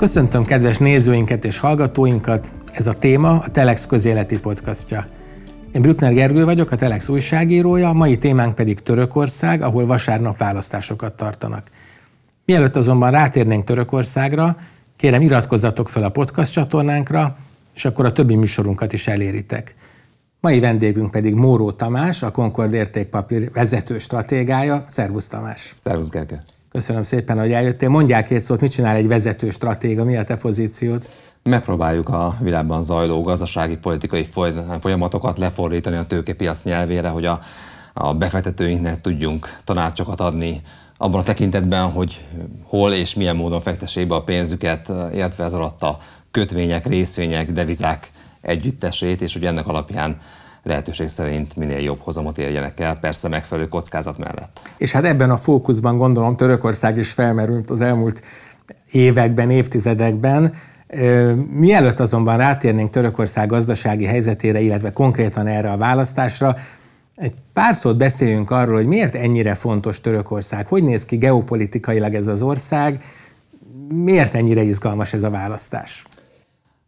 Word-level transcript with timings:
Köszöntöm 0.00 0.44
kedves 0.44 0.78
nézőinket 0.78 1.44
és 1.44 1.58
hallgatóinkat, 1.58 2.54
ez 2.72 2.86
a 2.86 2.92
téma 2.92 3.30
a 3.30 3.48
Telex 3.50 3.86
közéleti 3.86 4.38
podcastja. 4.38 5.06
Én 5.72 5.82
Brückner 5.82 6.12
Gergő 6.12 6.44
vagyok, 6.44 6.70
a 6.70 6.76
Telex 6.76 7.08
újságírója, 7.08 7.88
a 7.88 7.92
mai 7.92 8.18
témánk 8.18 8.54
pedig 8.54 8.80
Törökország, 8.80 9.62
ahol 9.62 9.86
vasárnap 9.86 10.36
választásokat 10.36 11.16
tartanak. 11.16 11.66
Mielőtt 12.44 12.76
azonban 12.76 13.10
rátérnénk 13.10 13.64
Törökországra, 13.64 14.56
kérem 14.96 15.22
iratkozzatok 15.22 15.88
fel 15.88 16.02
a 16.02 16.10
podcast 16.10 16.52
csatornánkra, 16.52 17.36
és 17.74 17.84
akkor 17.84 18.04
a 18.04 18.12
többi 18.12 18.34
műsorunkat 18.34 18.92
is 18.92 19.06
eléritek. 19.06 19.74
Mai 20.40 20.60
vendégünk 20.60 21.10
pedig 21.10 21.34
Móró 21.34 21.72
Tamás, 21.72 22.22
a 22.22 22.30
Concord 22.30 22.72
értékpapír 22.72 23.50
vezető 23.52 23.98
stratégája. 23.98 24.84
Szervusz 24.86 25.28
Tamás! 25.28 25.74
Szervusz 25.82 26.08
Gergő! 26.08 26.40
Köszönöm 26.72 27.02
szépen, 27.02 27.38
hogy 27.38 27.52
eljöttél. 27.52 27.88
Mondják 27.88 28.26
két 28.26 28.42
szót, 28.42 28.60
mit 28.60 28.70
csinál 28.70 28.96
egy 28.96 29.08
vezető 29.08 29.50
stratéga, 29.50 30.04
mi 30.04 30.16
a 30.16 30.22
te 30.22 30.36
pozíciód? 30.36 31.08
Megpróbáljuk 31.42 32.08
a 32.08 32.36
világban 32.40 32.82
zajló 32.82 33.20
gazdasági, 33.20 33.76
politikai 33.76 34.26
folyamatokat 34.80 35.38
lefordítani 35.38 35.96
a 35.96 36.06
tőkepiac 36.06 36.64
nyelvére, 36.64 37.08
hogy 37.08 37.24
a, 37.24 37.40
a 37.94 38.14
befektetőinknek 38.14 39.00
tudjunk 39.00 39.56
tanácsokat 39.64 40.20
adni 40.20 40.60
abban 40.96 41.20
a 41.20 41.22
tekintetben, 41.22 41.90
hogy 41.90 42.26
hol 42.62 42.92
és 42.92 43.14
milyen 43.14 43.36
módon 43.36 43.60
fektessék 43.60 44.06
be 44.06 44.14
a 44.14 44.22
pénzüket, 44.22 44.92
értve 45.14 45.44
ez 45.44 45.52
alatt 45.52 45.82
a 45.82 45.98
kötvények, 46.30 46.86
részvények, 46.86 47.52
devizák 47.52 48.10
együttesét, 48.40 49.20
és 49.22 49.32
hogy 49.32 49.44
ennek 49.44 49.66
alapján 49.66 50.16
lehetőség 50.62 51.08
szerint 51.08 51.56
minél 51.56 51.78
jobb 51.78 52.00
hozamot 52.00 52.38
érjenek 52.38 52.80
el, 52.80 52.98
persze 52.98 53.28
megfelelő 53.28 53.68
kockázat 53.68 54.18
mellett. 54.18 54.60
És 54.76 54.92
hát 54.92 55.04
ebben 55.04 55.30
a 55.30 55.36
fókuszban 55.36 55.96
gondolom 55.96 56.36
Törökország 56.36 56.98
is 56.98 57.10
felmerült 57.10 57.70
az 57.70 57.80
elmúlt 57.80 58.22
években, 58.90 59.50
évtizedekben. 59.50 60.52
Mielőtt 61.50 62.00
azonban 62.00 62.36
rátérnénk 62.36 62.90
Törökország 62.90 63.48
gazdasági 63.48 64.04
helyzetére, 64.04 64.60
illetve 64.60 64.92
konkrétan 64.92 65.46
erre 65.46 65.70
a 65.70 65.76
választásra, 65.76 66.56
egy 67.20 67.34
pár 67.52 67.74
szót 67.74 67.96
beszéljünk 67.96 68.50
arról, 68.50 68.74
hogy 68.74 68.86
miért 68.86 69.14
ennyire 69.14 69.54
fontos 69.54 70.00
Törökország, 70.00 70.66
hogy 70.66 70.82
néz 70.82 71.04
ki 71.04 71.16
geopolitikailag 71.16 72.14
ez 72.14 72.26
az 72.26 72.42
ország, 72.42 73.02
miért 73.88 74.34
ennyire 74.34 74.62
izgalmas 74.62 75.12
ez 75.12 75.22
a 75.22 75.30
választás? 75.30 76.04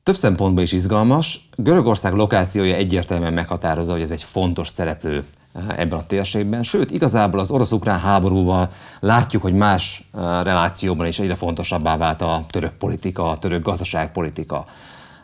Több 0.03 0.17
szempontból 0.17 0.63
is 0.63 0.73
izgalmas. 0.73 1.49
Görögország 1.57 2.13
lokációja 2.13 2.75
egyértelműen 2.75 3.33
meghatározza, 3.33 3.93
hogy 3.93 4.01
ez 4.01 4.11
egy 4.11 4.23
fontos 4.23 4.69
szereplő 4.69 5.25
eh, 5.53 5.79
ebben 5.79 5.99
a 5.99 6.05
térségben. 6.05 6.63
Sőt, 6.63 6.91
igazából 6.91 7.41
az 7.41 7.51
orosz-ukrán 7.51 7.99
háborúval 7.99 8.71
látjuk, 9.01 9.43
hogy 9.43 9.53
más 9.53 10.09
eh, 10.15 10.21
relációban 10.43 11.07
is 11.07 11.19
egyre 11.19 11.35
fontosabbá 11.35 11.97
vált 11.97 12.23
a 12.23 12.45
török 12.51 12.73
politika, 12.73 13.31
a 13.31 13.39
török 13.39 13.63
gazdaságpolitika. 13.63 14.65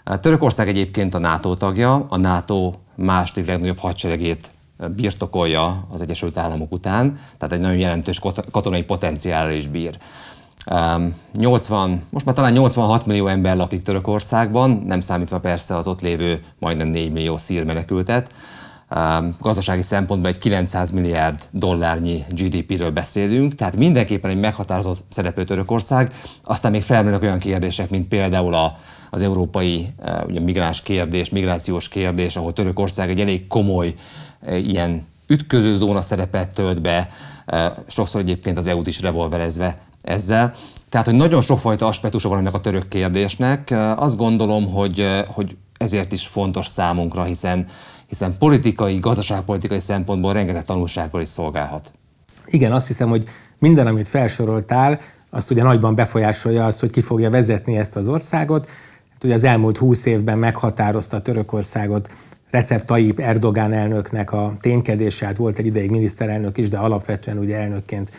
Eh, 0.04 0.16
Törökország 0.16 0.68
egyébként 0.68 1.14
a 1.14 1.18
NATO 1.18 1.54
tagja, 1.54 2.06
a 2.08 2.16
NATO 2.16 2.72
második 2.94 3.46
legnagyobb 3.46 3.78
hadseregét 3.78 4.50
birtokolja 4.96 5.86
az 5.90 6.02
Egyesült 6.02 6.36
Államok 6.36 6.72
után, 6.72 7.18
tehát 7.38 7.54
egy 7.54 7.60
nagyon 7.60 7.78
jelentős 7.78 8.20
katonai 8.50 8.82
potenciállal 8.82 9.52
is 9.52 9.66
bír. 9.66 9.98
80, 11.32 12.02
most 12.10 12.24
már 12.24 12.34
talán 12.34 12.52
86 12.52 13.06
millió 13.06 13.26
ember 13.26 13.56
lakik 13.56 13.82
Törökországban, 13.82 14.82
nem 14.86 15.00
számítva 15.00 15.40
persze 15.40 15.76
az 15.76 15.86
ott 15.86 16.00
lévő 16.00 16.40
majdnem 16.58 16.88
4 16.88 17.12
millió 17.12 17.36
szír 17.36 17.64
menekültet. 17.64 18.32
Gazdasági 19.40 19.82
szempontból 19.82 20.30
egy 20.30 20.38
900 20.38 20.90
milliárd 20.90 21.40
dollárnyi 21.50 22.24
GDP-ről 22.30 22.90
beszélünk, 22.90 23.54
tehát 23.54 23.76
mindenképpen 23.76 24.30
egy 24.30 24.40
meghatározott 24.40 25.04
szereplő 25.08 25.44
Törökország. 25.44 26.12
Aztán 26.44 26.70
még 26.70 26.82
felmerülnek 26.82 27.22
olyan 27.22 27.38
kérdések, 27.38 27.90
mint 27.90 28.08
például 28.08 28.54
a, 28.54 28.76
az 29.10 29.22
európai 29.22 29.88
ugye, 30.26 30.40
migráns 30.40 30.82
kérdés, 30.82 31.28
migrációs 31.28 31.88
kérdés, 31.88 32.36
ahol 32.36 32.52
Törökország 32.52 33.10
egy 33.10 33.20
elég 33.20 33.46
komoly 33.46 33.94
ilyen 34.46 35.06
ütköző 35.26 35.74
zóna 35.74 36.00
szerepet 36.00 36.54
tölt 36.54 36.80
be, 36.80 37.08
sokszor 37.86 38.20
egyébként 38.20 38.56
az 38.56 38.66
EU-t 38.66 38.86
is 38.86 39.00
revolverezve 39.00 39.78
ezzel. 40.02 40.54
Tehát, 40.88 41.06
hogy 41.06 41.14
nagyon 41.14 41.40
sokfajta 41.40 41.86
aspektusa 41.86 42.28
van 42.28 42.38
ennek 42.38 42.54
a 42.54 42.60
török 42.60 42.88
kérdésnek. 42.88 43.74
Azt 43.96 44.16
gondolom, 44.16 44.72
hogy, 44.72 45.24
hogy 45.26 45.56
ezért 45.76 46.12
is 46.12 46.26
fontos 46.26 46.66
számunkra, 46.66 47.22
hiszen, 47.22 47.66
hiszen 48.06 48.38
politikai, 48.38 48.98
gazdaságpolitikai 48.98 49.80
szempontból 49.80 50.32
rengeteg 50.32 50.64
tanulságból 50.64 51.20
is 51.20 51.28
szolgálhat. 51.28 51.92
Igen, 52.46 52.72
azt 52.72 52.86
hiszem, 52.86 53.08
hogy 53.08 53.24
minden, 53.58 53.86
amit 53.86 54.08
felsoroltál, 54.08 55.00
azt 55.30 55.50
ugye 55.50 55.62
nagyban 55.62 55.94
befolyásolja 55.94 56.66
az, 56.66 56.80
hogy 56.80 56.90
ki 56.90 57.00
fogja 57.00 57.30
vezetni 57.30 57.76
ezt 57.76 57.96
az 57.96 58.08
országot. 58.08 58.68
Hát 59.12 59.24
ugye 59.24 59.34
az 59.34 59.44
elmúlt 59.44 59.78
húsz 59.78 60.06
évben 60.06 60.38
meghatározta 60.38 61.22
Törökországot 61.22 62.08
Recep 62.50 62.84
Tayyip 62.84 63.20
Erdogán 63.20 63.72
elnöknek 63.72 64.32
a 64.32 64.56
ténykedése, 64.60 65.26
hát 65.26 65.36
volt 65.36 65.58
egy 65.58 65.66
ideig 65.66 65.90
miniszterelnök 65.90 66.58
is, 66.58 66.68
de 66.68 66.78
alapvetően 66.78 67.38
ugye 67.38 67.56
elnökként 67.56 68.10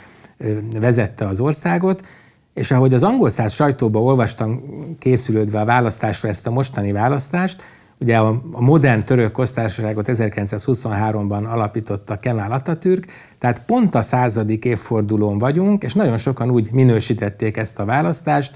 vezette 0.79 1.28
az 1.28 1.40
országot, 1.40 2.06
és 2.53 2.72
ahogy 2.72 2.94
az 2.94 3.03
angol 3.03 3.29
száz 3.29 3.53
sajtóban 3.53 4.01
olvastam 4.01 4.63
készülődve 5.00 5.59
a 5.59 5.66
választásra 5.66 6.29
ezt 6.29 6.47
a 6.47 6.51
mostani 6.51 6.91
választást, 6.91 7.63
ugye 8.00 8.18
a, 8.18 8.41
modern 8.51 9.06
török 9.06 9.31
köztársaságot 9.31 10.06
1923-ban 10.09 11.50
alapította 11.50 12.19
Kemal 12.19 12.51
Atatürk, 12.51 13.06
tehát 13.38 13.62
pont 13.66 13.95
a 13.95 14.01
századik 14.01 14.66
évfordulón 14.66 15.38
vagyunk, 15.38 15.84
és 15.84 15.94
nagyon 15.94 16.18
sokan 16.18 16.50
úgy 16.50 16.72
minősítették 16.72 17.57
ezt 17.57 17.79
a 17.79 17.85
választást, 17.85 18.56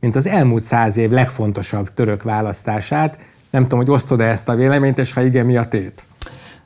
mint 0.00 0.16
az 0.16 0.26
elmúlt 0.26 0.62
száz 0.62 0.96
év 0.96 1.10
legfontosabb 1.10 1.94
török 1.94 2.22
választását. 2.22 3.18
Nem 3.50 3.62
tudom, 3.62 3.78
hogy 3.78 3.90
osztod-e 3.90 4.24
ezt 4.24 4.48
a 4.48 4.54
véleményt, 4.54 4.98
és 4.98 5.12
ha 5.12 5.22
igen, 5.22 5.46
mi 5.46 5.56
a 5.56 5.64
tét? 5.64 6.06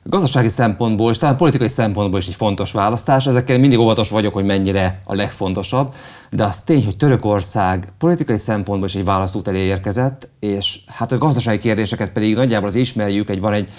Gazdasági 0.05 0.49
szempontból 0.49 1.11
és 1.11 1.17
talán 1.17 1.37
politikai 1.37 1.67
szempontból 1.67 2.19
is 2.19 2.27
egy 2.27 2.35
fontos 2.35 2.71
választás. 2.71 3.27
Ezekkel 3.27 3.57
mindig 3.57 3.79
óvatos 3.79 4.09
vagyok, 4.09 4.33
hogy 4.33 4.45
mennyire 4.45 5.01
a 5.03 5.15
legfontosabb, 5.15 5.93
de 6.31 6.43
az 6.43 6.59
tény, 6.59 6.85
hogy 6.85 6.97
Törökország 6.97 7.87
politikai 7.97 8.37
szempontból 8.37 8.87
is 8.87 8.95
egy 8.95 9.03
válaszút 9.03 9.47
elé 9.47 9.59
érkezett, 9.59 10.29
és 10.39 10.79
hát 10.87 11.11
a 11.11 11.17
gazdasági 11.17 11.57
kérdéseket 11.57 12.11
pedig 12.11 12.35
nagyjából 12.35 12.67
az 12.67 12.75
ismerjük, 12.75 13.29
egy, 13.29 13.39
van 13.39 13.53
egy, 13.53 13.69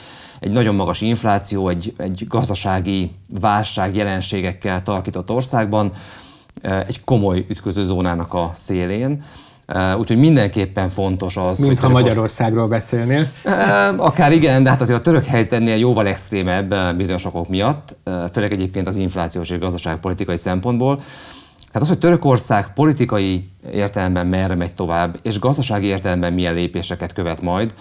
egy 0.40 0.50
nagyon 0.50 0.74
magas 0.74 1.00
infláció, 1.00 1.68
egy, 1.68 1.94
egy 1.96 2.24
gazdasági 2.28 3.10
válság 3.40 3.96
jelenségekkel 3.96 4.82
tarkított 4.82 5.30
országban, 5.30 5.92
egy 6.62 7.04
komoly 7.04 7.44
ütközőzónának 7.48 8.34
a 8.34 8.50
szélén. 8.54 9.22
Úgyhogy 9.98 10.18
mindenképpen 10.18 10.88
fontos 10.88 11.36
az, 11.36 11.58
Mint 11.58 11.70
hogy 11.70 11.80
ha 11.80 11.88
Magyarországról 11.88 12.68
beszélnél. 12.68 13.30
Akár 13.96 14.32
igen, 14.32 14.62
de 14.62 14.70
hát 14.70 14.80
azért 14.80 14.98
a 14.98 15.02
török 15.02 15.24
helyzet 15.24 15.52
ennél 15.52 15.76
jóval 15.76 16.06
extrémebb 16.06 16.96
bizonyos 16.96 17.24
okok 17.24 17.48
miatt, 17.48 17.96
főleg 18.32 18.52
egyébként 18.52 18.86
az 18.86 18.96
inflációs 18.96 19.50
és 19.50 19.58
gazdaságpolitikai 19.58 20.36
szempontból. 20.36 21.00
Hát 21.72 21.82
az, 21.82 21.88
hogy 21.88 21.98
Törökország 21.98 22.72
politikai 22.72 23.48
értelemben 23.72 24.26
merre 24.26 24.54
megy 24.54 24.74
tovább, 24.74 25.18
és 25.22 25.38
gazdasági 25.38 25.86
értelemben 25.86 26.32
milyen 26.32 26.54
lépéseket 26.54 27.12
követ 27.12 27.42
majd, 27.42 27.74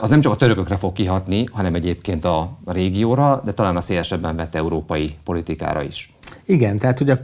az 0.00 0.10
nem 0.10 0.20
csak 0.20 0.32
a 0.32 0.36
törökökre 0.36 0.76
fog 0.76 0.92
kihatni, 0.92 1.44
hanem 1.52 1.74
egyébként 1.74 2.24
a 2.24 2.58
régióra, 2.66 3.42
de 3.44 3.52
talán 3.52 3.76
a 3.76 3.80
szélesebben 3.80 4.36
vett 4.36 4.54
európai 4.54 5.16
politikára 5.24 5.82
is. 5.82 6.14
Igen, 6.44 6.78
tehát 6.78 7.00
ugye 7.00 7.12
a 7.12 7.18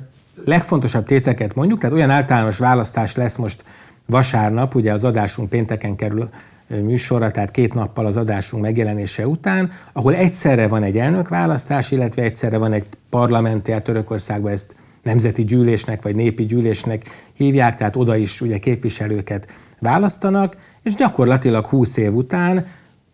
legfontosabb 0.45 1.05
téteket 1.05 1.55
mondjuk, 1.55 1.79
tehát 1.79 1.97
olyan 1.97 2.11
általános 2.11 2.59
választás 2.59 3.17
lesz 3.17 3.37
most 3.37 3.65
vasárnap, 4.07 4.75
ugye 4.75 4.93
az 4.93 5.05
adásunk 5.05 5.49
pénteken 5.49 5.97
kerül 5.97 6.29
műsorra, 6.69 7.31
tehát 7.31 7.51
két 7.51 7.75
nappal 7.75 8.07
az 8.07 8.17
adásunk 8.17 8.63
megjelenése 8.63 9.27
után, 9.27 9.71
ahol 9.93 10.15
egyszerre 10.15 10.69
van 10.69 10.83
egy 10.83 10.99
elnökválasztás, 10.99 11.91
illetve 11.91 12.23
egyszerre 12.23 12.59
van 12.59 12.73
egy 12.73 12.87
parlamenti, 13.11 13.73
hát 13.73 13.83
Törökországban 13.83 14.53
ezt 14.53 14.75
nemzeti 15.03 15.45
gyűlésnek 15.45 16.03
vagy 16.03 16.15
népi 16.15 16.47
gyűlésnek 16.47 17.05
hívják, 17.33 17.77
tehát 17.77 17.97
oda 17.97 18.17
is 18.17 18.41
ugye 18.41 18.59
képviselőket 18.59 19.49
választanak, 19.79 20.57
és 20.83 20.95
gyakorlatilag 20.95 21.67
20 21.67 21.97
év 21.97 22.15
után 22.15 22.67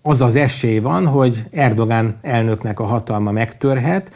az 0.03 0.21
az 0.21 0.37
esély 0.37 0.79
van, 0.79 1.07
hogy 1.07 1.45
Erdogán 1.51 2.19
elnöknek 2.23 2.81
a 2.81 2.85
hatalma 2.85 3.31
megtörhet, 3.31 4.13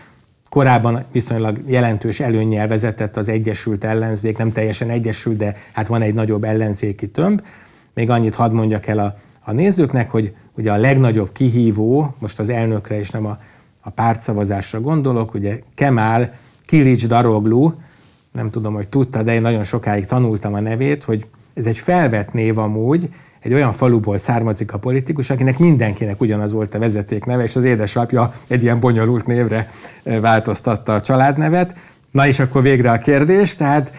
Korábban 0.57 1.05
viszonylag 1.13 1.61
jelentős 1.67 2.21
előnnyel 2.21 2.69
vezetett 2.69 3.17
az 3.17 3.29
Egyesült 3.29 3.85
Ellenzék, 3.85 4.39
nem 4.39 4.53
teljesen 4.53 4.91
egyesült, 4.91 5.37
de 5.37 5.55
hát 5.73 5.87
van 5.87 6.03
egy 6.03 6.15
nagyobb 6.15 6.45
ellenzéki 6.45 7.07
tömb. 7.07 7.43
Még 7.95 8.11
annyit 8.11 8.35
hadd 8.35 8.53
mondjak 8.53 8.87
el 8.87 8.99
a, 8.99 9.15
a 9.45 9.53
nézőknek, 9.53 10.11
hogy 10.11 10.35
ugye 10.57 10.73
a 10.73 10.77
legnagyobb 10.77 11.33
kihívó, 11.33 12.15
most 12.19 12.39
az 12.39 12.49
elnökre 12.49 12.99
és 12.99 13.11
nem 13.11 13.27
a, 13.27 13.39
a 13.83 13.91
pártszavazásra 13.91 14.81
gondolok, 14.81 15.35
ugye 15.35 15.59
Kemal 15.75 16.31
Kilic 16.67 17.07
Daroglu, 17.07 17.73
nem 18.33 18.51
tudom, 18.51 18.75
hogy 18.75 18.89
tudta, 18.89 19.23
de 19.23 19.35
én 19.35 19.43
nagyon 19.43 19.65
sokáig 19.65 20.05
tanultam 20.05 20.55
a 20.55 20.61
nevét, 20.61 21.05
hogy 21.05 21.27
ez 21.55 21.67
egy 21.67 21.79
felvett 21.79 22.33
név 22.33 22.59
amúgy, 22.59 23.11
egy 23.47 23.55
olyan 23.55 23.73
faluból 23.73 24.19
származik 24.19 24.73
a 24.73 24.79
politikus, 24.79 25.31
akinek 25.31 25.59
mindenkinek 25.59 26.21
ugyanaz 26.21 26.53
volt 26.53 26.75
a 26.75 26.79
vezeték 26.79 27.25
neve, 27.25 27.43
és 27.43 27.57
az 27.57 27.65
édesapja 27.65 28.33
egy 28.47 28.63
ilyen 28.63 28.81
bonyolult 28.81 29.27
névre 29.27 29.67
változtatta 30.03 30.95
a 30.95 31.01
családnevet. 31.01 31.79
Na 32.11 32.27
és 32.27 32.39
akkor 32.39 32.63
végre 32.63 32.91
a 32.91 32.99
kérdés, 32.99 33.55
tehát 33.55 33.93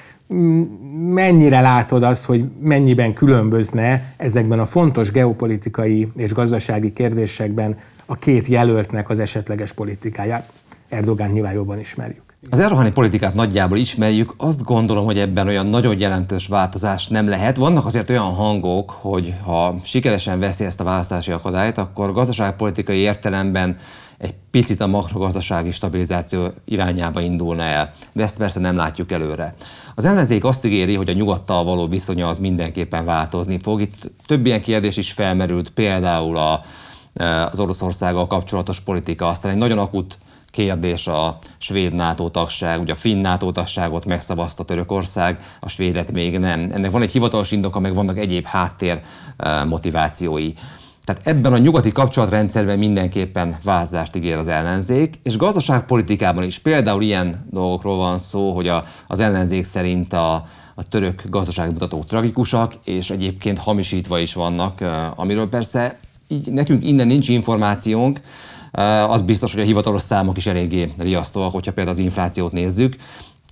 mennyire 1.14 1.62
látod 1.62 2.04
azt, 2.04 2.26
hogy 2.26 2.46
mennyiben 2.60 3.14
különbözne 3.14 4.14
ezekben 4.18 4.60
a 4.60 4.66
fontos 4.66 5.12
geopolitikai 5.12 6.12
és 6.16 6.34
gazdasági 6.34 6.94
kérdésekben 6.94 7.76
a 8.06 8.16
két 8.16 8.48
jelöltnek 8.48 9.10
az 9.10 9.20
esetleges 9.20 9.72
politikája? 9.74 10.46
Erdogán 10.90 11.32
nyilván 11.32 11.54
jobban 11.54 11.80
ismerjük. 11.80 12.27
Az 12.50 12.60
erdogáni 12.60 12.92
politikát 12.92 13.34
nagyjából 13.34 13.78
ismerjük, 13.78 14.34
azt 14.38 14.64
gondolom, 14.64 15.06
hogy 15.06 15.18
ebben 15.18 15.48
olyan 15.48 15.66
nagyon 15.66 16.00
jelentős 16.00 16.48
változás 16.48 17.08
nem 17.08 17.28
lehet. 17.28 17.58
Vannak 17.58 17.86
azért 17.86 18.10
olyan 18.10 18.34
hangok, 18.34 18.90
hogy 18.90 19.34
ha 19.44 19.76
sikeresen 19.84 20.40
veszi 20.40 20.66
ezt 20.66 20.80
a 20.80 20.84
választási 20.84 21.32
akadályt, 21.32 21.78
akkor 21.78 22.12
gazdaságpolitikai 22.12 22.98
értelemben 22.98 23.78
egy 24.18 24.34
picit 24.52 24.82
a 24.82 24.88
makrogazdasági 24.88 25.72
stabilizáció 25.72 26.48
irányába 26.66 27.22
indulna 27.22 27.64
el, 27.64 27.94
de 28.14 28.24
ezt 28.24 28.38
persze 28.38 28.60
nem 28.60 28.76
látjuk 28.76 29.12
előre. 29.12 29.56
Az 29.96 30.06
ellenzék 30.06 30.44
azt 30.44 30.66
ígéri, 30.66 30.96
hogy 30.96 31.10
a 31.10 31.14
nyugattal 31.14 31.64
való 31.64 31.88
viszonya 31.88 32.28
az 32.28 32.38
mindenképpen 32.38 33.06
változni 33.06 33.60
fog. 33.60 33.82
Itt 33.82 34.12
több 34.26 34.46
ilyen 34.46 34.62
kérdés 34.62 34.98
is 34.98 35.12
felmerült, 35.12 35.70
például 35.70 36.38
a, 36.38 36.62
az 37.52 37.60
Oroszországgal 37.60 38.28
kapcsolatos 38.28 38.80
politika, 38.80 39.28
aztán 39.28 39.52
egy 39.52 39.58
nagyon 39.58 39.78
akut 39.78 40.18
kérdés 40.58 41.08
a 41.08 41.38
svéd 41.58 41.94
NATO 41.94 42.30
tagság, 42.30 42.82
ugye 42.82 42.92
a 42.92 42.96
finn 42.96 43.22
NATO 43.22 43.52
tagságot 43.52 44.06
megszavazta 44.06 44.64
Törökország, 44.64 45.40
a 45.60 45.70
svédet 45.70 46.12
még 46.12 46.40
nem. 46.40 46.70
Ennek 46.74 46.92
van 46.92 47.02
egy 47.02 47.12
hivatalos 47.12 47.52
indoka, 47.52 47.80
meg 47.80 47.94
vannak 47.94 48.18
egyéb 48.18 48.46
háttér 48.46 49.00
motivációi. 49.68 50.52
Tehát 51.06 51.28
ebben 51.28 51.54
a 51.54 51.58
nyugati 51.58 51.92
kapcsolatrendszerben 51.92 52.78
mindenképpen 52.78 53.58
változást 53.64 54.16
ígér 54.16 54.38
az 54.38 54.48
ellenzék, 54.48 55.20
és 55.24 55.38
gazdaságpolitikában 55.38 56.44
is 56.44 56.60
például 56.60 57.02
ilyen 57.02 57.48
dolgokról 57.50 57.98
van 57.98 58.18
szó, 58.18 58.56
hogy 58.56 58.68
a, 58.68 58.84
az 59.08 59.20
ellenzék 59.20 59.64
szerint 59.64 60.14
a, 60.14 60.34
a 60.76 60.88
török 60.90 61.24
gazdaságmutatók 61.30 62.06
tragikusak, 62.06 62.74
és 62.84 63.10
egyébként 63.10 63.58
hamisítva 63.58 64.20
is 64.20 64.34
vannak, 64.34 64.84
amiről 65.16 65.50
persze 65.50 66.00
így 66.28 66.52
nekünk 66.52 66.86
innen 66.86 67.08
nincs 67.08 67.30
információnk, 67.30 68.20
az 69.08 69.22
biztos, 69.22 69.54
hogy 69.54 69.62
a 69.62 69.66
hivatalos 69.66 70.02
számok 70.02 70.38
is 70.38 70.48
eléggé 70.48 70.94
riasztóak, 70.98 71.52
hogyha 71.52 71.74
például 71.74 71.96
az 71.96 72.04
inflációt 72.04 72.52
nézzük. 72.52 72.96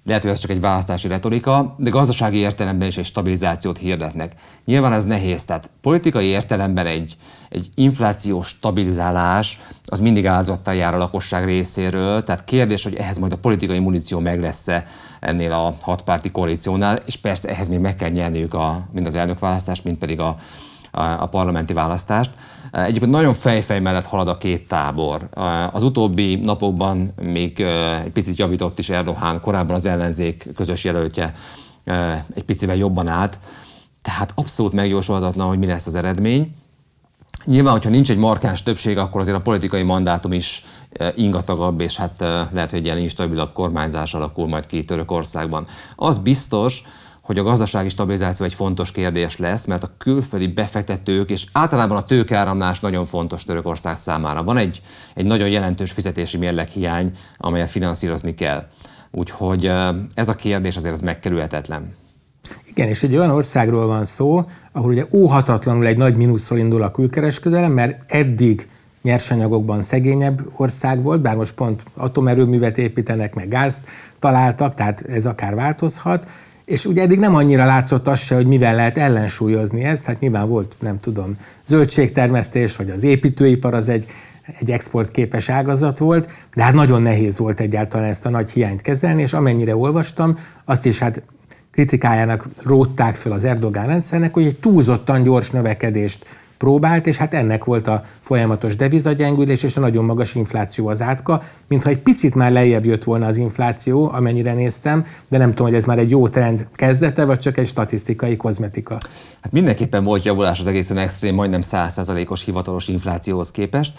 Lehet, 0.05 0.21
hogy 0.21 0.31
ez 0.31 0.39
csak 0.39 0.49
egy 0.49 0.59
választási 0.59 1.07
retorika, 1.07 1.75
de 1.77 1.89
gazdasági 1.89 2.37
értelemben 2.37 2.87
is 2.87 2.97
egy 2.97 3.05
stabilizációt 3.05 3.77
hirdetnek. 3.77 4.31
Nyilván 4.65 4.93
ez 4.93 5.05
nehéz, 5.05 5.45
tehát 5.45 5.69
politikai 5.81 6.25
értelemben 6.25 6.85
egy, 6.85 7.17
egy 7.49 7.69
inflációs 7.75 8.47
stabilizálás 8.47 9.59
az 9.85 9.99
mindig 9.99 10.27
áldozattal 10.27 10.73
jár 10.75 10.93
a 10.93 10.97
lakosság 10.97 11.45
részéről, 11.45 12.23
tehát 12.23 12.43
kérdés, 12.43 12.83
hogy 12.83 12.95
ehhez 12.95 13.17
majd 13.17 13.31
a 13.31 13.37
politikai 13.37 13.79
muníció 13.79 14.19
meg 14.19 14.41
lesz-e 14.41 14.83
ennél 15.19 15.51
a 15.51 15.75
hatpárti 15.81 16.31
koalíciónál, 16.31 16.99
és 17.05 17.15
persze 17.15 17.49
ehhez 17.49 17.67
még 17.67 17.79
meg 17.79 17.95
kell 17.95 18.09
nyerniük 18.09 18.53
a, 18.53 18.87
mind 18.91 19.05
az 19.05 19.15
elnökválasztást, 19.15 19.83
mind 19.83 19.97
pedig 19.97 20.19
a, 20.19 20.35
a, 20.91 21.01
a 21.01 21.25
parlamenti 21.25 21.73
választást. 21.73 22.29
Egyébként 22.75 23.11
nagyon 23.11 23.33
fejfej 23.33 23.79
mellett 23.79 24.05
halad 24.05 24.27
a 24.27 24.37
két 24.37 24.67
tábor. 24.67 25.29
Az 25.71 25.83
utóbbi 25.83 26.35
napokban 26.35 27.13
még 27.21 27.59
egy 28.05 28.11
picit 28.11 28.37
javított 28.37 28.79
is 28.79 28.89
Erdogan, 28.89 29.41
korábban 29.41 29.75
az 29.75 29.85
ellenzék 29.85 30.47
közös 30.55 30.83
jelöltje 30.83 31.33
egy 32.33 32.43
picivel 32.43 32.75
jobban 32.75 33.07
állt, 33.07 33.39
tehát 34.01 34.31
abszolút 34.35 34.73
megjósolhatatlan, 34.73 35.47
hogy 35.47 35.59
mi 35.59 35.65
lesz 35.65 35.87
az 35.87 35.95
eredmény. 35.95 36.55
Nyilván, 37.45 37.73
hogyha 37.73 37.89
nincs 37.89 38.09
egy 38.09 38.17
markáns 38.17 38.63
többség, 38.63 38.97
akkor 38.97 39.21
azért 39.21 39.37
a 39.37 39.41
politikai 39.41 39.83
mandátum 39.83 40.33
is 40.33 40.65
ingatagabb, 41.15 41.81
és 41.81 41.97
hát 41.97 42.19
lehet, 42.51 42.69
hogy 42.69 42.79
egy 42.79 42.85
ilyen 42.85 42.97
instabilabb 42.97 43.53
kormányzás 43.53 44.13
alakul 44.13 44.47
majd 44.47 44.65
ki 44.65 44.83
Törökországban. 44.83 45.65
Az 45.95 46.17
biztos, 46.17 46.83
hogy 47.25 47.37
a 47.37 47.43
gazdasági 47.43 47.89
stabilizáció 47.89 48.45
egy 48.45 48.53
fontos 48.53 48.91
kérdés 48.91 49.37
lesz, 49.37 49.65
mert 49.65 49.83
a 49.83 49.91
külföldi 49.97 50.47
befektetők 50.47 51.29
és 51.29 51.45
általában 51.51 51.97
a 51.97 52.03
tőkeáramlás 52.03 52.79
nagyon 52.79 53.05
fontos 53.05 53.43
Törökország 53.43 53.97
számára. 53.97 54.43
Van 54.43 54.57
egy, 54.57 54.81
egy 55.13 55.25
nagyon 55.25 55.49
jelentős 55.49 55.91
fizetési 55.91 56.37
mérleghiány, 56.37 57.11
amelyet 57.37 57.69
finanszírozni 57.69 58.33
kell. 58.33 58.63
Úgyhogy 59.11 59.71
ez 60.13 60.29
a 60.29 60.35
kérdés 60.35 60.75
azért 60.75 60.93
az 60.93 61.01
megkerülhetetlen. 61.01 61.93
Igen, 62.65 62.87
és 62.87 63.03
egy 63.03 63.15
olyan 63.15 63.29
országról 63.29 63.87
van 63.87 64.05
szó, 64.05 64.45
ahol 64.71 64.91
ugye 64.91 65.05
óhatatlanul 65.13 65.85
egy 65.85 65.97
nagy 65.97 66.15
mínuszról 66.15 66.59
indul 66.59 66.83
a 66.83 66.91
külkereskedelem, 66.91 67.71
mert 67.71 68.11
eddig 68.11 68.69
nyersanyagokban 69.01 69.81
szegényebb 69.81 70.41
ország 70.55 71.03
volt, 71.03 71.21
bár 71.21 71.35
most 71.35 71.53
pont 71.53 71.83
atomerőművet 71.93 72.77
építenek, 72.77 73.35
meg 73.35 73.47
gázt 73.47 73.81
találtak, 74.19 74.73
tehát 74.73 75.01
ez 75.01 75.25
akár 75.25 75.55
változhat, 75.55 76.27
és 76.65 76.85
ugye 76.85 77.01
eddig 77.01 77.19
nem 77.19 77.35
annyira 77.35 77.65
látszott 77.65 78.07
az 78.07 78.19
se, 78.19 78.35
hogy 78.35 78.45
mivel 78.45 78.75
lehet 78.75 78.97
ellensúlyozni 78.97 79.83
ezt, 79.83 80.05
hát 80.05 80.19
nyilván 80.19 80.49
volt, 80.49 80.75
nem 80.79 80.99
tudom, 80.99 81.35
zöldségtermesztés, 81.65 82.75
vagy 82.75 82.89
az 82.89 83.03
építőipar 83.03 83.73
az 83.73 83.89
egy, 83.89 84.05
egy 84.59 84.71
exportképes 84.71 85.49
ágazat 85.49 85.97
volt, 85.97 86.31
de 86.55 86.63
hát 86.63 86.73
nagyon 86.73 87.01
nehéz 87.01 87.37
volt 87.37 87.59
egyáltalán 87.59 88.09
ezt 88.09 88.25
a 88.25 88.29
nagy 88.29 88.51
hiányt 88.51 88.81
kezelni, 88.81 89.21
és 89.21 89.33
amennyire 89.33 89.75
olvastam, 89.75 90.37
azt 90.65 90.85
is 90.85 90.99
hát 90.99 91.21
kritikájának 91.71 92.49
rótták 92.63 93.15
fel 93.15 93.31
az 93.31 93.45
Erdogán 93.45 93.87
rendszernek, 93.87 94.33
hogy 94.33 94.45
egy 94.45 94.59
túlzottan 94.59 95.23
gyors 95.23 95.49
növekedést 95.49 96.25
próbált, 96.57 97.07
és 97.07 97.17
hát 97.17 97.33
ennek 97.33 97.63
volt 97.63 97.87
a 97.87 98.03
folyamatos 98.19 98.75
devizagyengülés 98.75 99.63
és 99.63 99.77
a 99.77 99.79
nagyon 99.79 100.05
magas 100.05 100.35
infláció 100.35 100.87
az 100.87 101.01
átka, 101.01 101.41
mintha 101.67 101.89
egy 101.89 101.99
picit 101.99 102.35
már 102.35 102.51
lejjebb 102.51 102.85
jött 102.85 103.03
volna 103.03 103.25
az 103.25 103.37
infláció, 103.37 104.09
amennyire 104.11 104.53
néztem, 104.53 105.05
de 105.29 105.37
nem 105.37 105.49
tudom, 105.49 105.67
hogy 105.67 105.75
ez 105.75 105.85
már 105.85 105.97
egy 105.97 106.09
jó 106.09 106.27
trend 106.27 106.67
kezdete, 106.73 107.25
vagy 107.25 107.39
csak 107.39 107.57
egy 107.57 107.67
statisztikai 107.67 108.37
kozmetika. 108.37 108.97
Hát 109.41 109.51
mindenképpen 109.51 110.03
volt 110.03 110.23
javulás 110.23 110.59
az 110.59 110.67
egészen 110.67 110.97
extrém, 110.97 111.35
majdnem 111.35 111.61
100%-os 111.63 112.43
hivatalos 112.43 112.87
inflációhoz 112.87 113.51
képest. 113.51 113.93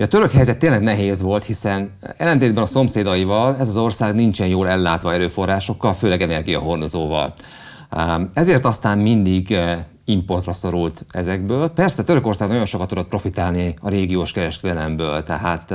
A 0.00 0.06
török 0.06 0.30
helyzet 0.30 0.58
tényleg 0.58 0.82
nehéz 0.82 1.22
volt, 1.22 1.44
hiszen 1.44 1.90
ellentétben 2.16 2.62
a 2.62 2.66
szomszédaival 2.66 3.56
ez 3.58 3.68
az 3.68 3.76
ország 3.76 4.14
nincsen 4.14 4.46
jól 4.46 4.68
ellátva 4.68 5.12
erőforrásokkal, 5.12 5.94
főleg 5.94 6.22
energiahordozóval. 6.22 7.32
Ezért 8.34 8.64
aztán 8.64 8.98
mindig 8.98 9.52
eh, 9.52 9.78
importra 10.08 10.52
szorult 10.52 11.04
ezekből. 11.10 11.68
Persze 11.68 12.04
Törökország 12.04 12.48
nagyon 12.48 12.66
sokat 12.66 12.88
tudott 12.88 13.08
profitálni 13.08 13.74
a 13.80 13.88
régiós 13.88 14.32
kereskedelemből, 14.32 15.22
tehát 15.22 15.70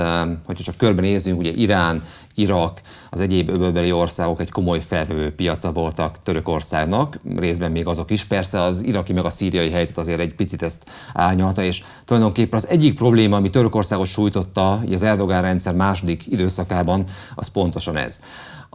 hogyha 0.46 0.64
csak 0.64 0.78
körbenézünk, 0.78 1.40
ugye 1.40 1.52
Irán, 1.52 2.04
Irak, 2.36 2.82
az 3.10 3.20
egyéb 3.20 3.50
öbölbeli 3.50 3.92
országok 3.92 4.42
egy 4.42 4.52
komoly 4.52 4.80
felvevő 4.80 5.36
piaca 5.36 5.72
voltak 5.72 6.24
Törökországnak, 6.24 7.20
részben 7.36 7.72
még 7.72 7.88
azok 7.88 8.12
is. 8.12 8.26
Persze 8.26 8.62
az 8.62 8.84
iraki 8.84 9.14
meg 9.14 9.26
a 9.26 9.30
szíriai 9.30 9.70
helyzet 9.70 9.98
azért 9.98 10.20
egy 10.20 10.36
picit 10.36 10.62
ezt 10.62 10.84
árnyalta, 11.14 11.64
és 11.64 11.84
tulajdonképpen 12.06 12.60
az 12.60 12.68
egyik 12.68 12.96
probléma, 12.96 13.36
ami 13.36 13.50
Törökországot 13.50 14.08
sújtotta 14.08 14.72
az 14.92 15.04
Erdogán 15.04 15.42
rendszer 15.42 15.74
második 15.74 16.28
időszakában, 16.28 17.04
az 17.36 17.48
pontosan 17.48 17.98
ez. 17.98 18.20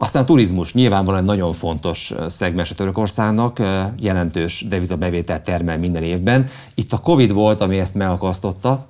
Aztán 0.01 0.21
a 0.21 0.25
turizmus 0.25 0.73
nyilvánvalóan 0.73 1.25
nagyon 1.25 1.53
fontos 1.53 2.13
szegmens 2.27 2.71
a 2.71 2.75
Törökországnak, 2.75 3.59
jelentős 3.99 4.65
devizabevételt 4.69 5.43
termel 5.43 5.77
minden 5.77 6.03
évben. 6.03 6.47
Itt 6.73 6.93
a 6.93 6.97
Covid 6.97 7.33
volt, 7.33 7.61
ami 7.61 7.79
ezt 7.79 7.95
megakasztotta, 7.95 8.85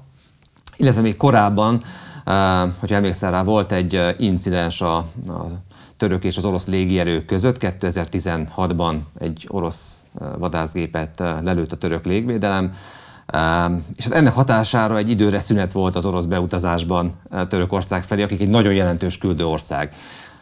illetve 0.78 1.02
még 1.02 1.18
korábban, 1.18 1.82
hogy 2.80 2.94
emlékszel 2.94 3.32
rá, 3.32 3.44
volt 3.44 3.72
egy 3.72 4.16
incidens 4.18 4.82
a, 4.82 4.96
a 4.98 5.06
török 5.98 6.24
és 6.24 6.38
az 6.38 6.46
orosz 6.46 6.66
légierők 6.66 7.26
között. 7.26 7.58
2016-ban 7.60 8.96
egy 9.18 9.48
orosz 9.48 9.98
vadászgépet 10.38 11.20
lelőtt 11.20 11.72
a 11.72 11.78
török 11.78 12.06
légvédelem, 12.06 12.74
és 13.96 14.04
hát 14.04 14.14
ennek 14.14 14.34
hatására 14.34 14.98
egy 14.98 15.10
időre 15.10 15.40
szünet 15.40 15.72
volt 15.72 15.96
az 15.96 16.06
orosz 16.06 16.26
beutazásban 16.26 17.14
Törökország 17.48 18.04
felé, 18.04 18.22
akik 18.22 18.42
egy 18.42 18.50
nagyon 18.50 18.74
jelentős 18.74 19.18
küldő 19.18 19.46
ország. 19.46 19.94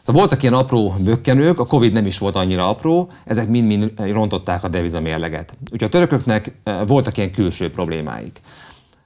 Szóval 0.08 0.22
voltak 0.22 0.42
ilyen 0.42 0.54
apró 0.54 0.96
bökkenők, 1.00 1.60
a 1.60 1.66
Covid 1.66 1.94
nem 1.94 2.06
is 2.06 2.18
volt 2.18 2.36
annyira 2.36 2.70
apró, 2.70 3.10
ezek 3.26 3.48
mind-mind 3.48 3.94
rontották 3.98 4.64
a 4.64 4.68
devizamérleget. 4.68 5.54
Úgyhogy 5.62 5.84
a 5.84 5.90
törököknek 5.90 6.56
eh, 6.64 6.80
voltak 6.88 7.18
ilyen 7.18 7.32
külső 7.32 7.70
problémáik. 7.70 8.40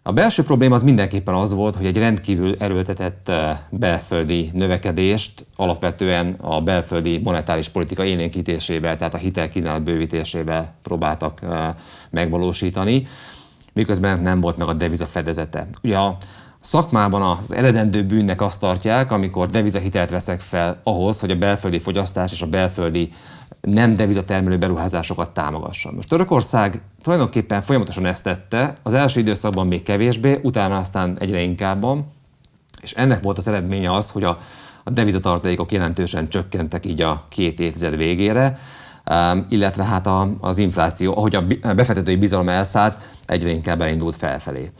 A 0.03 0.11
belső 0.11 0.43
probléma 0.43 0.75
az 0.75 0.83
mindenképpen 0.83 1.33
az 1.33 1.53
volt, 1.53 1.75
hogy 1.75 1.85
egy 1.85 1.97
rendkívül 1.97 2.55
erőltetett 2.59 3.29
eh, 3.29 3.57
belföldi 3.69 4.49
növekedést 4.53 5.45
alapvetően 5.55 6.35
a 6.41 6.61
belföldi 6.61 7.17
monetáris 7.17 7.69
politika 7.69 8.03
élénkítésével, 8.03 8.97
tehát 8.97 9.13
a 9.13 9.17
hitelkínálat 9.17 9.83
bővítésével 9.83 10.75
próbáltak 10.83 11.39
eh, 11.41 11.73
megvalósítani, 12.09 13.07
miközben 13.73 14.19
nem 14.19 14.41
volt 14.41 14.57
meg 14.57 14.67
a 14.67 14.73
deviza 14.73 15.05
fedezete. 15.05 15.67
Ugye 15.83 15.97
a 15.97 16.17
szakmában 16.61 17.21
az 17.21 17.53
eredendő 17.53 18.03
bűnnek 18.03 18.41
azt 18.41 18.59
tartják, 18.59 19.11
amikor 19.11 19.47
devizahitelt 19.47 20.09
veszek 20.09 20.39
fel 20.39 20.79
ahhoz, 20.83 21.19
hogy 21.19 21.31
a 21.31 21.35
belföldi 21.35 21.79
fogyasztás 21.79 22.31
és 22.31 22.41
a 22.41 22.47
belföldi 22.47 23.11
nem 23.61 23.93
devizatermelő 23.93 24.57
beruházásokat 24.57 25.29
támogassa. 25.31 25.91
Most 25.91 26.09
Törökország 26.09 26.81
tulajdonképpen 27.03 27.61
folyamatosan 27.61 28.05
ezt 28.05 28.23
tette, 28.23 28.75
az 28.83 28.93
első 28.93 29.19
időszakban 29.19 29.67
még 29.67 29.83
kevésbé, 29.83 30.39
utána 30.43 30.77
aztán 30.77 31.17
egyre 31.19 31.41
inkábban, 31.41 32.05
és 32.81 32.91
ennek 32.91 33.23
volt 33.23 33.37
az 33.37 33.47
eredménye 33.47 33.93
az, 33.93 34.09
hogy 34.09 34.23
a, 34.23 34.37
a 34.83 34.89
devizatartalékok 34.89 35.71
jelentősen 35.71 36.29
csökkentek 36.29 36.85
így 36.85 37.01
a 37.01 37.23
két 37.29 37.59
évtized 37.59 37.97
végére, 37.97 38.59
illetve 39.49 39.83
hát 39.83 40.07
a, 40.07 40.29
az 40.39 40.57
infláció, 40.57 41.17
ahogy 41.17 41.35
a 41.35 41.43
befektetői 41.73 42.15
bizalom 42.15 42.49
elszállt, 42.49 43.01
egyre 43.25 43.49
inkább 43.49 43.81
elindult 43.81 44.15
felfelé. 44.15 44.71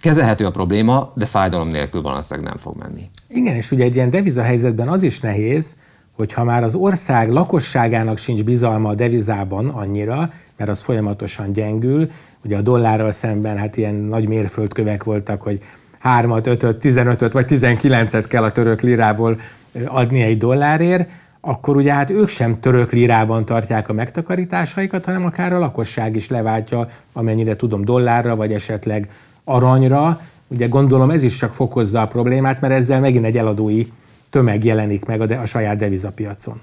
Kezelhető 0.00 0.46
a 0.46 0.50
probléma, 0.50 1.12
de 1.14 1.26
fájdalom 1.26 1.68
nélkül 1.68 2.02
valószínűleg 2.02 2.48
nem 2.48 2.58
fog 2.58 2.76
menni. 2.78 3.08
Igen, 3.28 3.54
és 3.54 3.70
ugye 3.70 3.84
egy 3.84 3.94
ilyen 3.94 4.10
devizahelyzetben 4.10 4.88
az 4.88 5.02
is 5.02 5.20
nehéz, 5.20 5.76
hogyha 6.12 6.44
már 6.44 6.62
az 6.62 6.74
ország 6.74 7.30
lakosságának 7.30 8.18
sincs 8.18 8.44
bizalma 8.44 8.88
a 8.88 8.94
devizában 8.94 9.68
annyira, 9.68 10.30
mert 10.56 10.70
az 10.70 10.80
folyamatosan 10.80 11.52
gyengül, 11.52 12.08
ugye 12.44 12.56
a 12.56 12.60
dollárral 12.60 13.12
szemben 13.12 13.56
hát 13.56 13.76
ilyen 13.76 13.94
nagy 13.94 14.28
mérföldkövek 14.28 15.04
voltak, 15.04 15.42
hogy 15.42 15.58
3 15.98 16.30
5 16.44 16.76
15 16.78 17.32
vagy 17.32 17.46
19-et 17.48 18.24
kell 18.28 18.42
a 18.42 18.52
török 18.52 18.80
lirából 18.80 19.40
adni 19.86 20.22
egy 20.22 20.38
dollárért, 20.38 21.10
akkor 21.40 21.76
ugye 21.76 21.92
hát 21.92 22.10
ők 22.10 22.28
sem 22.28 22.56
török 22.56 22.92
lirában 22.92 23.44
tartják 23.44 23.88
a 23.88 23.92
megtakarításaikat, 23.92 25.04
hanem 25.04 25.24
akár 25.24 25.52
a 25.52 25.58
lakosság 25.58 26.16
is 26.16 26.28
leváltja, 26.28 26.86
amennyire 27.12 27.56
tudom, 27.56 27.84
dollárra, 27.84 28.36
vagy 28.36 28.52
esetleg 28.52 29.08
aranyra. 29.48 30.20
Ugye 30.48 30.66
gondolom 30.66 31.10
ez 31.10 31.22
is 31.22 31.36
csak 31.36 31.54
fokozza 31.54 32.00
a 32.00 32.06
problémát, 32.06 32.60
mert 32.60 32.74
ezzel 32.74 33.00
megint 33.00 33.24
egy 33.24 33.36
eladói 33.36 33.86
tömeg 34.30 34.64
jelenik 34.64 35.04
meg 35.04 35.20
a, 35.20 35.26
de, 35.26 35.36
a 35.36 35.46
saját 35.46 35.76
devizapiacon. 35.76 36.60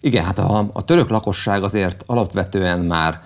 Igen, 0.00 0.24
hát 0.24 0.38
a, 0.38 0.68
a 0.72 0.84
török 0.84 1.08
lakosság 1.08 1.62
azért 1.62 2.02
alapvetően 2.06 2.80
már 2.80 3.20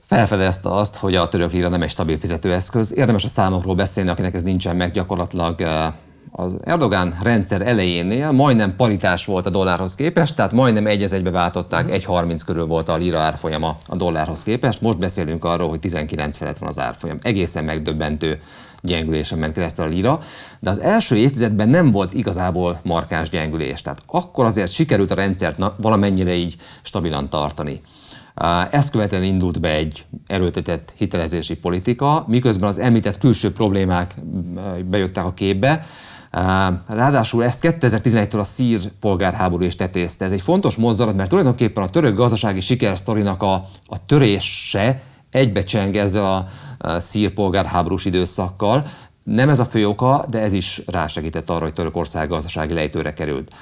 felfedezte 0.00 0.74
azt, 0.74 0.96
hogy 0.96 1.14
a 1.14 1.28
török 1.28 1.52
lira 1.52 1.68
nem 1.68 1.82
egy 1.82 1.90
stabil 1.90 2.18
fizetőeszköz. 2.18 2.96
Érdemes 2.96 3.24
a 3.24 3.28
számokról 3.28 3.74
beszélni, 3.74 4.10
akinek 4.10 4.34
ez 4.34 4.42
nincsen 4.42 4.76
meg, 4.76 4.90
gyakorlatilag 4.90 5.60
eh, 5.60 5.92
az 6.34 6.56
Erdogán 6.64 7.14
rendszer 7.22 7.62
elejénél 7.62 8.30
majdnem 8.30 8.76
paritás 8.76 9.24
volt 9.24 9.46
a 9.46 9.50
dollárhoz 9.50 9.94
képest, 9.94 10.36
tehát 10.36 10.52
majdnem 10.52 10.86
egy 10.86 11.02
egybe 11.02 11.30
váltották, 11.30 11.88
1,30 11.88 12.40
körül 12.46 12.66
volt 12.66 12.88
a 12.88 12.96
lira 12.96 13.18
árfolyama 13.18 13.76
a 13.86 13.96
dollárhoz 13.96 14.42
képest. 14.42 14.80
Most 14.80 14.98
beszélünk 14.98 15.44
arról, 15.44 15.68
hogy 15.68 15.80
19 15.80 16.36
felett 16.36 16.58
van 16.58 16.68
az 16.68 16.78
árfolyam. 16.78 17.18
Egészen 17.22 17.64
megdöbbentő 17.64 18.40
gyengülésen 18.80 19.38
ment 19.38 19.54
keresztül 19.54 19.84
a 19.84 19.88
lira, 19.88 20.20
de 20.60 20.70
az 20.70 20.80
első 20.80 21.16
évtizedben 21.16 21.68
nem 21.68 21.90
volt 21.90 22.14
igazából 22.14 22.80
markáns 22.82 23.28
gyengülés. 23.28 23.80
Tehát 23.80 24.02
akkor 24.06 24.44
azért 24.44 24.72
sikerült 24.72 25.10
a 25.10 25.14
rendszert 25.14 25.58
valamennyire 25.76 26.34
így 26.34 26.56
stabilan 26.82 27.28
tartani. 27.28 27.80
Ezt 28.70 28.90
követően 28.90 29.22
indult 29.22 29.60
be 29.60 29.68
egy 29.68 30.04
erőltetett 30.26 30.92
hitelezési 30.96 31.56
politika, 31.56 32.24
miközben 32.28 32.68
az 32.68 32.78
említett 32.78 33.18
külső 33.18 33.52
problémák 33.52 34.14
bejöttek 34.84 35.24
a 35.24 35.32
képbe, 35.34 35.84
Ráadásul 36.86 37.44
ezt 37.44 37.58
2011-től 37.62 38.38
a 38.38 38.44
szír 38.44 38.92
polgárháború 39.00 39.64
is 39.64 39.76
tetézte. 39.76 40.24
Ez 40.24 40.32
egy 40.32 40.40
fontos 40.40 40.76
mozzanat, 40.76 41.16
mert 41.16 41.28
tulajdonképpen 41.28 41.82
a 41.82 41.90
török 41.90 42.16
gazdasági 42.16 42.60
sikersztorinak 42.60 43.42
a, 43.42 43.52
a 43.86 44.06
törése 44.06 45.02
egybecseng 45.30 45.96
ezzel 45.96 46.24
a, 46.24 46.46
a 46.78 47.00
szír 47.00 47.30
polgárháborús 47.30 48.04
időszakkal. 48.04 48.84
Nem 49.24 49.48
ez 49.48 49.60
a 49.60 49.64
fő 49.64 49.86
oka, 49.86 50.24
de 50.28 50.40
ez 50.40 50.52
is 50.52 50.82
rásegített 50.86 51.50
arra, 51.50 51.62
hogy 51.62 51.72
Törökország 51.72 52.28
gazdasági 52.28 52.74
lejtőre 52.74 53.12
került. 53.12 53.52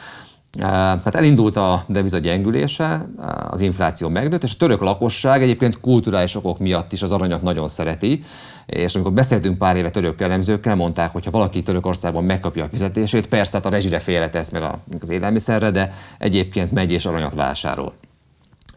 Hát 0.58 1.14
elindult 1.14 1.56
a 1.56 1.84
deviza 1.86 2.18
gyengülése, 2.18 3.08
az 3.50 3.60
infláció 3.60 4.08
megdőtt, 4.08 4.42
és 4.42 4.52
a 4.52 4.56
török 4.58 4.80
lakosság 4.80 5.42
egyébként 5.42 5.80
kulturális 5.80 6.34
okok 6.34 6.58
miatt 6.58 6.92
is 6.92 7.02
az 7.02 7.12
aranyat 7.12 7.42
nagyon 7.42 7.68
szereti, 7.68 8.22
és 8.66 8.94
amikor 8.94 9.12
beszéltünk 9.12 9.58
pár 9.58 9.76
éve 9.76 9.90
török 9.90 10.20
elemzőkkel, 10.20 10.74
mondták, 10.74 11.12
hogy 11.12 11.24
ha 11.24 11.30
valaki 11.30 11.62
Törökországban 11.62 12.24
megkapja 12.24 12.64
a 12.64 12.68
fizetését, 12.68 13.26
persze 13.26 13.56
hát 13.56 13.66
a 13.66 13.70
rezsire 13.70 13.98
félretesz 13.98 14.50
meg 14.50 14.62
az 15.00 15.10
élelmiszerre, 15.10 15.70
de 15.70 15.92
egyébként 16.18 16.72
megy 16.72 16.92
és 16.92 17.06
aranyat 17.06 17.34
vásárol. 17.34 17.92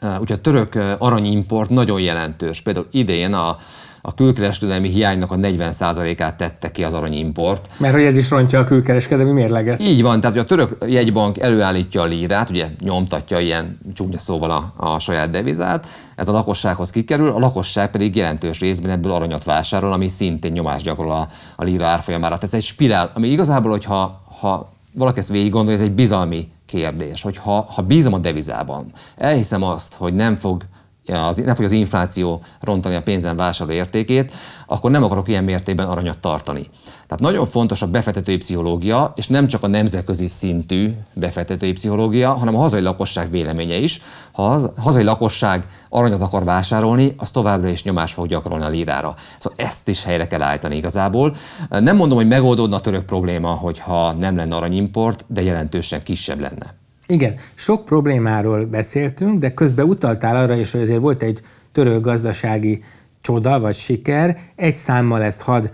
Úgyhogy 0.01 0.31
a 0.31 0.41
török 0.41 0.75
aranyimport 0.97 1.69
nagyon 1.69 1.99
jelentős. 1.99 2.61
Például 2.61 2.87
idén 2.91 3.33
a 3.33 3.57
a 4.05 4.13
külkereskedelmi 4.13 4.89
hiánynak 4.89 5.31
a 5.31 5.35
40%-át 5.35 6.35
tette 6.35 6.71
ki 6.71 6.83
az 6.83 6.93
aranyimport. 6.93 7.69
Mert 7.77 7.93
hogy 7.93 8.03
ez 8.03 8.17
is 8.17 8.29
rontja 8.29 8.59
a 8.59 8.63
külkereskedelmi 8.63 9.31
mérleget. 9.31 9.81
Így 9.81 10.01
van, 10.01 10.19
tehát 10.19 10.35
hogy 10.35 10.45
a 10.45 10.47
török 10.47 10.77
jegybank 10.87 11.39
előállítja 11.39 12.01
a 12.01 12.05
lírát, 12.05 12.49
ugye 12.49 12.67
nyomtatja 12.79 13.39
ilyen 13.39 13.79
csúnya 13.93 14.19
szóval 14.19 14.51
a, 14.51 14.73
a 14.77 14.99
saját 14.99 15.29
devizát, 15.29 15.87
ez 16.15 16.27
a 16.27 16.31
lakossághoz 16.31 16.89
kikerül, 16.89 17.29
a 17.29 17.39
lakosság 17.39 17.91
pedig 17.91 18.15
jelentős 18.15 18.59
részben 18.59 18.91
ebből 18.91 19.11
aranyat 19.11 19.43
vásárol, 19.43 19.91
ami 19.91 20.07
szintén 20.07 20.51
nyomást 20.51 20.85
gyakorol 20.85 21.11
a, 21.11 21.27
a 21.55 21.63
líra 21.63 21.87
árfolyamára. 21.87 22.35
Tehát 22.35 22.53
ez 22.53 22.59
egy 22.59 22.65
spirál, 22.65 23.11
ami 23.13 23.27
igazából, 23.27 23.71
hogyha 23.71 24.21
ha 24.39 24.71
valaki 24.95 25.19
ezt 25.19 25.29
végig 25.29 25.51
gondolja, 25.51 25.79
ez 25.79 25.85
egy 25.85 25.95
bizalmi 25.95 26.51
kérdés, 26.65 27.21
hogy 27.21 27.37
ha, 27.37 27.67
ha 27.69 27.81
bízom 27.81 28.13
a 28.13 28.17
devizában, 28.17 28.91
elhiszem 29.15 29.63
azt, 29.63 29.93
hogy 29.93 30.13
nem 30.13 30.35
fog 30.35 30.63
az, 31.05 31.37
nem 31.37 31.53
fogja 31.53 31.65
az 31.65 31.71
infláció 31.71 32.41
rontani 32.61 32.95
a 32.95 33.01
pénzen 33.01 33.35
vásárló 33.35 33.73
értékét, 33.73 34.31
akkor 34.67 34.91
nem 34.91 35.03
akarok 35.03 35.27
ilyen 35.27 35.43
mértékben 35.43 35.87
aranyat 35.87 36.19
tartani. 36.19 36.61
Tehát 37.07 37.19
nagyon 37.19 37.45
fontos 37.45 37.81
a 37.81 37.87
befektetői 37.87 38.37
pszichológia, 38.37 39.13
és 39.15 39.27
nem 39.27 39.47
csak 39.47 39.63
a 39.63 39.67
nemzetközi 39.67 40.27
szintű 40.27 40.93
befektetői 41.13 41.71
pszichológia, 41.71 42.33
hanem 42.33 42.55
a 42.55 42.59
hazai 42.59 42.81
lakosság 42.81 43.31
véleménye 43.31 43.75
is. 43.75 44.01
Ha 44.31 44.53
a 44.53 44.71
hazai 44.77 45.03
lakosság 45.03 45.65
aranyat 45.89 46.21
akar 46.21 46.43
vásárolni, 46.43 47.15
az 47.17 47.31
továbbra 47.31 47.67
is 47.67 47.83
nyomás 47.83 48.13
fog 48.13 48.27
gyakorolni 48.27 48.65
a 48.65 48.69
lírára. 48.69 49.15
Szóval 49.39 49.65
ezt 49.65 49.87
is 49.87 50.03
helyre 50.03 50.27
kell 50.27 50.41
állítani 50.41 50.75
igazából. 50.75 51.35
Nem 51.69 51.95
mondom, 51.95 52.17
hogy 52.17 52.27
megoldódna 52.27 52.75
a 52.75 52.81
török 52.81 53.05
probléma, 53.05 53.49
hogyha 53.49 54.11
nem 54.11 54.35
lenne 54.35 54.55
aranyimport, 54.55 55.25
de 55.27 55.41
jelentősen 55.41 56.03
kisebb 56.03 56.39
lenne. 56.39 56.81
Igen, 57.13 57.35
sok 57.53 57.85
problémáról 57.85 58.65
beszéltünk, 58.65 59.39
de 59.39 59.53
közben 59.53 59.85
utaltál 59.85 60.35
arra 60.35 60.55
is, 60.55 60.71
hogy 60.71 60.81
azért 60.81 60.99
volt 60.99 61.23
egy 61.23 61.41
török 61.71 62.01
gazdasági 62.01 62.81
csoda 63.21 63.59
vagy 63.59 63.75
siker. 63.75 64.37
Egy 64.55 64.75
számmal 64.75 65.21
ezt 65.21 65.41
had 65.41 65.71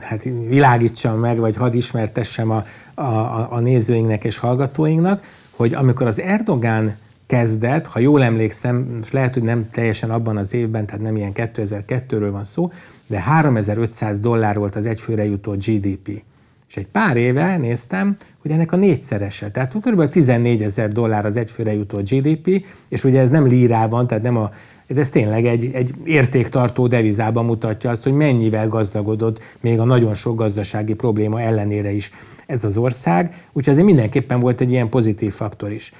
hát 0.00 0.22
világítsam 0.48 1.18
meg, 1.18 1.38
vagy 1.38 1.56
had 1.56 1.74
ismertessem 1.74 2.50
a, 2.50 2.64
a, 2.94 3.52
a 3.52 3.60
nézőinknek 3.60 4.24
és 4.24 4.38
hallgatóinknak, 4.38 5.24
hogy 5.50 5.74
amikor 5.74 6.06
az 6.06 6.20
Erdogán 6.20 6.96
kezdett, 7.26 7.86
ha 7.86 7.98
jól 7.98 8.22
emlékszem, 8.22 9.00
lehet, 9.10 9.34
hogy 9.34 9.42
nem 9.42 9.68
teljesen 9.68 10.10
abban 10.10 10.36
az 10.36 10.54
évben, 10.54 10.86
tehát 10.86 11.02
nem 11.02 11.16
ilyen 11.16 11.32
2002-ről 11.34 12.28
van 12.30 12.44
szó, 12.44 12.70
de 13.06 13.20
3500 13.20 14.20
dollár 14.20 14.58
volt 14.58 14.76
az 14.76 14.86
egyfőre 14.86 15.24
jutó 15.24 15.52
GDP. 15.52 16.22
És 16.68 16.76
egy 16.76 16.86
pár 16.86 17.16
éve 17.16 17.56
néztem, 17.56 18.16
hogy 18.42 18.50
ennek 18.50 18.72
a 18.72 18.76
négyszerese. 18.76 19.50
Tehát 19.50 19.74
kb. 19.80 20.08
14 20.08 20.62
ezer 20.62 20.92
dollár 20.92 21.26
az 21.26 21.36
egyfőre 21.36 21.72
jutó 21.72 21.98
GDP, 21.98 22.66
és 22.88 23.04
ugye 23.04 23.20
ez 23.20 23.30
nem 23.30 23.46
lírában, 23.46 24.06
tehát 24.06 24.22
nem 24.22 24.36
a, 24.36 24.50
de 24.86 25.00
ez 25.00 25.10
tényleg 25.10 25.46
egy, 25.46 25.70
egy 25.72 25.94
értéktartó 26.04 26.86
devizában 26.86 27.44
mutatja 27.44 27.90
azt, 27.90 28.02
hogy 28.02 28.12
mennyivel 28.12 28.68
gazdagodott 28.68 29.56
még 29.60 29.78
a 29.78 29.84
nagyon 29.84 30.14
sok 30.14 30.36
gazdasági 30.36 30.94
probléma 30.94 31.40
ellenére 31.40 31.90
is 31.90 32.10
ez 32.46 32.64
az 32.64 32.76
ország. 32.76 33.34
Úgyhogy 33.52 33.78
ez 33.78 33.84
mindenképpen 33.84 34.40
volt 34.40 34.60
egy 34.60 34.70
ilyen 34.70 34.88
pozitív 34.88 35.32
faktor 35.32 35.72
is. 35.72 35.92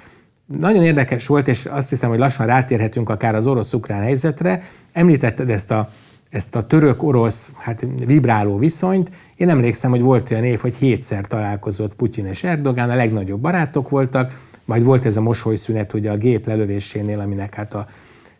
Nagyon 0.46 0.82
érdekes 0.82 1.26
volt, 1.26 1.48
és 1.48 1.66
azt 1.66 1.88
hiszem, 1.88 2.08
hogy 2.08 2.18
lassan 2.18 2.46
rátérhetünk 2.46 3.08
akár 3.08 3.34
az 3.34 3.46
orosz-ukrán 3.46 4.02
helyzetre. 4.02 4.62
Említetted 4.92 5.50
ezt 5.50 5.70
a 5.70 5.88
ezt 6.36 6.56
a 6.56 6.66
török-orosz 6.66 7.52
hát 7.56 7.86
vibráló 8.06 8.56
viszonyt. 8.58 9.10
Én 9.36 9.48
emlékszem, 9.48 9.90
hogy 9.90 10.00
volt 10.00 10.30
olyan 10.30 10.44
év, 10.44 10.60
hogy 10.60 10.74
hétszer 10.74 11.26
találkozott 11.26 11.94
Putyin 11.94 12.26
és 12.26 12.44
Erdogán, 12.44 12.90
a 12.90 12.94
legnagyobb 12.94 13.40
barátok 13.40 13.88
voltak, 13.88 14.40
majd 14.64 14.84
volt 14.84 15.04
ez 15.04 15.16
a 15.16 15.20
mosolyszünet 15.20 15.92
ugye 15.92 16.10
a 16.10 16.16
gép 16.16 16.46
lelövésénél, 16.46 17.20
aminek 17.20 17.54
hát 17.54 17.74
a 17.74 17.86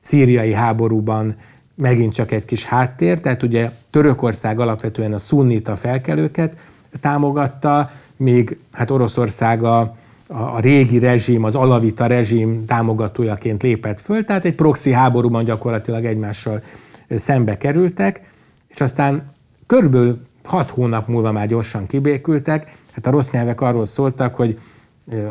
szíriai 0.00 0.53
háborúban 0.53 1.37
megint 1.75 2.12
csak 2.12 2.33
egy 2.33 2.45
kis 2.45 2.65
háttér, 2.65 3.21
tehát 3.21 3.43
ugye 3.43 3.71
Törökország 3.91 4.61
alapvetően 4.61 5.12
a 5.12 5.19
szunnita 5.19 5.76
felkelőket 5.76 6.59
támogatta, 7.00 7.91
míg 8.17 8.59
hát 8.73 8.91
Oroszország 8.91 9.62
a, 9.62 9.95
a, 10.26 10.61
régi 10.61 10.99
rezsim, 10.99 11.45
az 11.45 11.55
alavita 11.55 12.07
rezsim 12.07 12.65
támogatójaként 12.67 13.62
lépett 13.62 14.00
föl, 14.00 14.25
tehát 14.25 14.45
egy 14.45 14.55
proxy 14.55 14.93
háborúban 14.93 15.45
gyakorlatilag 15.45 16.05
egymással 16.05 16.62
szembe 17.09 17.57
kerültek, 17.59 18.21
és 18.69 18.81
aztán 18.81 19.33
körülbelül 19.67 20.21
hat 20.45 20.71
hónap 20.71 21.09
múlva 21.09 21.33
már 21.33 21.47
gyorsan 21.47 21.87
kibékültek. 21.87 22.73
Hát 22.93 23.07
a 23.07 23.11
rossz 23.11 23.31
nyelvek 23.31 23.61
arról 23.61 23.85
szóltak, 23.85 24.35
hogy 24.35 24.59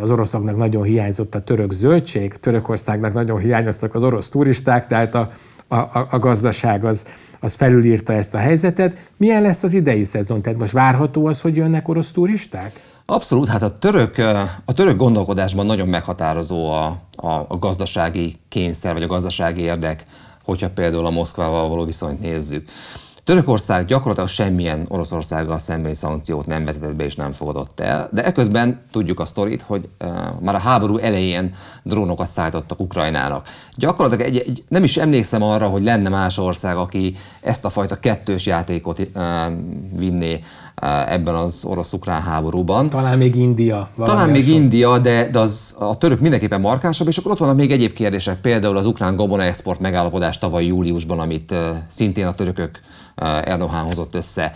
az 0.02 0.12
oroszoknak 0.12 0.58
nagyon 0.58 0.84
hiányzott 0.84 1.36
a 1.36 1.40
török 1.40 1.72
zöldség, 1.72 2.34
Törökországnak 2.34 3.14
nagyon 3.14 3.40
hiányoztak 3.40 3.96
az 3.96 4.04
orosz 4.04 4.30
turisták, 4.30 4.88
tehát 4.88 5.16
a, 5.16 5.32
a, 5.68 6.08
a 6.10 6.20
gazdaság 6.20 6.86
az, 6.86 7.06
az 7.40 7.54
felülírta 7.54 8.14
ezt 8.14 8.34
a 8.34 8.38
helyzetet. 8.38 9.12
Milyen 9.18 9.42
lesz 9.42 9.64
az 9.64 9.74
idei 9.74 10.04
szezon? 10.04 10.42
Tehát 10.42 10.60
most 10.60 10.72
várható 10.72 11.26
az, 11.26 11.42
hogy 11.42 11.56
jönnek 11.56 11.88
orosz 11.88 12.12
turisták? 12.12 12.80
Abszolút, 13.06 13.48
hát 13.48 13.62
a 13.62 13.78
török, 13.78 14.18
a 14.66 14.74
török 14.74 14.98
gondolkodásban 14.98 15.66
nagyon 15.66 15.88
meghatározó 15.88 16.72
a, 16.72 16.86
a, 17.16 17.46
a 17.48 17.58
gazdasági 17.60 18.36
kényszer, 18.50 18.94
vagy 18.94 19.04
a 19.04 19.08
gazdasági 19.08 19.62
érdek 19.62 20.04
hogyha 20.46 20.70
például 20.70 21.06
a 21.06 21.10
Moszkvával 21.10 21.70
való 21.70 21.84
viszonyt 21.84 22.22
nézzük. 22.22 22.70
Törökország 23.26 23.86
gyakorlatilag 23.86 24.30
semmilyen 24.30 24.86
Oroszországgal 24.88 25.58
szembeni 25.58 25.94
szankciót 25.94 26.46
nem 26.46 26.66
vezetett 26.66 26.96
be 26.96 27.04
és 27.04 27.16
nem 27.16 27.32
fogadott 27.32 27.80
el, 27.80 28.10
de 28.12 28.24
eközben 28.24 28.82
tudjuk 28.92 29.20
a 29.20 29.26
sztorit, 29.26 29.62
hogy 29.62 29.90
uh, 30.04 30.10
már 30.42 30.56
a 30.56 30.60
háború 30.60 30.98
elején 30.98 31.54
drónokat 31.84 32.28
szállítottak 32.28 32.80
Ukrajnának. 32.80 33.48
Gyakorlatilag 33.78 34.26
egy, 34.26 34.38
egy, 34.38 34.64
nem 34.68 34.84
is 34.84 34.98
emlékszem 34.98 35.42
arra, 35.42 35.68
hogy 35.68 35.84
lenne 35.84 36.10
más 36.10 36.38
ország, 36.38 36.78
aki 36.78 37.16
ezt 37.42 37.66
a 37.66 37.70
fajta 37.70 37.96
kettős 37.96 38.46
játékot 38.46 39.00
uh, 39.00 39.24
vinné 39.98 40.40
ebben 41.08 41.36
az 41.36 41.64
orosz-ukrán 41.66 42.22
háborúban. 42.22 42.90
Talán 42.90 43.18
még 43.18 43.36
India. 43.36 43.90
Talán 43.98 44.30
még 44.30 44.46
sok. 44.46 44.56
India, 44.56 44.98
de, 44.98 45.30
de 45.30 45.40
az, 45.40 45.76
a 45.80 45.98
török 45.98 46.20
mindenképpen 46.20 46.62
markánsabb, 46.62 47.08
és 47.08 47.18
akkor 47.18 47.32
ott 47.32 47.38
vannak 47.38 47.56
még 47.56 47.72
egyéb 47.72 47.94
kérdések, 47.94 48.42
például 48.42 48.78
az 48.78 48.86
ukrán 48.86 49.16
gabona 49.16 49.44
export 49.44 49.80
megállapodás 49.80 50.38
tavaly 50.38 50.66
júliusban, 50.66 51.20
amit 51.20 51.52
uh, 51.52 51.60
szintén 51.88 52.28
a 52.28 52.36
törökök 52.36 52.80
Erdogan 53.44 53.84
hozott 53.84 54.16
össze. 54.16 54.52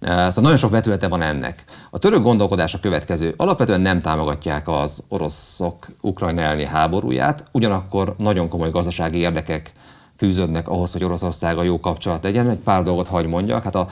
Szóval 0.00 0.32
nagyon 0.36 0.56
sok 0.56 0.70
vetülete 0.70 1.08
van 1.08 1.22
ennek. 1.22 1.64
A 1.90 1.98
török 1.98 2.22
gondolkodás 2.22 2.74
a 2.74 2.80
következő. 2.80 3.34
Alapvetően 3.36 3.80
nem 3.80 3.98
támogatják 3.98 4.68
az 4.68 5.02
oroszok 5.08 5.86
Ukrajna 6.00 6.40
elleni 6.40 6.64
háborúját, 6.64 7.44
ugyanakkor 7.52 8.14
nagyon 8.18 8.48
komoly 8.48 8.70
gazdasági 8.70 9.18
érdekek 9.18 9.72
fűződnek 10.16 10.68
ahhoz, 10.68 10.92
hogy 10.92 11.04
Oroszországa 11.04 11.62
jó 11.62 11.80
kapcsolat 11.80 12.22
legyen. 12.22 12.50
Egy 12.50 12.58
pár 12.58 12.82
dolgot 12.82 13.06
hagy 13.06 13.26
mondjak. 13.26 13.62
Hát 13.62 13.74
a, 13.74 13.86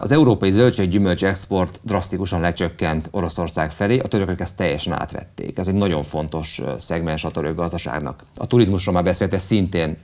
az 0.00 0.12
európai 0.12 0.50
zöldséggyümölcs 0.50 1.24
export 1.24 1.80
drasztikusan 1.82 2.40
lecsökkent 2.40 3.08
Oroszország 3.10 3.70
felé, 3.70 3.98
a 3.98 4.08
törökök 4.08 4.40
ezt 4.40 4.56
teljesen 4.56 4.92
átvették. 4.92 5.58
Ez 5.58 5.68
egy 5.68 5.74
nagyon 5.74 6.02
fontos 6.02 6.62
szegmens 6.78 7.24
a 7.24 7.30
török 7.30 7.56
gazdaságnak. 7.56 8.22
A 8.36 8.46
turizmusról 8.46 8.94
már 8.94 9.04
beszélt, 9.04 9.34
ez 9.34 9.42
szintén 9.42 9.96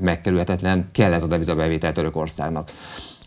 megkerülhetetlen, 0.00 0.88
kell 0.92 1.12
ez 1.12 1.22
a 1.22 1.26
devizabevétel 1.26 1.92
Törökországnak. 1.92 2.70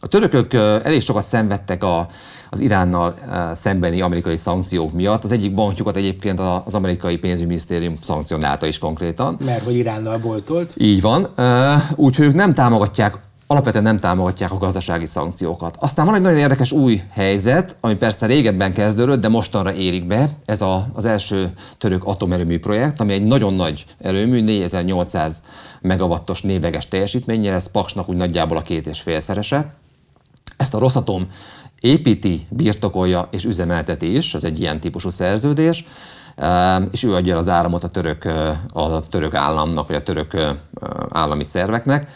A 0.04 0.08
törökök 0.08 0.54
elég 0.84 1.02
sokat 1.02 1.24
szenvedtek 1.24 1.84
a, 1.84 2.08
az 2.50 2.60
Iránnal 2.60 3.16
szembeni 3.54 4.02
amerikai 4.02 4.38
szankciók 4.38 4.94
miatt. 4.94 5.24
Az 5.24 5.32
egyik 5.32 5.54
bankjukat 5.54 5.96
egyébként 5.96 6.40
az 6.40 6.76
amerikai 6.76 7.18
pénzügyminisztérium 7.18 7.98
szankcionálta 8.02 8.66
is 8.66 8.78
konkrétan. 8.78 9.38
Mert 9.46 9.64
hogy 9.64 9.76
Iránnal 9.76 10.18
boltolt. 10.18 10.74
Így 10.78 11.02
van. 11.02 11.30
Úgyhogy 11.96 12.26
ők 12.26 12.34
nem 12.34 12.54
támogatják 12.54 13.18
alapvetően 13.52 13.84
nem 13.84 14.00
támogatják 14.00 14.52
a 14.52 14.58
gazdasági 14.58 15.06
szankciókat. 15.06 15.78
Aztán 15.80 16.06
van 16.06 16.16
egy 16.16 16.22
nagyon 16.22 16.38
érdekes 16.38 16.72
új 16.72 17.02
helyzet, 17.12 17.76
ami 17.80 17.96
persze 17.96 18.26
régebben 18.26 18.74
kezdődött, 18.74 19.22
de 19.22 19.28
mostanra 19.28 19.74
érik 19.74 20.06
be. 20.06 20.30
Ez 20.46 20.62
a, 20.62 20.88
az 20.94 21.06
első 21.06 21.54
török 21.78 22.04
atomerőmű 22.06 22.60
projekt, 22.60 23.00
ami 23.00 23.14
egy 23.14 23.24
nagyon 23.24 23.54
nagy 23.54 23.86
erőmű, 24.00 24.42
4800 24.42 25.44
megawattos 25.82 26.42
névleges 26.42 26.88
teljesítménnyel, 26.88 27.54
ez 27.54 27.72
Paksnak 27.72 28.10
úgy 28.10 28.16
nagyjából 28.16 28.58
a 28.58 28.62
két 28.62 28.88
és 28.88 29.02
félszerese. 29.02 29.74
Ezt 30.58 30.74
a 30.74 30.80
Rosszatom 30.80 31.28
építi, 31.80 32.48
birtokolja 32.50 33.28
és 33.32 33.46
üzemelteti 33.46 34.16
is, 34.16 34.34
ez 34.34 34.44
egy 34.44 34.60
ilyen 34.60 34.80
típusú 34.80 35.10
szerződés, 35.10 35.86
ehm, 36.36 36.84
és 36.92 37.04
ő 37.04 37.16
adja 37.16 37.34
el 37.34 37.40
az 37.40 37.50
áramot 37.50 37.84
a 37.84 37.90
török, 37.90 38.26
a 38.74 39.00
török 39.10 39.34
államnak, 39.34 39.88
vagy 39.88 39.96
a 39.96 40.04
török 40.04 40.38
állami 41.10 41.44
szerveknek. 41.44 42.08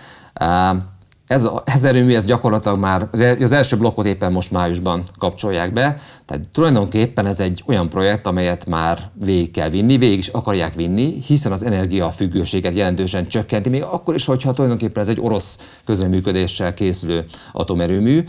Ez, 1.28 1.44
a, 1.44 1.64
ez 1.66 1.84
erőmű, 1.84 2.14
ez 2.14 2.26
gyakorlatilag 2.26 2.80
már, 2.80 3.08
az 3.40 3.52
első 3.52 3.78
blokkot 3.78 4.06
éppen 4.06 4.32
most 4.32 4.52
májusban 4.52 5.04
kapcsolják 5.18 5.74
be, 5.74 5.98
tehát 6.26 6.50
tulajdonképpen 6.52 7.26
ez 7.26 7.40
egy 7.40 7.64
olyan 7.68 7.90
projekt, 7.90 8.28
amelyet 8.28 8.70
már 8.70 9.10
végig 9.26 9.52
kell 9.52 9.70
vinni, 9.70 9.98
végig 9.98 10.18
is 10.18 10.28
akarják 10.28 10.74
vinni, 10.74 11.22
hiszen 11.26 11.52
az 11.52 11.64
energiafüggőséget 11.64 12.76
jelentősen 12.76 13.28
csökkenti, 13.28 13.70
még 13.70 13.84
akkor 13.84 14.16
is, 14.16 14.26
hogyha 14.26 14.52
tulajdonképpen 14.52 15.04
ez 15.04 15.10
egy 15.10 15.20
orosz 15.22 15.72
közreműködéssel 15.86 16.74
készülő 16.74 17.26
atomerőmű. 17.54 18.24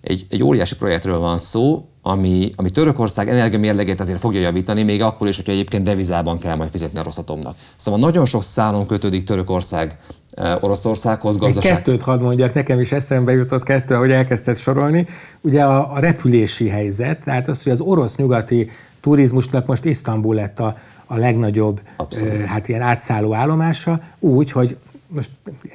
Egy, 0.00 0.26
egy 0.30 0.42
óriási 0.42 0.76
projektről 0.76 1.18
van 1.18 1.38
szó, 1.38 1.84
ami, 2.02 2.50
ami 2.56 2.70
Törökország 2.70 3.28
energiamérlegét 3.28 4.00
azért 4.00 4.18
fogja 4.18 4.40
javítani, 4.40 4.82
még 4.82 5.02
akkor 5.02 5.28
is, 5.28 5.36
hogyha 5.36 5.52
egyébként 5.52 5.84
devizában 5.84 6.38
kell 6.38 6.56
majd 6.56 6.70
fizetni 6.70 6.98
a 6.98 7.02
Rosszatomnak. 7.02 7.56
Szóval 7.76 8.00
nagyon 8.00 8.24
sok 8.24 8.42
szálon 8.42 8.86
kötődik 8.86 9.24
Törökország 9.24 9.98
Oroszországhoz 10.60 11.36
gazdaság. 11.36 11.74
Kettőt 11.74 12.02
hadd 12.02 12.22
mondjak, 12.22 12.54
nekem 12.54 12.80
is 12.80 12.92
eszembe 12.92 13.32
jutott 13.32 13.62
kettő, 13.62 13.94
ahogy 13.94 14.10
elkezdted 14.10 14.56
sorolni. 14.56 15.06
Ugye 15.40 15.62
a, 15.62 15.92
a 15.92 15.98
repülési 15.98 16.68
helyzet, 16.68 17.24
tehát 17.24 17.48
az, 17.48 17.62
hogy 17.62 17.72
az 17.72 17.80
orosz-nyugati 17.80 18.70
turizmusnak 19.00 19.66
most 19.66 19.84
Isztambul 19.84 20.34
lett 20.34 20.58
a, 20.58 20.76
a 21.06 21.16
legnagyobb 21.16 21.80
Abszolút. 21.96 22.44
hát 22.44 22.68
ilyen 22.68 22.82
átszálló 22.82 23.34
állomása, 23.34 24.00
úgy, 24.18 24.52
hogy 24.52 24.76
most 25.06 25.30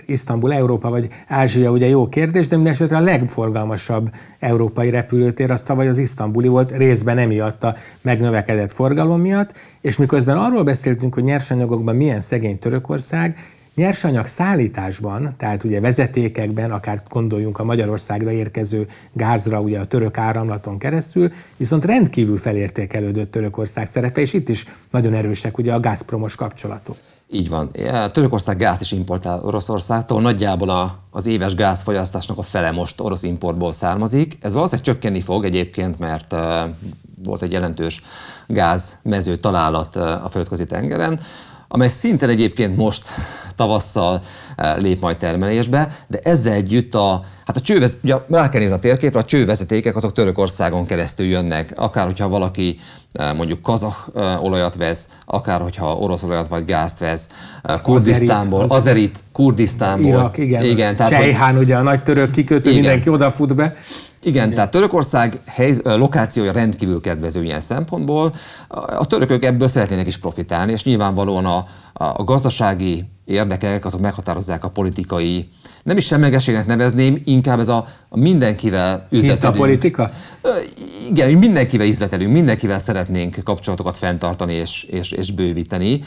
Isztambul, 0.05 0.53
Európa 0.53 0.89
vagy 0.89 1.09
Ázsia 1.27 1.71
ugye 1.71 1.87
jó 1.87 2.09
kérdés, 2.09 2.47
de 2.47 2.55
mindenesetre 2.55 2.97
a 2.97 3.01
legforgalmasabb 3.01 4.09
európai 4.39 4.89
repülőtér 4.89 5.51
az 5.51 5.63
tavaly 5.63 5.87
az 5.87 5.97
isztambuli 5.97 6.47
volt, 6.47 6.71
részben 6.71 7.17
emiatt 7.17 7.63
a 7.63 7.75
megnövekedett 8.01 8.71
forgalom 8.71 9.21
miatt, 9.21 9.53
és 9.81 9.97
miközben 9.97 10.37
arról 10.37 10.63
beszéltünk, 10.63 11.13
hogy 11.13 11.23
nyersanyagokban 11.23 11.95
milyen 11.95 12.19
szegény 12.19 12.59
Törökország, 12.59 13.37
nyersanyag 13.75 14.27
szállításban, 14.27 15.33
tehát 15.37 15.63
ugye 15.63 15.79
vezetékekben, 15.79 16.71
akár 16.71 17.01
gondoljunk 17.09 17.59
a 17.59 17.63
Magyarországra 17.63 18.31
érkező 18.31 18.87
gázra, 19.13 19.61
ugye 19.61 19.79
a 19.79 19.85
török 19.85 20.17
áramlaton 20.17 20.77
keresztül, 20.77 21.31
viszont 21.57 21.85
rendkívül 21.85 22.37
felértékelődött 22.37 23.31
Törökország 23.31 23.87
szerepe, 23.87 24.21
és 24.21 24.33
itt 24.33 24.49
is 24.49 24.65
nagyon 24.91 25.13
erősek 25.13 25.57
ugye 25.57 25.73
a 25.73 25.79
gázpromos 25.79 26.35
kapcsolatok. 26.35 26.97
Így 27.31 27.49
van. 27.49 27.71
Törökország 28.11 28.57
gázt 28.57 28.81
is 28.81 28.91
importál 28.91 29.39
Oroszországtól, 29.43 30.21
nagyjából 30.21 30.69
a, 30.69 30.99
az 31.09 31.25
éves 31.25 31.55
gázfogyasztásnak 31.55 32.37
a 32.37 32.41
fele 32.41 32.71
most 32.71 33.01
orosz 33.01 33.23
importból 33.23 33.73
származik. 33.73 34.37
Ez 34.41 34.53
valószínűleg 34.53 34.85
csökkenni 34.85 35.21
fog 35.21 35.45
egyébként, 35.45 35.99
mert 35.99 36.33
uh, 36.33 36.39
volt 37.23 37.41
egy 37.41 37.51
jelentős 37.51 38.01
gázmező 38.47 39.37
találat 39.37 39.95
uh, 39.95 40.25
a 40.25 40.29
földközi 40.29 40.63
tengeren, 40.63 41.19
amely 41.67 41.87
szinten 41.87 42.29
egyébként 42.29 42.77
most 42.77 43.07
tavasszal 43.55 44.21
lép 44.75 45.01
majd 45.01 45.17
termelésbe, 45.17 45.91
de 46.07 46.19
ezzel 46.23 46.53
együtt 46.53 46.93
a, 46.93 47.23
hát 47.45 47.55
a 47.55 47.61
csővez, 47.61 47.95
ugye 48.03 48.15
rá 48.27 48.49
kell 48.49 48.59
nézni 48.59 48.75
a 48.75 48.79
térképre, 48.79 49.19
a 49.19 49.23
csővezetékek 49.23 49.95
azok 49.95 50.13
Törökországon 50.13 50.85
keresztül 50.85 51.25
jönnek, 51.25 51.73
akár 51.75 52.05
hogyha 52.05 52.27
valaki 52.27 52.79
mondjuk 53.35 53.61
kazah 53.61 53.95
olajat 54.43 54.75
vesz, 54.75 55.09
akár 55.25 55.61
hogyha 55.61 55.95
orosz 55.95 56.23
olajat 56.23 56.47
vagy 56.47 56.65
gázt 56.65 56.99
vesz, 56.99 57.29
Kurdisztánból, 57.83 58.61
azerit, 58.61 58.77
azerit 58.77 59.19
Kurdisztánból. 59.31 60.09
Irak, 60.09 60.37
igen. 60.37 60.63
igen 60.63 60.95
tehát, 60.95 61.11
Csejhán, 61.11 61.57
ugye 61.57 61.75
a 61.75 61.81
nagy 61.81 62.03
török 62.03 62.31
kikötő, 62.31 62.69
igen. 62.69 62.81
mindenki 62.81 63.09
odafut 63.09 63.55
be. 63.55 63.75
Igen, 64.25 64.53
tehát 64.53 64.71
Törökország 64.71 65.41
hely, 65.45 65.75
lokációja 65.83 66.51
rendkívül 66.51 67.01
kedvező 67.01 67.43
ilyen 67.43 67.59
szempontból. 67.59 68.33
A 68.97 69.07
törökök 69.07 69.43
ebből 69.43 69.67
szeretnének 69.67 70.07
is 70.07 70.17
profitálni, 70.17 70.71
és 70.71 70.83
nyilvánvalóan 70.83 71.45
a, 71.45 71.65
a 71.93 72.23
gazdasági 72.23 73.05
érdekek, 73.25 73.85
azok 73.85 74.01
meghatározzák 74.01 74.63
a 74.63 74.69
politikai, 74.69 75.49
nem 75.83 75.97
is 75.97 76.05
semlegességnek 76.05 76.65
nevezném, 76.65 77.21
inkább 77.23 77.59
ez 77.59 77.69
a, 77.69 77.85
a 78.09 78.17
mindenkivel 78.17 79.07
üzletelünk. 79.11 79.55
a 79.55 79.57
politika? 79.57 80.11
Igen, 81.09 81.31
mindenkivel 81.31 81.87
üzletelünk, 81.87 82.31
mindenkivel 82.31 82.79
szeretnénk 82.79 83.35
kapcsolatokat 83.43 83.97
fenntartani 83.97 84.53
és, 84.53 84.83
és, 84.83 85.11
és 85.11 85.31
bővíteni 85.31 86.01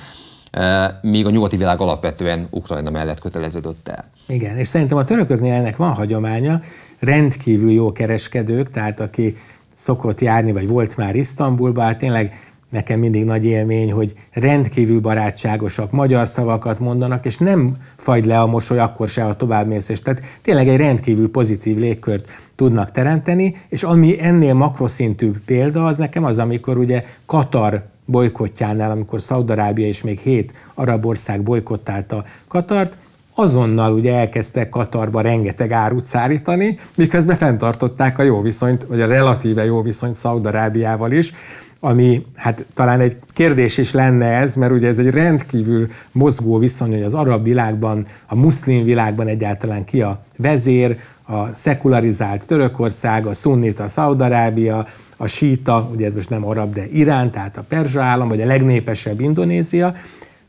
míg 1.01 1.27
a 1.27 1.31
nyugati 1.31 1.57
világ 1.57 1.81
alapvetően 1.81 2.47
Ukrajna 2.51 2.91
mellett 2.91 3.21
köteleződött 3.21 3.89
el. 3.89 4.05
Igen, 4.27 4.57
és 4.57 4.67
szerintem 4.67 4.99
a 4.99 5.05
törököknél 5.05 5.53
ennek 5.53 5.77
van 5.77 5.95
hagyománya, 5.95 6.61
rendkívül 6.99 7.71
jó 7.71 7.93
kereskedők, 7.93 8.71
tehát 8.71 9.01
aki 9.01 9.37
szokott 9.75 10.21
járni, 10.21 10.53
vagy 10.53 10.69
volt 10.69 10.97
már 10.97 11.15
Isztambulban, 11.15 11.85
hát 11.85 11.99
tényleg 11.99 12.35
nekem 12.71 12.99
mindig 12.99 13.25
nagy 13.25 13.45
élmény, 13.45 13.93
hogy 13.93 14.15
rendkívül 14.33 15.01
barátságosak, 15.01 15.91
magyar 15.91 16.29
szavakat 16.29 16.79
mondanak, 16.81 17.25
és 17.25 17.37
nem 17.37 17.77
fagy 17.97 18.25
le 18.25 18.41
a 18.41 18.47
mosoly 18.47 18.79
akkor 18.79 19.09
se, 19.09 19.23
ha 19.23 19.37
továbbmész, 19.37 19.89
és 19.89 20.03
tehát 20.03 20.21
tényleg 20.43 20.69
egy 20.69 20.77
rendkívül 20.77 21.31
pozitív 21.31 21.77
légkört 21.77 22.31
tudnak 22.55 22.91
teremteni, 22.91 23.55
és 23.69 23.83
ami 23.83 24.23
ennél 24.23 24.55
makroszintű 24.55 25.31
példa, 25.45 25.87
az 25.87 25.97
nekem 25.97 26.25
az, 26.25 26.39
amikor 26.39 26.79
ugye 26.79 27.03
Katar 27.27 27.85
bolykottjánál, 28.11 28.91
amikor 28.91 29.21
Szaudarábia 29.21 29.87
és 29.87 30.03
még 30.03 30.19
hét 30.19 30.53
arab 30.75 31.07
ország 31.07 31.43
bolykottálta 31.43 32.25
Katart, 32.49 32.97
azonnal 33.35 33.93
ugye 33.93 34.15
elkezdtek 34.15 34.69
Katarba 34.69 35.21
rengeteg 35.21 35.73
árut 35.73 36.07
szállítani, 36.07 36.79
miközben 36.95 37.37
fenntartották 37.37 38.19
a 38.19 38.23
jó 38.23 38.43
viszonyt, 38.43 38.85
vagy 38.85 39.01
a 39.01 39.07
relatíve 39.07 39.65
jó 39.65 39.83
viszonyt 39.83 40.15
Szaudarábiával 40.15 41.13
is, 41.13 41.33
ami 41.81 42.27
hát 42.35 42.65
talán 42.75 43.01
egy 43.01 43.17
kérdés 43.27 43.79
is 43.79 43.93
lenne 43.93 44.27
ez, 44.27 44.55
mert 44.55 44.73
ugye 44.73 44.89
ez 44.89 44.99
egy 44.99 45.11
rendkívül 45.11 45.87
mozgó 46.13 46.59
viszony, 46.59 46.93
hogy 46.93 47.03
az 47.03 47.15
arab 47.15 47.45
világban, 47.45 48.07
a 48.27 48.35
muszlim 48.35 48.85
világban 48.85 49.27
egyáltalán 49.27 49.85
ki 49.85 50.03
a 50.03 50.23
vezér, 50.37 50.99
a 51.31 51.55
szekularizált 51.55 52.47
Törökország, 52.47 53.27
a 53.27 53.33
szunnita 53.33 53.89
Szaudarábia, 53.89 54.87
a 55.17 55.27
síta, 55.27 55.91
ugye 55.93 56.07
ez 56.07 56.13
most 56.13 56.31
nem 56.31 56.47
arab, 56.47 56.75
de 56.75 56.87
Irán, 56.93 57.31
tehát 57.31 57.57
a 57.57 57.65
perzsa 57.69 58.03
állam, 58.03 58.29
vagy 58.29 58.41
a 58.41 58.47
legnépesebb 58.47 59.21
Indonézia, 59.21 59.95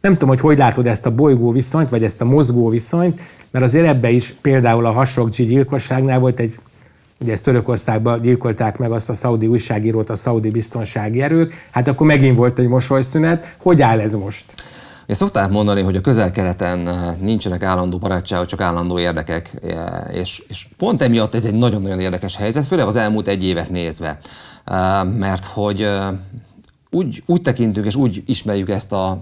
Nem 0.01 0.13
tudom, 0.13 0.29
hogy 0.29 0.39
hogy 0.39 0.57
látod 0.57 0.87
ezt 0.87 1.05
a 1.05 1.15
bolygó 1.15 1.51
viszonyt, 1.51 1.89
vagy 1.89 2.03
ezt 2.03 2.21
a 2.21 2.25
mozgó 2.25 2.69
viszonyt, 2.69 3.21
mert 3.51 3.65
azért 3.65 3.87
ebbe 3.87 4.09
is 4.09 4.33
például 4.41 4.85
a 4.85 4.91
Hasogji 4.91 5.45
gyilkosságnál 5.45 6.19
volt 6.19 6.39
egy 6.39 6.59
ugye 7.21 7.31
ezt 7.31 7.43
Törökországban 7.43 8.21
gyilkolták 8.21 8.77
meg 8.77 8.91
azt 8.91 9.09
a 9.09 9.13
szaudi 9.13 9.47
újságírót, 9.47 10.09
a 10.09 10.15
szaudi 10.15 10.49
biztonsági 10.49 11.21
erők, 11.21 11.53
hát 11.71 11.87
akkor 11.87 12.07
megint 12.07 12.37
volt 12.37 12.59
egy 12.59 12.67
mosolyszünet. 12.67 13.55
Hogy 13.61 13.81
áll 13.81 13.99
ez 13.99 14.13
most? 14.13 14.45
Én 15.09 15.15
szokták 15.15 15.49
mondani, 15.49 15.81
hogy 15.81 15.95
a 15.95 16.01
közel-keleten 16.01 16.87
eh, 16.87 17.15
nincsenek 17.19 17.63
állandó 17.63 17.97
barátságok, 17.97 18.45
csak 18.45 18.61
állandó 18.61 18.99
érdekek, 18.99 19.51
eh, 19.63 20.15
és, 20.15 20.43
és 20.47 20.67
pont 20.77 21.01
emiatt 21.01 21.33
ez 21.33 21.45
egy 21.45 21.53
nagyon-nagyon 21.53 21.99
érdekes 21.99 22.35
helyzet, 22.35 22.65
főleg 22.65 22.87
az 22.87 22.95
elmúlt 22.95 23.27
egy 23.27 23.43
évet 23.43 23.69
nézve, 23.69 24.17
eh, 24.65 25.03
mert 25.03 25.45
hogy 25.45 25.89
úgy, 26.91 27.23
úgy 27.25 27.41
tekintünk 27.41 27.85
és 27.85 27.95
úgy 27.95 28.23
ismerjük 28.25 28.69
ezt 28.69 28.91
a, 28.91 29.19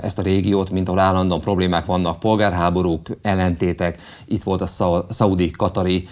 ezt 0.00 0.18
a 0.18 0.22
régiót, 0.22 0.70
mint 0.70 0.88
ahol 0.88 1.00
állandóan 1.00 1.40
problémák 1.40 1.84
vannak, 1.84 2.18
polgárháborúk, 2.18 3.06
ellentétek, 3.22 3.98
itt 4.24 4.42
volt 4.42 4.60
a 4.60 5.04
szaudi-katari 5.08 6.08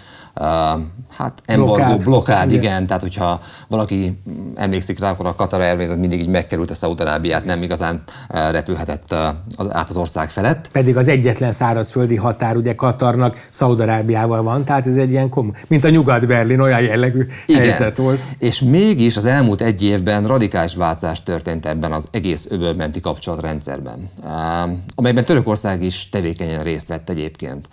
hát 1.09 1.41
embargó, 1.45 1.73
blokád, 1.73 2.03
blokád 2.03 2.51
igen. 2.51 2.63
igen, 2.63 2.87
tehát 2.87 3.01
hogyha 3.01 3.39
valaki 3.67 4.21
emlékszik 4.55 4.99
rá, 4.99 5.09
akkor 5.09 5.25
a 5.25 5.35
Qatar 5.35 5.61
Airways 5.61 5.89
mindig 5.89 6.19
így 6.19 6.27
megkerült 6.27 6.69
a 6.69 6.75
Szaudarábiát, 6.75 7.45
nem 7.45 7.63
igazán 7.63 8.03
repülhetett 8.27 9.15
az, 9.55 9.73
át 9.73 9.89
az 9.89 9.97
ország 9.97 10.29
felett. 10.29 10.67
Pedig 10.71 10.97
az 10.97 11.07
egyetlen 11.07 11.51
szárazföldi 11.51 12.15
határ 12.15 12.55
ugye 12.55 12.75
Katarnak 12.75 13.47
Szaudarábiával 13.49 14.43
van, 14.43 14.63
tehát 14.63 14.87
ez 14.87 14.95
egy 14.95 15.11
ilyen 15.11 15.29
komoly, 15.29 15.53
mint 15.67 15.83
a 15.83 15.89
Nyugat-Berlin 15.89 16.59
olyan 16.59 16.81
jellegű 16.81 17.27
igen. 17.45 17.61
helyzet 17.61 17.97
volt. 17.97 18.19
És 18.37 18.61
mégis 18.61 19.17
az 19.17 19.25
elmúlt 19.25 19.61
egy 19.61 19.83
évben 19.83 20.27
radikális 20.27 20.75
változás 20.75 21.23
történt 21.23 21.65
ebben 21.65 21.91
az 21.91 22.07
egész 22.11 22.47
öbölmenti 22.49 22.99
kapcsolatrendszerben, 22.99 24.09
amelyben 24.95 25.25
Törökország 25.25 25.83
is 25.83 26.09
tevékenyen 26.09 26.63
részt 26.63 26.87
vett 26.87 27.09
egyébként 27.09 27.67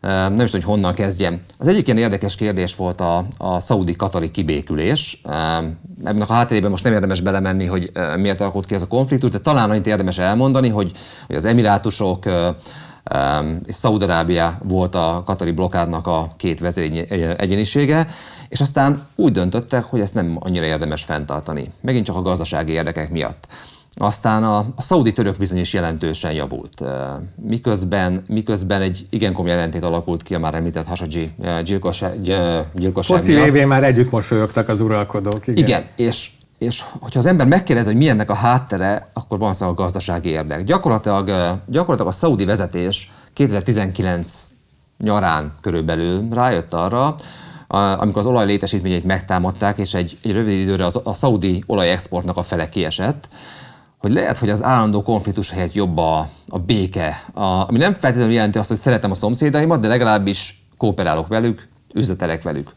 nem 0.00 0.32
is 0.32 0.50
tudom, 0.50 0.50
hogy 0.50 0.64
honnan 0.64 0.94
kezdjem. 0.94 1.40
Az 1.58 1.68
egyik 1.68 1.86
ilyen 1.86 1.98
érdekes 1.98 2.34
kérdés 2.34 2.76
volt 2.76 3.00
a, 3.00 3.24
a 3.38 3.60
szaudi-katari 3.60 4.30
kibékülés. 4.30 5.20
Ebben 6.04 6.20
a 6.20 6.32
háttérében 6.32 6.70
most 6.70 6.84
nem 6.84 6.92
érdemes 6.92 7.20
belemenni, 7.20 7.64
hogy 7.64 7.90
miért 8.16 8.40
alakult 8.40 8.66
ki 8.66 8.74
ez 8.74 8.82
a 8.82 8.86
konfliktus, 8.86 9.30
de 9.30 9.38
talán 9.38 9.70
annyit 9.70 9.86
érdemes 9.86 10.18
elmondani, 10.18 10.68
hogy, 10.68 10.92
hogy 11.26 11.36
az 11.36 11.44
emirátusok 11.44 12.24
és 13.64 13.74
Szaudarábia 13.74 14.58
volt 14.62 14.94
a 14.94 15.22
katari 15.26 15.50
blokádnak 15.50 16.06
a 16.06 16.28
két 16.36 16.60
vezér 16.60 17.06
egyénisége, 17.38 18.06
és 18.48 18.60
aztán 18.60 19.06
úgy 19.14 19.32
döntöttek, 19.32 19.84
hogy 19.84 20.00
ezt 20.00 20.14
nem 20.14 20.36
annyira 20.40 20.64
érdemes 20.64 21.04
fenntartani. 21.04 21.72
Megint 21.80 22.04
csak 22.04 22.16
a 22.16 22.22
gazdasági 22.22 22.72
érdekek 22.72 23.10
miatt. 23.10 23.46
Aztán 23.98 24.44
a, 24.44 24.58
a 24.58 24.82
szaudi 24.82 25.12
török 25.12 25.36
viszony 25.36 25.58
is 25.58 25.72
jelentősen 25.72 26.32
javult. 26.32 26.82
Miközben, 27.36 28.24
miközben 28.26 28.80
egy 28.80 29.06
igen 29.10 29.32
komoly 29.32 29.50
jelentét 29.50 29.84
alakult 29.84 30.22
ki 30.22 30.34
a 30.34 30.38
már 30.38 30.54
említett 30.54 30.86
Hasadzsi 30.86 31.30
gyilkosság, 31.64 32.20
gyilkosság 32.74 33.16
Foci 33.16 33.32
lévén 33.32 33.66
már 33.66 33.84
együtt 33.84 34.10
mosolyogtak 34.10 34.68
az 34.68 34.80
uralkodók. 34.80 35.46
Igen, 35.46 35.64
igen 35.64 35.86
és, 35.96 36.30
és 36.58 36.82
hogyha 37.00 37.18
az 37.18 37.26
ember 37.26 37.46
megkérdezi, 37.46 37.88
hogy 37.88 37.96
milyennek 37.96 38.30
a 38.30 38.34
háttere, 38.34 39.10
akkor 39.12 39.38
van 39.38 39.54
szó 39.54 39.66
a 39.66 39.74
gazdasági 39.74 40.28
érdek. 40.28 40.64
Gyakorlatilag, 40.64 41.26
gyakorlatilag 41.66 42.12
a 42.12 42.16
szaudi 42.16 42.44
vezetés 42.44 43.12
2019 43.34 44.50
nyarán 44.98 45.52
körülbelül 45.60 46.28
rájött 46.30 46.74
arra, 46.74 47.14
amikor 47.68 48.20
az 48.20 48.26
olaj 48.26 48.46
létesítményeit 48.46 49.04
megtámadták, 49.04 49.78
és 49.78 49.94
egy, 49.94 50.18
egy 50.22 50.32
rövid 50.32 50.58
időre 50.58 50.84
az, 50.84 51.00
a 51.04 51.14
szaudi 51.14 51.62
olajexportnak 51.66 52.36
a 52.36 52.42
fele 52.42 52.68
kiesett, 52.68 53.28
hogy 54.06 54.14
lehet, 54.14 54.38
hogy 54.38 54.50
az 54.50 54.62
állandó 54.62 55.02
konfliktus 55.02 55.50
helyett 55.50 55.72
jobb 55.72 55.98
a, 55.98 56.28
a 56.48 56.58
béke, 56.58 57.24
a, 57.34 57.42
ami 57.42 57.78
nem 57.78 57.92
feltétlenül 57.92 58.34
jelenti 58.34 58.58
azt, 58.58 58.68
hogy 58.68 58.76
szeretem 58.76 59.10
a 59.10 59.14
szomszédaimat, 59.14 59.80
de 59.80 59.88
legalábbis 59.88 60.66
kooperálok 60.76 61.26
velük, 61.26 61.68
üzletelek 61.94 62.42
velük. 62.42 62.74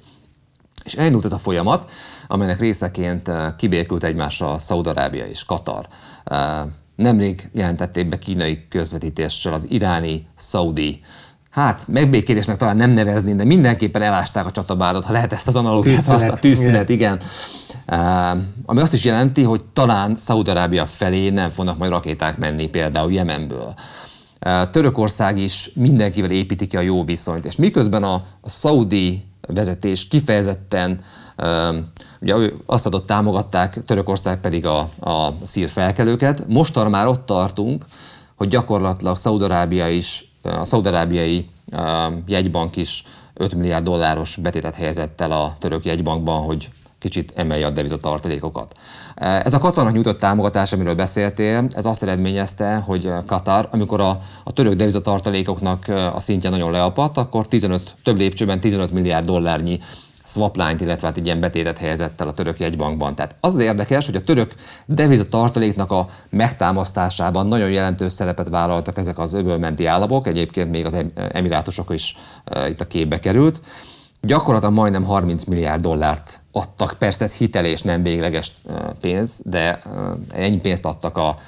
És 0.83 0.93
elindult 0.93 1.25
ez 1.25 1.31
a 1.31 1.37
folyamat, 1.37 1.91
amelynek 2.27 2.59
részeként 2.59 3.27
eh, 3.27 3.53
kibékült 3.57 4.03
egymásra 4.03 4.57
Szaudarábia 4.57 5.25
és 5.25 5.45
Katar. 5.45 5.87
Eh, 6.23 6.61
nemrég 6.95 7.49
jelentették 7.53 8.09
be 8.09 8.17
kínai 8.17 8.67
közvetítéssel 8.69 9.53
az 9.53 9.65
iráni, 9.69 10.27
szaudi, 10.35 11.01
hát 11.49 11.87
megbékélésnek 11.87 12.57
talán 12.57 12.77
nem 12.77 12.89
nevezni, 12.89 13.35
de 13.35 13.43
mindenképpen 13.43 14.01
elásták 14.01 14.45
a 14.45 14.51
csatabárdot, 14.51 15.05
ha 15.05 15.11
lehet 15.11 15.33
ezt 15.33 15.47
az 15.47 15.55
analógiát 15.55 16.05
használni. 16.05 16.39
Tűzszünet, 16.39 16.89
igen. 16.89 17.19
igen. 17.87 18.41
Ami 18.65 18.81
azt 18.81 18.93
is 18.93 19.03
jelenti, 19.03 19.43
hogy 19.43 19.63
talán 19.73 20.15
Szaudarábia 20.15 20.85
felé 20.85 21.29
nem 21.29 21.49
fognak 21.49 21.77
majd 21.77 21.91
rakéták 21.91 22.37
menni 22.37 22.67
például 22.67 23.11
Jemenből. 23.11 23.73
Törökország 24.71 25.37
is 25.37 25.71
mindenkivel 25.73 26.31
építi 26.31 26.67
ki 26.67 26.77
a 26.77 26.81
jó 26.81 27.03
viszonyt, 27.03 27.45
és 27.45 27.55
miközben 27.55 28.03
a, 28.03 28.13
a 28.41 28.49
szaudi 28.49 29.25
vezetés 29.47 30.07
kifejezetten 30.07 30.99
ugye 32.21 32.35
azt 32.65 32.85
adott 32.85 33.05
támogatták, 33.05 33.83
Törökország 33.83 34.41
pedig 34.41 34.65
a, 34.65 34.79
a 34.99 35.33
szír 35.43 35.69
felkelőket. 35.69 36.47
Mostan 36.47 36.89
már 36.89 37.07
ott 37.07 37.25
tartunk, 37.25 37.85
hogy 38.35 38.47
gyakorlatilag 38.47 39.17
Szaudarábia 39.17 39.89
is, 39.89 40.28
a 40.41 40.65
szaudarábiai 40.65 41.49
jegybank 42.25 42.75
is 42.75 43.03
5 43.33 43.55
milliárd 43.55 43.83
dolláros 43.83 44.35
betétet 44.35 44.75
helyezett 44.75 45.21
el 45.21 45.31
a 45.31 45.55
török 45.59 45.85
jegybankban, 45.85 46.41
hogy 46.41 46.69
kicsit 46.99 47.33
emelje 47.35 47.65
a 47.65 47.69
devizatartalékokat. 47.69 48.73
Ez 49.15 49.53
a 49.53 49.59
Katarnak 49.59 49.93
nyújtott 49.93 50.19
támogatás, 50.19 50.73
amiről 50.73 50.95
beszéltél, 50.95 51.67
ez 51.75 51.85
azt 51.85 52.03
eredményezte, 52.03 52.75
hogy 52.75 53.11
Katar, 53.25 53.67
amikor 53.71 53.99
a, 54.01 54.21
a 54.43 54.53
török 54.53 54.73
devizatartalékoknak 54.73 55.87
a 55.87 56.19
szintje 56.19 56.49
nagyon 56.49 56.71
leapadt, 56.71 57.17
akkor 57.17 57.47
15, 57.47 57.93
több 58.03 58.17
lépcsőben 58.17 58.59
15 58.59 58.91
milliárd 58.91 59.25
dollárnyi 59.25 59.79
swapline-t, 60.29 60.81
illetve 60.81 61.07
hát 61.07 61.17
egy 61.17 61.25
ilyen 61.25 61.39
betétet 61.39 61.77
helyezett 61.77 62.21
el 62.21 62.27
a 62.27 62.33
török 62.33 62.59
jegybankban. 62.59 63.15
Tehát 63.15 63.35
az 63.39 63.53
az 63.53 63.59
érdekes, 63.59 64.05
hogy 64.05 64.15
a 64.15 64.23
török 64.23 64.53
devizatartaléknak 64.85 65.91
a 65.91 66.07
megtámasztásában 66.29 67.47
nagyon 67.47 67.69
jelentős 67.69 68.13
szerepet 68.13 68.49
vállaltak 68.49 68.97
ezek 68.97 69.19
az 69.19 69.33
öbölmenti 69.33 69.85
államok, 69.85 70.27
egyébként 70.27 70.71
még 70.71 70.85
az 70.85 70.97
emirátusok 71.31 71.93
is 71.93 72.15
uh, 72.51 72.69
itt 72.69 72.81
a 72.81 72.87
képbe 72.87 73.19
került 73.19 73.61
gyakorlatilag 74.21 74.73
majdnem 74.73 75.03
30 75.03 75.43
milliárd 75.43 75.81
dollárt 75.81 76.41
adtak, 76.51 76.95
persze 76.97 77.23
ez 77.23 77.35
hitelés, 77.35 77.81
nem 77.81 78.03
végleges 78.03 78.51
pénz, 79.01 79.41
de 79.43 79.81
ennyi 80.31 80.59
pénzt 80.59 80.85
adtak 80.85 81.17
a, 81.17 81.39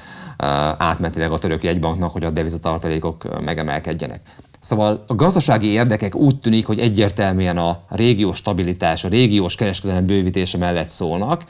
átmetileg 0.77 1.31
a 1.31 1.39
török 1.39 1.63
jegybanknak, 1.63 2.11
hogy 2.11 2.23
a 2.23 2.29
devizatartalékok 2.29 3.41
megemelkedjenek. 3.41 4.21
Szóval 4.61 5.03
a 5.07 5.15
gazdasági 5.15 5.67
érdekek 5.67 6.15
úgy 6.15 6.39
tűnik, 6.39 6.65
hogy 6.65 6.79
egyértelműen 6.79 7.57
a 7.57 7.79
régiós 7.89 8.37
stabilitás, 8.37 9.03
a 9.03 9.07
régiós 9.07 9.55
kereskedelem 9.55 10.05
bővítése 10.05 10.57
mellett 10.57 10.87
szólnak, 10.87 11.43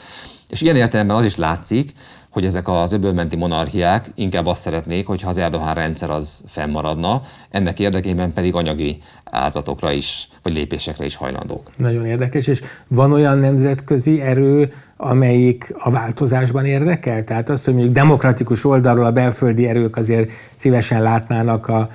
és 0.49 0.61
ilyen 0.61 0.75
értelemben 0.75 1.15
az 1.15 1.25
is 1.25 1.35
látszik, 1.35 1.89
hogy 2.29 2.45
ezek 2.45 2.67
az 2.67 2.93
öbölmenti 2.93 3.35
monarchiák 3.35 4.11
inkább 4.15 4.45
azt 4.45 4.61
szeretnék, 4.61 5.07
hogyha 5.07 5.29
az 5.29 5.37
Erdogan 5.37 5.73
rendszer 5.73 6.09
az 6.09 6.43
fennmaradna, 6.47 7.21
ennek 7.49 7.79
érdekében 7.79 8.33
pedig 8.33 8.55
anyagi 8.55 9.01
áldozatokra 9.23 9.91
is, 9.91 10.29
vagy 10.43 10.53
lépésekre 10.53 11.05
is 11.05 11.15
hajlandók. 11.15 11.71
Nagyon 11.75 12.05
érdekes, 12.05 12.47
és 12.47 12.61
van 12.87 13.11
olyan 13.11 13.37
nemzetközi 13.37 14.21
erő, 14.21 14.73
amelyik 14.97 15.73
a 15.77 15.89
változásban 15.91 16.65
érdekel? 16.65 17.23
Tehát 17.23 17.49
azt, 17.49 17.65
hogy 17.65 17.73
mondjuk 17.73 17.95
demokratikus 17.95 18.65
oldalról 18.65 19.05
a 19.05 19.11
belföldi 19.11 19.67
erők 19.67 19.97
azért 19.97 20.31
szívesen 20.55 21.01
látnának 21.01 21.67
a 21.67 21.89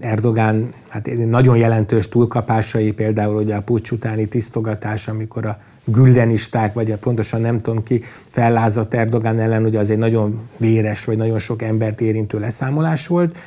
Erdogán 0.00 0.68
hát 0.88 1.10
nagyon 1.16 1.56
jelentős 1.56 2.08
túlkapásai, 2.08 2.92
például 2.92 3.34
ugye 3.34 3.54
a 3.54 3.62
pucs 3.62 3.90
utáni 3.90 4.26
tisztogatás, 4.26 5.08
amikor 5.08 5.46
a 5.46 5.58
güldenisták, 5.84 6.74
vagy 6.74 6.94
pontosan 6.94 7.40
nem 7.40 7.60
tudom 7.60 7.82
ki, 7.82 8.02
fellázadt 8.28 8.94
Erdogán 8.94 9.38
ellen, 9.38 9.64
ugye 9.64 9.78
az 9.78 9.90
egy 9.90 9.98
nagyon 9.98 10.48
véres, 10.56 11.04
vagy 11.04 11.16
nagyon 11.16 11.38
sok 11.38 11.62
embert 11.62 12.00
érintő 12.00 12.38
leszámolás 12.38 13.06
volt, 13.06 13.38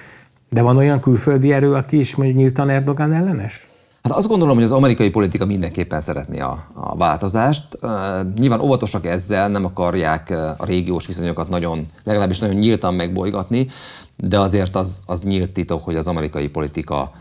de 0.49 0.61
van 0.61 0.77
olyan 0.77 0.99
külföldi 0.99 1.53
erő, 1.53 1.73
aki 1.73 1.99
is 1.99 2.15
mondjuk 2.15 2.37
nyíltan 2.37 2.69
Erdogán 2.69 3.13
ellenes? 3.13 3.69
Hát 4.03 4.17
azt 4.17 4.27
gondolom, 4.27 4.55
hogy 4.55 4.63
az 4.63 4.71
amerikai 4.71 5.09
politika 5.09 5.45
mindenképpen 5.45 6.01
szeretné 6.01 6.39
a, 6.39 6.65
a 6.73 6.97
változást. 6.97 7.79
Nyilván 8.37 8.59
óvatosak 8.59 9.05
ezzel, 9.05 9.49
nem 9.49 9.65
akarják 9.65 10.29
a 10.57 10.65
régiós 10.65 11.05
viszonyokat 11.05 11.49
nagyon, 11.49 11.85
legalábbis 12.03 12.39
nagyon 12.39 12.55
nyíltan 12.55 12.93
megbolygatni, 12.93 13.67
de 14.21 14.39
azért 14.39 14.75
az, 14.75 15.01
az 15.05 15.23
nyílt 15.23 15.51
titok, 15.51 15.83
hogy 15.83 15.95
az 15.95 16.07
amerikai 16.07 16.47
politika 16.47 17.11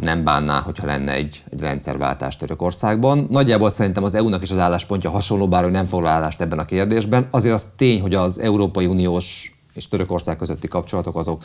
nem 0.00 0.24
bánná, 0.24 0.60
hogyha 0.60 0.86
lenne 0.86 1.12
egy, 1.12 1.44
egy 1.50 1.60
rendszerváltás 1.60 2.36
Törökországban. 2.36 3.26
Nagyjából 3.30 3.70
szerintem 3.70 4.04
az 4.04 4.14
EU-nak 4.14 4.42
is 4.42 4.50
az 4.50 4.58
álláspontja 4.58 5.10
hasonló, 5.10 5.48
bár 5.48 5.62
hogy 5.62 5.72
nem 5.72 5.84
foglal 5.84 6.10
állást 6.10 6.40
ebben 6.40 6.58
a 6.58 6.64
kérdésben. 6.64 7.26
Azért 7.30 7.54
az 7.54 7.66
tény, 7.76 8.00
hogy 8.00 8.14
az 8.14 8.40
Európai 8.40 8.86
Uniós 8.86 9.56
és 9.74 9.88
Törökország 9.88 10.36
közötti 10.36 10.68
kapcsolatok 10.68 11.16
azok 11.16 11.42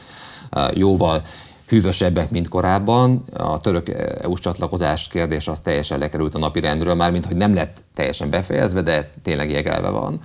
jóval 0.74 1.22
hűvösebbek, 1.68 2.32
mint 2.32 2.50
korábban. 2.50 3.24
A 3.34 3.60
török 3.60 3.90
EU-s 4.22 4.40
csatlakozás 4.40 5.08
kérdés 5.08 5.48
az 5.48 5.60
teljesen 5.60 6.00
lekerült 6.00 6.36
a 6.36 6.40
napi 6.40 6.60
rendről, 6.60 6.96
mármint 6.96 7.26
hogy 7.26 7.36
nem 7.36 7.54
lett 7.54 7.84
teljesen 7.94 8.30
befejezve, 8.30 8.82
de 8.82 9.10
tényleg 9.24 9.52
jegelve 9.52 9.90
van. 9.90 10.20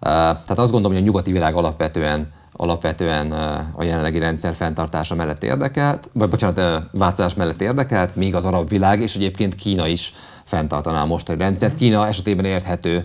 Tehát 0.00 0.58
azt 0.58 0.72
gondolom, 0.72 0.92
hogy 0.92 1.02
a 1.02 1.06
nyugati 1.06 1.32
világ 1.32 1.54
alapvetően 1.54 2.32
alapvetően 2.60 3.32
a 3.72 3.82
jelenlegi 3.82 4.18
rendszer 4.18 4.54
fenntartása 4.54 5.14
mellett 5.14 5.42
érdekelt, 5.42 6.10
vagy 6.12 6.28
bocsánat, 6.28 6.82
változás 6.92 7.34
mellett 7.34 7.60
érdekelt, 7.60 8.16
míg 8.16 8.34
az 8.34 8.44
arab 8.44 8.68
világ 8.68 9.00
és 9.00 9.16
egyébként 9.16 9.54
Kína 9.54 9.86
is 9.86 10.14
fenntartaná 10.44 11.02
a 11.02 11.06
mostani 11.06 11.38
rendszert. 11.38 11.76
Kína 11.76 12.06
esetében 12.06 12.44
érthető, 12.44 13.04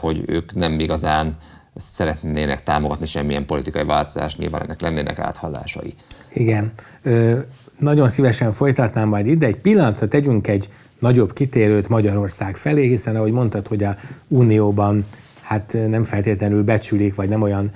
hogy 0.00 0.22
ők 0.26 0.54
nem 0.54 0.80
igazán 0.80 1.36
szeretnének 1.76 2.62
támogatni 2.62 3.06
semmilyen 3.06 3.46
politikai 3.46 3.84
változást, 3.84 4.38
nyilván 4.38 4.62
ennek 4.62 4.80
lennének 4.80 5.18
áthallásai. 5.18 5.94
Igen. 6.32 6.72
Ö, 7.02 7.38
nagyon 7.78 8.08
szívesen 8.08 8.52
folytatnám 8.52 9.08
majd 9.08 9.26
ide. 9.26 9.46
Egy 9.46 9.56
pillanatra 9.60 10.08
tegyünk 10.08 10.48
egy 10.48 10.68
nagyobb 10.98 11.32
kitérőt 11.32 11.88
Magyarország 11.88 12.56
felé, 12.56 12.88
hiszen 12.88 13.16
ahogy 13.16 13.32
mondtad, 13.32 13.66
hogy 13.66 13.84
a 13.84 13.96
Unióban 14.28 15.04
hát 15.44 15.76
nem 15.88 16.04
feltétlenül 16.04 16.62
becsülik, 16.62 17.14
vagy 17.14 17.28
nem 17.28 17.42
olyan 17.42 17.70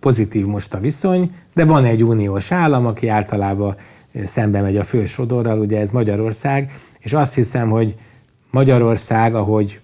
pozitív 0.00 0.46
most 0.46 0.74
a 0.74 0.78
viszony, 0.78 1.30
de 1.54 1.64
van 1.64 1.84
egy 1.84 2.04
uniós 2.04 2.52
állam, 2.52 2.86
aki 2.86 3.08
általában 3.08 3.74
szembe 4.24 4.60
megy 4.60 4.76
a 4.76 4.84
fősodorral, 4.84 5.58
ugye 5.58 5.80
ez 5.80 5.90
Magyarország, 5.90 6.72
és 6.98 7.12
azt 7.12 7.34
hiszem, 7.34 7.70
hogy 7.70 7.96
Magyarország, 8.50 9.34
ahogy 9.34 9.80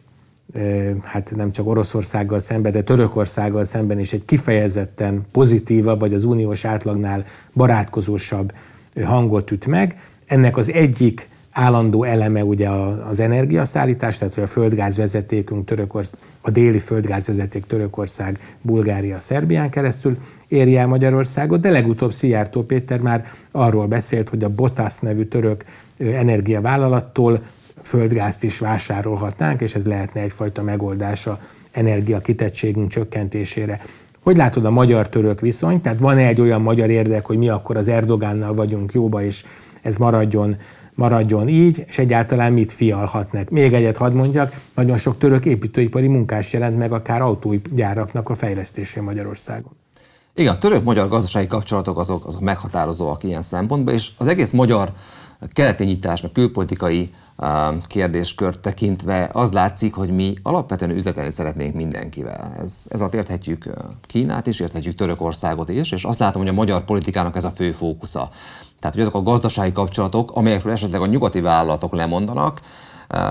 hát 1.03 1.33
nem 1.37 1.53
csak 1.53 1.67
Oroszországgal 1.67 2.41
szemben, 2.41 2.73
de 2.73 2.83
Törökországgal 2.83 3.65
szemben 3.65 3.99
is 3.99 4.13
egy 4.13 4.25
kifejezetten 4.25 5.23
pozitívabb, 5.33 6.01
vagy 6.01 6.15
az 6.15 6.25
uniós 6.25 6.65
átlagnál 6.65 7.25
barátkozósabb 7.55 8.53
hangot 9.05 9.51
üt 9.51 9.67
meg. 9.67 10.01
Ennek 10.27 10.57
az 10.57 10.73
egyik 10.73 11.29
állandó 11.53 12.05
eleme 12.05 12.45
ugye 12.45 12.69
az 13.09 13.21
energiaszállítás, 13.21 14.19
tehát 14.19 14.35
hogy 14.35 14.43
a 14.43 14.47
földgázvezetékünk 14.47 15.65
Törökország, 15.65 16.21
a 16.41 16.51
déli 16.51 16.79
földgázvezeték 16.79 17.65
Törökország, 17.65 18.39
Bulgária, 18.63 19.21
Szerbián 19.21 19.71
keresztül 19.71 20.17
éri 20.49 20.77
el 20.77 20.87
Magyarországot, 20.87 21.61
de 21.61 21.71
legutóbb 21.71 22.13
Szijjártó 22.13 22.63
Péter 22.63 23.01
már 23.01 23.25
arról 23.51 23.87
beszélt, 23.87 24.29
hogy 24.29 24.45
a 24.45 24.49
Botasz 24.49 24.99
nevű 24.99 25.25
török 25.25 25.65
energiavállalattól 25.99 27.43
földgázt 27.83 28.45
is 28.45 28.59
vásárolhatnánk, 28.59 29.61
és 29.61 29.75
ez 29.75 29.87
lehetne 29.87 30.21
egyfajta 30.21 30.63
megoldás 30.63 31.27
a 31.27 31.39
energia 31.71 32.19
kitettségünk 32.19 32.91
csökkentésére. 32.91 33.81
Hogy 34.23 34.37
látod 34.37 34.65
a 34.65 34.71
magyar-török 34.71 35.41
viszony? 35.41 35.81
Tehát 35.81 35.99
van-e 35.99 36.27
egy 36.27 36.41
olyan 36.41 36.63
magyar 36.63 36.91
érdek, 36.91 37.27
hogy 37.27 37.39
mi 37.39 37.49
akkor 37.49 37.77
az 37.77 37.89
Erdogánnal 37.89 38.55
vagyunk 38.55 38.93
jóba, 38.93 39.23
és 39.23 39.45
ez 39.83 39.97
maradjon, 39.97 40.57
maradjon 40.95 41.49
így, 41.49 41.85
és 41.87 41.99
egyáltalán 41.99 42.53
mit 42.53 42.73
fialhatnak? 42.73 43.51
Még 43.51 43.73
egyet 43.73 43.97
hadd 43.97 44.13
mondjak, 44.13 44.61
nagyon 44.75 44.97
sok 44.97 45.19
török 45.19 45.45
építőipari 45.45 46.07
munkás 46.07 46.53
jelent 46.53 46.79
meg 46.79 46.93
akár 46.93 47.23
autógyáraknak 47.23 48.29
a 48.29 48.35
fejlesztésén 48.35 49.03
Magyarországon. 49.03 49.73
Igen, 50.35 50.55
a 50.55 50.59
török-magyar 50.59 51.09
gazdasági 51.09 51.47
kapcsolatok 51.47 51.99
azok, 51.99 52.27
azok 52.27 52.41
meghatározóak 52.41 53.25
ilyen 53.25 53.43
szempontból, 53.43 53.95
és 53.95 54.11
az 54.19 54.27
egész 54.27 54.51
magyar 54.51 54.93
keleti 55.53 55.85
nyitás, 55.85 56.21
meg 56.21 56.33
külpolitikai 56.33 57.11
kérdéskört 57.87 58.61
tekintve 58.61 59.29
az 59.33 59.53
látszik, 59.53 59.95
hogy 59.95 60.11
mi 60.11 60.35
alapvetően 60.43 60.91
üzletelni 60.91 61.31
szeretnénk 61.31 61.75
mindenkivel. 61.75 62.55
Ez, 62.59 62.87
ez 62.89 63.01
alatt 63.01 63.15
érthetjük 63.15 63.71
Kínát 64.07 64.47
is, 64.47 64.61
érthetjük 64.61 64.95
Törökországot 64.95 65.69
is, 65.69 65.93
és 65.93 66.05
azt 66.05 66.19
látom, 66.19 66.43
hogy 66.43 66.51
a 66.51 66.55
magyar 66.55 66.85
politikának 66.85 67.37
ez 67.37 67.45
a 67.45 67.51
fő 67.51 67.73
fókusza. 67.73 68.29
Tehát, 68.83 68.97
hogy 68.97 69.07
azok 69.07 69.15
a 69.15 69.31
gazdasági 69.31 69.73
kapcsolatok, 69.73 70.31
amelyekről 70.35 70.73
esetleg 70.73 71.01
a 71.01 71.07
nyugati 71.07 71.41
vállalatok 71.41 71.95
lemondanak, 71.95 72.61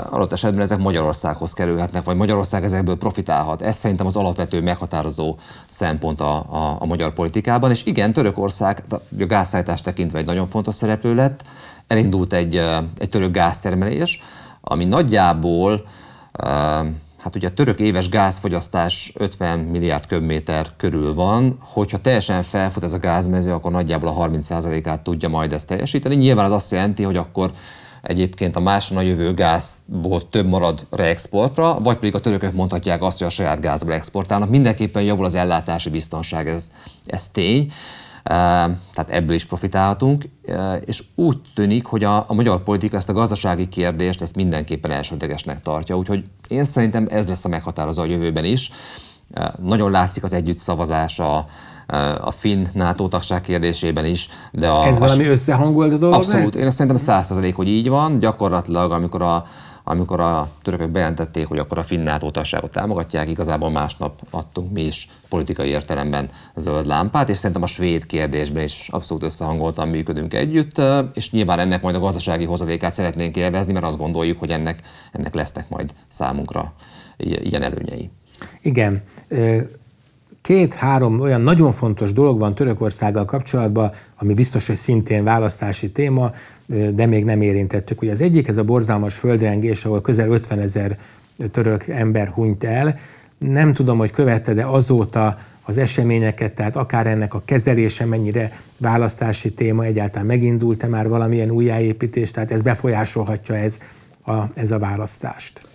adott 0.10 0.32
esetben 0.32 0.62
ezek 0.62 0.80
Magyarországhoz 0.80 1.54
kerülhetnek, 1.54 2.04
vagy 2.04 2.16
Magyarország 2.16 2.64
ezekből 2.64 2.98
profitálhat. 2.98 3.62
Ez 3.62 3.76
szerintem 3.76 4.06
az 4.06 4.16
alapvető 4.16 4.62
meghatározó 4.62 5.36
szempont 5.68 6.20
a, 6.20 6.36
a, 6.36 6.76
a 6.80 6.86
magyar 6.86 7.14
politikában. 7.14 7.70
És 7.70 7.86
igen, 7.86 8.14
Törökország 8.14 8.84
a 8.92 8.96
gázszállítást 9.26 9.84
tekintve 9.84 10.18
egy 10.18 10.26
nagyon 10.26 10.48
fontos 10.48 10.76
szereplő 10.76 11.16
lett, 11.16 11.44
elindult 11.88 12.34
egy, 12.34 12.56
egy 12.98 13.10
török 13.10 13.32
gáztermelés, 13.32 14.20
ami 14.62 14.86
nagyjából 14.86 15.84
Hát 17.22 17.36
ugye 17.36 17.48
a 17.48 17.54
török 17.54 17.80
éves 17.80 18.10
gázfogyasztás 18.10 19.12
50 19.16 19.60
milliárd 19.60 20.06
köbméter 20.06 20.68
körül 20.78 21.14
van, 21.14 21.58
hogyha 21.60 21.98
teljesen 21.98 22.44
felfut 22.44 22.84
ez 22.84 22.94
a 22.94 23.00
gázmező, 23.00 23.54
akkor 23.54 23.72
nagyjából 23.72 24.10
a 24.10 24.28
30%-át 24.30 25.02
tudja 25.02 25.30
majd 25.30 25.54
ezt 25.54 25.68
teljesíteni. 25.68 26.16
Nyilván 26.16 26.46
az 26.46 26.52
azt 26.52 26.72
jelenti, 26.72 27.04
hogy 27.04 27.18
akkor 27.18 27.52
egyébként 28.02 28.56
a 28.56 28.60
máson 28.60 29.04
jövő 29.04 29.34
gázból 29.34 30.30
több 30.30 30.48
marad 30.48 30.86
reexportra, 30.90 31.80
vagy 31.80 31.98
pedig 31.98 32.16
a 32.16 32.20
törökök 32.20 32.54
mondhatják 32.54 33.02
azt, 33.02 33.18
hogy 33.18 33.28
a 33.28 33.32
saját 33.32 33.62
gázból 33.62 33.94
exportálnak. 33.94 34.50
Mindenképpen 34.50 35.04
javul 35.04 35.26
az 35.26 35.36
ellátási 35.36 35.90
biztonság, 35.90 36.48
ez, 36.48 36.72
ez 37.06 37.28
tény 37.28 37.72
tehát 38.24 39.10
ebből 39.10 39.36
is 39.36 39.46
profitálhatunk, 39.46 40.30
és 40.86 41.04
úgy 41.16 41.38
tűnik, 41.56 41.86
hogy 41.86 42.04
a, 42.04 42.26
a 42.28 42.34
magyar 42.34 42.64
politika 42.64 42.98
ezt 42.98 43.10
a 43.10 43.14
gazdasági 43.14 43.68
kérdést 43.68 44.22
ezt 44.22 44.36
mindenképpen 44.36 44.92
elsődlegesnek 44.92 45.62
tartja, 45.62 45.98
úgyhogy 45.98 46.24
én 46.48 46.66
szerintem 46.66 47.08
ez 47.10 47.28
lesz 47.28 47.46
a 47.46 47.50
meghatározó 47.50 48.02
a 48.02 48.06
jövőben 48.06 48.46
is. 48.46 48.72
Nagyon 49.62 49.92
látszik 49.92 50.24
az 50.24 50.34
együtt 50.34 50.58
szavazása 50.58 51.46
a 52.22 52.32
finn 52.32 52.66
NATO 52.74 53.08
tagság 53.08 53.42
kérdésében 53.42 54.06
is. 54.06 54.30
De 54.52 54.70
a, 54.70 54.86
ez 54.86 55.00
valami 55.00 55.26
összehangolt 55.26 56.00
dolog? 56.00 56.16
Abszolút. 56.16 56.56
Én 56.56 56.66
azt 56.66 56.76
szerintem 56.76 57.02
százszerzalék, 57.02 57.56
hogy 57.56 57.68
így 57.68 57.90
van. 57.90 58.20
Gyakorlatilag, 58.20 58.92
amikor 58.92 59.22
a, 59.22 59.44
amikor 59.84 60.20
a 60.20 60.52
törökök 60.62 60.90
bejelentették, 60.90 61.48
hogy 61.48 61.58
akkor 61.58 61.78
a 61.78 61.84
finn 61.84 62.04
NATO 62.04 62.32
tagságot 62.32 62.72
támogatják, 62.72 63.30
igazából 63.30 63.70
másnap 63.70 64.22
adtunk 64.30 64.72
mi 64.72 64.82
is 64.82 65.08
politikai 65.30 65.70
értelemben 65.70 66.30
zöld 66.56 66.86
lámpát, 66.86 67.30
és 67.30 67.38
szerintem 67.38 67.64
a 67.64 67.68
svéd 67.68 68.06
kérdésben 68.06 68.64
is 68.64 68.88
abszolút 68.92 69.24
összehangoltan 69.24 69.88
működünk 69.88 70.34
együtt, 70.34 70.82
és 71.14 71.32
nyilván 71.32 71.60
ennek 71.60 71.82
majd 71.82 71.96
a 71.96 72.00
gazdasági 72.00 72.46
hozadékát 72.46 72.94
szeretnénk 72.94 73.36
élvezni, 73.36 73.74
mert 73.74 73.86
azt 73.86 73.98
gondoljuk, 73.98 74.40
hogy 74.40 74.52
ennek, 74.52 74.80
ennek 75.12 75.34
lesznek 75.34 75.70
majd 75.70 75.94
számunkra 76.08 76.74
ilyen 77.18 77.64
előnyei. 77.64 78.10
Igen 78.62 79.04
két-három 80.42 81.20
olyan 81.20 81.42
nagyon 81.42 81.72
fontos 81.72 82.14
dolog 82.14 82.40
van 82.40 82.56
Törökországgal 82.56 83.26
kapcsolatban, 83.26 83.92
ami 84.18 84.34
biztos, 84.34 84.68
hogy 84.68 84.76
szintén 84.76 85.24
választási 85.24 85.92
téma, 85.92 86.32
de 86.94 87.06
még 87.06 87.26
nem 87.26 87.42
érintettük. 87.42 88.02
Ugye 88.02 88.12
az 88.12 88.22
egyik, 88.22 88.48
ez 88.48 88.58
a 88.58 88.64
borzalmas 88.64 89.16
földrengés, 89.16 89.86
ahol 89.86 90.02
közel 90.02 90.30
50 90.30 90.60
ezer 90.60 90.98
török 91.52 91.88
ember 91.88 92.28
hunyt 92.28 92.64
el. 92.64 92.96
Nem 93.38 93.74
tudom, 93.74 93.98
hogy 93.98 94.12
követte, 94.12 94.54
de 94.54 94.66
azóta 94.66 95.38
az 95.64 95.78
eseményeket, 95.78 96.54
tehát 96.54 96.76
akár 96.76 97.08
ennek 97.08 97.34
a 97.34 97.42
kezelése 97.46 98.06
mennyire 98.06 98.52
választási 98.78 99.54
téma, 99.54 99.84
egyáltalán 99.84 100.28
megindult-e 100.28 100.88
már 100.88 101.08
valamilyen 101.08 101.52
újjáépítés, 101.52 102.32
tehát 102.32 102.52
ez 102.52 102.62
befolyásolhatja 102.62 103.56
ez 103.56 103.80
a, 104.26 104.34
ez 104.54 104.72
a 104.72 104.80
választást. 104.80 105.71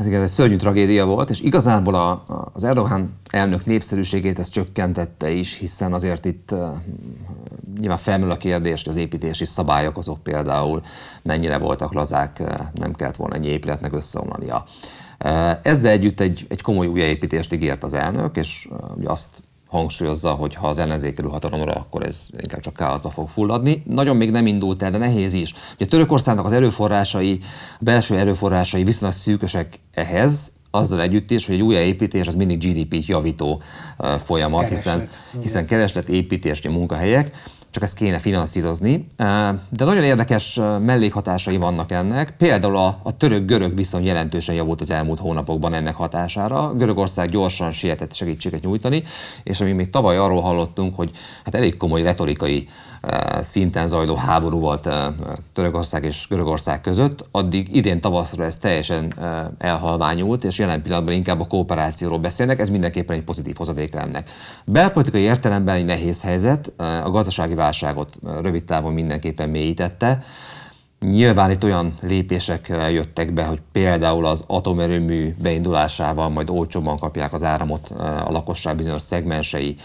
Hát 0.00 0.08
igen, 0.08 0.20
ez 0.20 0.28
egy 0.28 0.34
szörnyű 0.34 0.56
tragédia 0.56 1.06
volt, 1.06 1.30
és 1.30 1.40
igazából 1.40 1.94
a, 1.94 2.24
az 2.52 2.64
Erdogan 2.64 3.14
elnök 3.30 3.64
népszerűségét 3.64 4.38
ez 4.38 4.48
csökkentette 4.48 5.30
is, 5.30 5.56
hiszen 5.56 5.92
azért 5.92 6.24
itt 6.24 6.54
nyilván 7.78 7.98
felmerül 7.98 8.32
a 8.32 8.36
kérdés, 8.36 8.82
hogy 8.82 8.92
az 8.92 8.98
építési 8.98 9.44
szabályok 9.44 9.98
azok 9.98 10.22
például 10.22 10.82
mennyire 11.22 11.58
voltak 11.58 11.92
lazák, 11.92 12.42
nem 12.74 12.92
kellett 12.92 13.16
volna 13.16 13.34
egy 13.34 13.46
épületnek 13.46 13.92
összeomlania. 13.92 14.64
Ezzel 15.62 15.90
együtt 15.90 16.20
egy, 16.20 16.46
egy 16.48 16.62
komoly 16.62 16.86
újjáépítést 16.86 17.52
ígért 17.52 17.84
az 17.84 17.94
elnök, 17.94 18.36
és 18.36 18.68
uh, 18.70 19.10
azt 19.10 19.28
hangsúlyozza, 19.70 20.30
hogy 20.30 20.54
ha 20.54 20.68
az 20.68 20.78
ellenzék 20.78 21.14
kerül 21.14 21.30
hatalomra, 21.30 21.72
akkor 21.72 22.02
ez 22.02 22.26
inkább 22.38 22.60
csak 22.60 22.74
káoszba 22.74 23.10
fog 23.10 23.28
fulladni. 23.28 23.82
Nagyon 23.86 24.16
még 24.16 24.30
nem 24.30 24.46
indult 24.46 24.82
el, 24.82 24.90
de 24.90 24.98
nehéz 24.98 25.32
is. 25.32 25.54
Ugye 25.74 25.86
Törökországnak 25.86 26.44
az 26.44 26.52
erőforrásai, 26.52 27.38
belső 27.80 28.18
erőforrásai 28.18 28.84
viszonylag 28.84 29.16
szűkösek 29.18 29.80
ehhez, 29.94 30.52
azzal 30.70 31.00
együtt 31.00 31.30
is, 31.30 31.46
hogy 31.46 31.54
egy 31.54 31.62
újjáépítés 31.62 32.26
az 32.26 32.34
mindig 32.34 32.58
GDP-t 32.58 33.06
javító 33.06 33.62
folyamat, 34.18 34.68
hiszen, 34.68 35.08
hiszen 35.40 35.66
kereslet, 35.66 36.08
építés, 36.08 36.62
munkahelyek 36.62 37.30
csak 37.70 37.82
ezt 37.82 37.94
kéne 37.94 38.18
finanszírozni. 38.18 39.06
De 39.68 39.84
nagyon 39.84 40.02
érdekes 40.02 40.60
mellékhatásai 40.80 41.56
vannak 41.56 41.90
ennek. 41.90 42.36
Például 42.36 42.76
a, 42.76 43.00
a 43.02 43.16
török-görög 43.16 43.76
viszony 43.76 44.04
jelentősen 44.04 44.54
javult 44.54 44.80
az 44.80 44.90
elmúlt 44.90 45.18
hónapokban 45.18 45.74
ennek 45.74 45.94
hatására. 45.94 46.74
Görögország 46.74 47.30
gyorsan 47.30 47.72
sietett 47.72 48.14
segítséget 48.14 48.64
nyújtani, 48.64 49.02
és 49.42 49.60
ami 49.60 49.72
még 49.72 49.90
tavaly 49.90 50.16
arról 50.16 50.40
hallottunk, 50.40 50.96
hogy 50.96 51.10
hát 51.44 51.54
elég 51.54 51.76
komoly 51.76 52.02
retorikai 52.02 52.68
szinten 53.40 53.86
zajló 53.86 54.14
háború 54.14 54.58
volt 54.58 54.88
Törökország 55.52 56.04
és 56.04 56.26
Görögország 56.28 56.80
között, 56.80 57.24
addig 57.30 57.76
idén 57.76 58.00
tavaszra 58.00 58.44
ez 58.44 58.56
teljesen 58.56 59.14
elhalványult, 59.58 60.44
és 60.44 60.58
jelen 60.58 60.82
pillanatban 60.82 61.14
inkább 61.14 61.40
a 61.40 61.46
kooperációról 61.46 62.18
beszélnek, 62.18 62.58
ez 62.58 62.68
mindenképpen 62.68 63.16
egy 63.16 63.24
pozitív 63.24 63.56
hozadék 63.56 63.94
ennek. 63.94 64.30
Belpolitikai 64.64 65.20
értelemben 65.20 65.76
egy 65.76 65.84
nehéz 65.84 66.22
helyzet, 66.22 66.72
a 67.04 67.10
gazdasági 67.10 67.54
válságot 67.54 68.14
rövid 68.42 68.64
távon 68.64 68.92
mindenképpen 68.92 69.48
mélyítette, 69.48 70.22
Nyilván 71.06 71.50
itt 71.50 71.64
olyan 71.64 71.94
lépések 72.00 72.68
jöttek 72.90 73.32
be, 73.32 73.44
hogy 73.44 73.60
például 73.72 74.26
az 74.26 74.44
atomerőmű 74.46 75.34
beindulásával 75.38 76.28
majd 76.28 76.50
olcsóban 76.50 76.98
kapják 76.98 77.32
az 77.32 77.44
áramot 77.44 77.88
a 78.24 78.30
lakosság 78.30 78.76
bizonyos 78.76 79.02
szegmensei, 79.02 79.76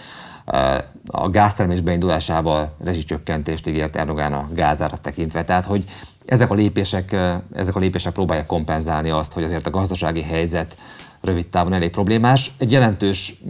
a 1.05 1.29
gáztermés 1.29 1.81
beindulásával 1.81 2.75
rezsicsökkentést 2.83 3.67
ígért 3.67 3.95
Erdogán 3.95 4.33
a 4.33 4.47
gázárat 4.53 5.01
tekintve. 5.01 5.41
Tehát, 5.41 5.65
hogy 5.65 5.83
ezek 6.25 6.51
a 6.51 6.53
lépések, 6.53 7.15
ezek 7.53 7.75
a 7.75 7.79
lépések 7.79 8.13
próbálják 8.13 8.45
kompenzálni 8.45 9.09
azt, 9.09 9.33
hogy 9.33 9.43
azért 9.43 9.67
a 9.67 9.69
gazdasági 9.69 10.21
helyzet 10.21 10.77
rövid 11.21 11.47
távon 11.47 11.73
elég 11.73 11.89
problémás. 11.89 12.51
Egy 12.57 12.71
jelentős 12.71 13.41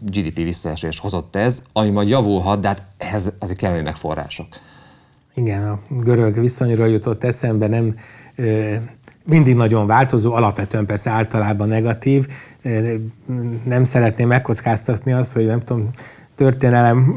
GDP 0.00 0.34
visszaesést 0.34 1.00
hozott 1.00 1.36
ez, 1.36 1.62
ami 1.72 1.90
majd 1.90 2.08
javulhat, 2.08 2.60
de 2.60 2.68
hát 2.68 2.82
ehhez 2.98 3.32
azért 3.38 3.58
kellenének 3.58 3.94
források. 3.94 4.46
Igen, 5.34 5.68
a 5.68 5.80
görög 5.88 6.40
viszonyról 6.40 6.88
jutott 6.88 7.24
eszembe, 7.24 7.66
nem 7.66 7.94
mindig 9.26 9.54
nagyon 9.54 9.86
változó, 9.86 10.32
alapvetően 10.32 10.86
persze 10.86 11.10
általában 11.10 11.68
negatív. 11.68 12.26
Nem 13.64 13.84
szeretném 13.84 14.28
megkockáztatni 14.28 15.12
azt, 15.12 15.32
hogy 15.32 15.46
nem 15.46 15.60
tudom, 15.60 15.90
történelem 16.34 17.14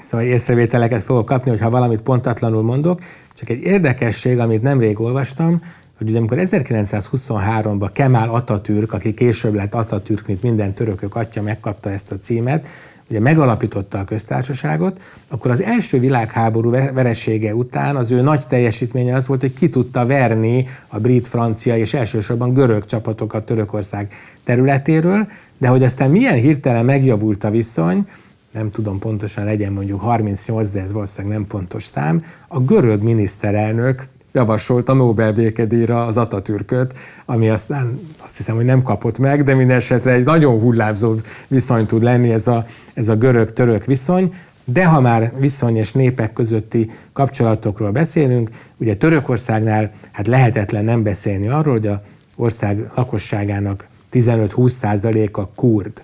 szóval 0.00 0.26
észrevételeket 0.26 1.02
fogok 1.02 1.26
kapni, 1.26 1.50
hogyha 1.50 1.70
valamit 1.70 2.02
pontatlanul 2.02 2.62
mondok. 2.62 3.00
Csak 3.34 3.48
egy 3.48 3.60
érdekesség, 3.60 4.38
amit 4.38 4.62
nemrég 4.62 5.00
olvastam, 5.00 5.62
hogy 5.98 6.08
ugye 6.08 6.18
amikor 6.18 6.38
1923-ban 6.40 7.90
Kemal 7.92 8.28
Atatürk, 8.28 8.92
aki 8.92 9.14
később 9.14 9.54
lett 9.54 9.74
Atatürk, 9.74 10.26
mint 10.26 10.42
minden 10.42 10.74
törökök 10.74 11.14
atya, 11.14 11.42
megkapta 11.42 11.90
ezt 11.90 12.12
a 12.12 12.16
címet, 12.16 12.68
ugye 13.10 13.20
megalapította 13.20 13.98
a 13.98 14.04
köztársaságot, 14.04 15.02
akkor 15.28 15.50
az 15.50 15.62
első 15.62 16.00
világháború 16.00 16.70
veresége 16.70 17.54
után 17.54 17.96
az 17.96 18.10
ő 18.10 18.20
nagy 18.20 18.46
teljesítménye 18.46 19.14
az 19.14 19.26
volt, 19.26 19.40
hogy 19.40 19.52
ki 19.52 19.68
tudta 19.68 20.06
verni 20.06 20.66
a 20.88 20.98
brit, 20.98 21.26
francia 21.26 21.76
és 21.76 21.94
elsősorban 21.94 22.52
görög 22.52 22.84
csapatokat 22.84 23.44
Törökország 23.44 24.12
területéről, 24.44 25.26
de 25.58 25.68
hogy 25.68 25.82
aztán 25.82 26.10
milyen 26.10 26.36
hirtelen 26.36 26.84
megjavult 26.84 27.44
a 27.44 27.50
viszony, 27.50 28.06
nem 28.52 28.70
tudom 28.70 28.98
pontosan 28.98 29.44
legyen 29.44 29.72
mondjuk 29.72 30.00
38, 30.00 30.70
de 30.70 30.82
ez 30.82 30.92
valószínűleg 30.92 31.36
nem 31.36 31.46
pontos 31.46 31.84
szám, 31.84 32.22
a 32.48 32.60
görög 32.60 33.02
miniszterelnök 33.02 34.08
javasolt 34.36 34.88
a 34.88 34.92
Nobel 34.92 35.32
békedíjra 35.32 36.04
az 36.04 36.16
Atatürköt, 36.16 36.98
ami 37.26 37.48
aztán 37.48 38.00
azt 38.22 38.36
hiszem, 38.36 38.56
hogy 38.56 38.64
nem 38.64 38.82
kapott 38.82 39.18
meg, 39.18 39.42
de 39.42 39.54
minden 39.54 39.76
esetre 39.76 40.12
egy 40.12 40.24
nagyon 40.24 40.60
hullámzó 40.60 41.14
viszony 41.48 41.86
tud 41.86 42.02
lenni 42.02 42.32
ez 42.32 42.46
a, 42.46 42.66
ez 42.94 43.08
a 43.08 43.16
görög-török 43.16 43.84
viszony. 43.84 44.34
De 44.64 44.86
ha 44.86 45.00
már 45.00 45.32
viszony 45.38 45.76
és 45.76 45.92
népek 45.92 46.32
közötti 46.32 46.90
kapcsolatokról 47.12 47.90
beszélünk, 47.90 48.50
ugye 48.76 48.94
Törökországnál 48.94 49.90
hát 50.12 50.26
lehetetlen 50.26 50.84
nem 50.84 51.02
beszélni 51.02 51.48
arról, 51.48 51.72
hogy 51.72 51.86
a 51.86 52.02
ország 52.36 52.90
lakosságának 52.94 53.86
15-20 54.12 55.28
a 55.32 55.48
kurd. 55.54 56.02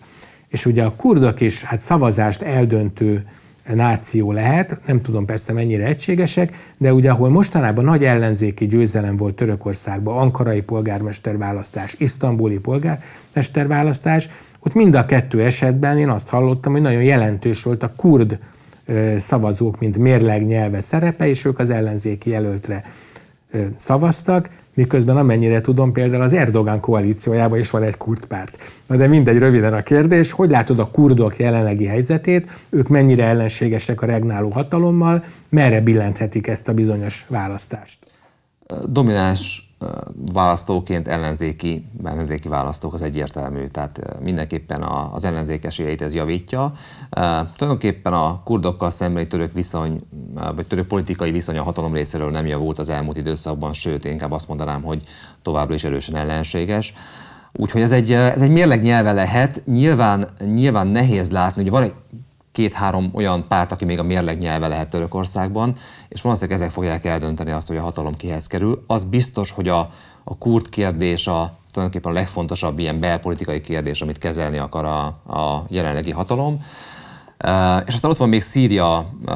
És 0.49 0.67
ugye 0.67 0.85
a 0.85 0.95
kurdok 0.97 1.41
is 1.41 1.63
hát 1.63 1.81
szavazást 1.81 2.43
eldöntő 2.43 3.25
náció 3.75 4.33
lehet, 4.33 4.81
nem 4.87 5.03
tudom 5.03 5.25
persze 5.25 5.53
mennyire 5.53 5.85
egységesek, 5.85 6.73
de 6.79 6.93
ugye 6.95 7.11
ahol 7.11 7.29
mostanában 7.29 7.85
nagy 7.85 8.05
ellenzéki 8.05 8.67
győzelem 8.67 9.17
volt 9.17 9.35
Törökországban, 9.35 10.17
ankarai 10.17 10.61
polgármesterválasztás, 10.61 11.95
isztambuli 11.99 12.59
polgármesterválasztás, 12.59 14.29
ott 14.61 14.75
mind 14.75 14.95
a 14.95 15.05
kettő 15.05 15.43
esetben 15.43 15.99
én 15.99 16.09
azt 16.09 16.29
hallottam, 16.29 16.73
hogy 16.73 16.81
nagyon 16.81 17.03
jelentős 17.03 17.63
volt 17.63 17.83
a 17.83 17.93
kurd 17.97 18.39
szavazók, 19.19 19.81
mint 19.81 19.99
mérleg 19.99 20.47
nyelve 20.47 20.81
szerepe, 20.81 21.29
és 21.29 21.45
ők 21.45 21.59
az 21.59 21.71
ellenzéki 21.71 22.31
jelöltre 22.31 22.85
szavaztak, 23.77 24.49
miközben 24.75 25.17
amennyire 25.17 25.61
tudom, 25.61 25.93
például 25.93 26.23
az 26.23 26.33
Erdogan 26.33 26.81
koalíciójában 26.81 27.59
is 27.59 27.71
van 27.71 27.83
egy 27.83 27.97
kurd 27.97 28.25
párt. 28.25 28.59
Na 28.87 28.97
de 28.97 29.07
mindegy, 29.07 29.39
röviden 29.39 29.75
a 29.75 29.83
kérdés, 29.83 30.33
hogy 30.33 30.51
látod 30.51 30.79
a 30.79 30.91
kurdok 30.91 31.39
jelenlegi 31.39 31.87
helyzetét, 31.87 32.51
ők 32.71 32.89
mennyire 32.89 33.25
ellenségesek 33.25 34.03
a 34.03 34.07
regnáló 34.07 34.49
hatalommal, 34.49 35.25
merre 35.49 35.81
billenthetik 35.81 36.47
ezt 36.47 36.69
a 36.69 36.73
bizonyos 36.73 37.25
választást? 37.29 37.99
Domináns 38.87 39.72
választóként 40.33 41.09
ellenzéki, 41.09 41.85
ellenzéki 42.05 42.49
választók 42.49 42.95
az 42.95 43.03
egyértelmű, 43.03 43.67
tehát 43.67 44.21
mindenképpen 44.23 44.83
az 45.13 45.25
ellenzék 45.25 45.65
esélyeit 45.65 46.03
ez 46.03 46.15
javítja. 46.15 46.73
Tulajdonképpen 47.57 48.13
a 48.13 48.43
kurdokkal 48.43 48.91
szembeni 48.91 49.27
török 49.27 49.53
viszony, 49.53 50.01
vagy 50.55 50.67
török 50.67 50.87
politikai 50.87 51.31
viszony 51.31 51.59
a 51.59 51.63
hatalom 51.63 51.93
részéről 51.93 52.31
nem 52.31 52.47
javult 52.47 52.79
az 52.79 52.89
elmúlt 52.89 53.17
időszakban, 53.17 53.73
sőt, 53.73 54.05
inkább 54.05 54.33
azt 54.33 54.49
mondanám, 54.49 54.83
hogy 54.83 55.03
továbbra 55.43 55.75
is 55.75 55.85
erősen 55.85 56.17
ellenséges. 56.17 56.95
Úgyhogy 57.53 57.81
ez 57.81 57.93
egy, 57.93 58.13
ez 58.13 58.43
egy 58.43 58.51
mérleg 58.51 58.83
nyelve 58.83 59.13
lehet. 59.13 59.63
Nyilván, 59.67 60.29
nyilván 60.45 60.87
nehéz 60.87 61.31
látni, 61.31 61.63
hogy 61.63 61.71
van 61.71 61.83
egy 61.83 61.95
két-három 62.53 63.11
olyan 63.15 63.45
párt, 63.49 63.73
aki 63.73 63.85
még 63.85 63.99
a 63.99 64.03
mérleg 64.03 64.39
nyelve 64.39 64.69
lehet 64.69 64.91
Törökországban, 64.91 65.75
és 66.09 66.23
valószínűleg 66.23 66.61
ezek 66.61 66.71
fogják 66.71 67.05
eldönteni 67.05 67.51
azt, 67.51 67.69
hogy 67.69 67.77
a 67.77 67.83
hatalom 67.83 68.17
kihez 68.17 68.47
kerül. 68.47 68.85
Az 68.87 69.05
biztos, 69.05 69.51
hogy 69.51 69.69
a, 69.69 69.91
a 70.25 70.39
kurd 70.39 70.69
kérdés 70.69 71.27
a 71.27 71.57
tulajdonképpen 71.73 72.13
a 72.13 72.21
legfontosabb 72.21 72.79
ilyen 72.79 73.01
belpolitikai 73.01 73.61
kérdés, 73.61 74.03
amit 74.03 74.19
kezelni 74.19 74.59
akar 74.59 74.85
a, 74.85 75.05
a 75.37 75.65
jelenlegi 75.69 76.11
hatalom. 76.11 76.55
Uh, 77.45 77.83
és 77.87 77.95
aztán 77.95 78.11
ott 78.11 78.17
van 78.17 78.29
még 78.29 78.43
Szíria, 78.43 79.07
uh, 79.27 79.35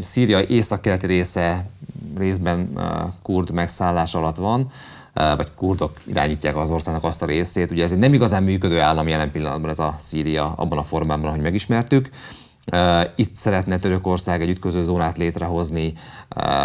Szíria 0.00 0.42
északkeleti 0.42 1.06
része 1.06 1.70
részben 2.18 2.70
uh, 2.74 2.82
kurd 3.22 3.50
megszállás 3.50 4.14
alatt 4.14 4.36
van, 4.36 4.66
vagy 5.36 5.54
kurdok 5.54 6.00
irányítják 6.06 6.56
az 6.56 6.70
országnak 6.70 7.04
azt 7.04 7.22
a 7.22 7.26
részét. 7.26 7.70
Ugye 7.70 7.82
ez 7.82 7.92
egy 7.92 7.98
nem 7.98 8.14
igazán 8.14 8.42
működő 8.42 8.80
állam 8.80 9.08
jelen 9.08 9.30
pillanatban 9.30 9.70
ez 9.70 9.78
a 9.78 9.94
Szíria 9.98 10.52
abban 10.56 10.78
a 10.78 10.82
formában, 10.82 11.26
ahogy 11.26 11.40
megismertük. 11.40 12.10
Itt 13.14 13.34
szeretne 13.34 13.78
Törökország 13.78 14.42
egy 14.42 14.48
ütköző 14.48 14.82
zónát 14.82 15.18
létrehozni, 15.18 15.92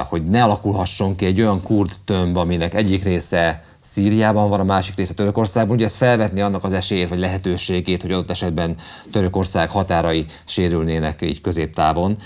hogy 0.10 0.26
ne 0.26 0.44
alakulhasson 0.44 1.16
ki 1.16 1.26
egy 1.26 1.42
olyan 1.42 1.64
kurd 1.64 1.92
tömb, 2.06 2.38
aminek 2.38 2.74
egyik 2.74 3.04
része 3.04 3.64
Szíriában 3.80 4.50
van, 4.50 4.60
a 4.60 4.64
másik 4.64 4.96
része 4.96 5.14
Törökországban. 5.14 5.76
Ugye 5.76 5.86
ez 5.86 5.96
felvetni 5.96 6.42
annak 6.42 6.64
az 6.64 6.74
esélyét 6.74 7.10
vagy 7.10 7.20
lehetőségét, 7.20 8.02
hogy 8.02 8.12
adott 8.12 8.30
esetben 8.30 8.76
Törökország 9.12 9.70
határai 9.70 10.26
sérülnének 10.46 11.22
így 11.22 11.42
középtávon. 11.42 12.18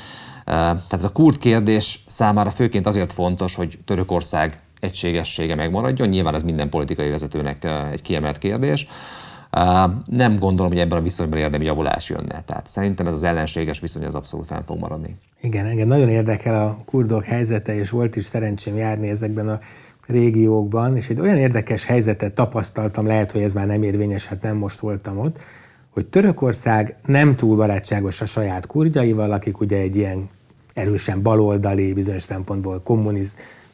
Tehát 0.46 0.94
ez 0.94 1.06
a 1.06 1.12
kurd 1.12 1.38
kérdés 1.38 2.04
számára 2.08 2.50
főként 2.50 2.86
azért 2.86 3.13
fontos, 3.13 3.56
hogy 3.56 3.80
Törökország 3.86 4.60
egységessége 4.80 5.56
megmaradjon. 5.56 6.08
Nyilván 6.08 6.36
ez 6.36 6.44
minden 6.44 6.70
politikai 6.70 7.10
vezetőnek 7.10 7.68
egy 7.92 8.02
kiemelt 8.02 8.38
kérdés. 8.38 8.88
Nem 10.06 10.39
gondolom, 10.39 10.72
hogy 10.72 10.82
ebben 10.82 10.98
a 10.98 11.02
viszonyban 11.02 11.39
érdemi 11.39 11.65
javulás 11.65 12.10
jönne. 12.10 12.41
Tehát 12.46 12.67
szerintem 12.67 13.08
ez 13.08 13.13
az 13.13 13.24
ellenséges 13.24 13.80
viszony 13.80 14.06
az 14.06 14.15
abszolút 14.15 14.46
fenn 14.46 14.62
fog 14.62 14.80
maradni. 14.80 15.15
Igen, 15.41 15.65
engem 15.65 15.88
nagyon 15.88 16.10
érdekel 16.10 16.65
a 16.65 16.78
kurdok 16.86 17.24
helyzete, 17.24 17.76
és 17.76 17.89
volt 17.89 18.15
is 18.15 18.24
szerencsém 18.24 18.76
járni 18.76 19.10
ezekben 19.10 19.50
a 19.50 19.60
régiókban, 20.08 20.96
és 20.96 21.10
egy 21.10 21.20
olyan 21.20 21.38
érdekes 21.38 21.86
helyzetet 21.86 22.34
tapasztaltam, 22.34 23.06
lehet, 23.06 23.32
hogy 23.32 23.41
ez 23.41 23.54
már 23.54 23.67
nem 23.67 23.84
érvényes, 23.84 24.26
hát 24.26 24.41
nem 24.41 24.56
most 24.56 24.80
voltam 24.80 25.20
ott, 25.20 25.39
hogy 25.93 26.06
Törökország 26.06 26.96
nem 27.06 27.36
túl 27.36 27.56
barátságos 27.56 28.22
a 28.22 28.26
saját 28.26 28.65
kurdjaival, 28.65 29.32
akik 29.32 29.60
ugye 29.60 29.78
egy 29.78 29.96
ilyen 29.96 30.30
erősen 30.74 31.22
baloldali, 31.22 31.93
bizonyos 31.93 32.22
szempontból 32.22 32.82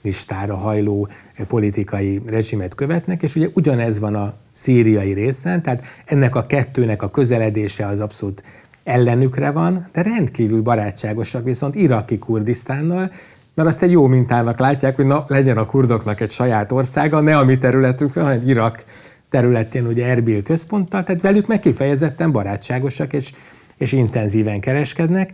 kommunistára 0.04 0.56
hajló 0.56 1.08
politikai 1.48 2.22
rezsimet 2.26 2.76
követnek, 2.76 3.24
és 3.24 3.36
ugye 3.36 3.48
ugyanez 3.54 4.00
van 4.00 4.16
a 4.16 4.34
szíriai 4.52 5.14
részen, 5.14 5.62
tehát 5.62 5.84
ennek 6.06 6.36
a 6.36 6.42
kettőnek 6.42 7.02
a 7.02 7.10
közeledése 7.10 7.88
az 7.88 8.00
abszolút 8.00 8.44
ellenükre 8.84 9.52
van, 9.52 9.88
de 9.94 10.02
rendkívül 10.02 10.62
barátságosak 10.62 11.44
viszont 11.44 11.76
iraki 11.76 12.18
Kurdisztánnal, 12.18 13.12
mert 13.54 13.70
azt 13.70 13.82
egy 13.82 13.92
jó 13.92 14.08
mintának 14.08 14.60
látják, 14.60 14.96
hogy 14.96 15.06
na, 15.06 15.24
legyen 15.28 15.58
a 15.58 15.66
kurdoknak 15.66 16.20
egy 16.20 16.32
saját 16.32 16.72
országa, 16.72 17.20
ne 17.20 17.38
a 17.38 17.46
mi 17.46 17.58
területünkön, 17.58 18.24
hanem 18.24 18.48
Irak 18.48 18.84
területén, 19.30 19.86
ugye 19.86 20.08
Erbil 20.08 20.42
központtal, 20.42 21.04
tehát 21.04 21.22
velük 21.22 21.48
meg 21.48 21.60
kifejezetten 21.60 22.32
barátságosak 22.32 23.14
és, 23.14 23.32
és 23.78 23.92
intenzíven 23.92 24.60
kereskednek. 24.60 25.30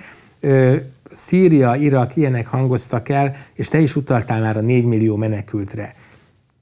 Szíria, 1.12 1.76
Irak 1.76 2.16
ilyenek 2.16 2.48
hangoztak 2.48 3.10
el, 3.10 3.36
és 3.54 3.68
te 3.68 3.80
is 3.80 3.96
utaltál 3.96 4.42
már 4.42 4.58
a 4.58 4.62
4 4.62 4.86
millió 4.86 5.16
menekültre. 5.16 5.94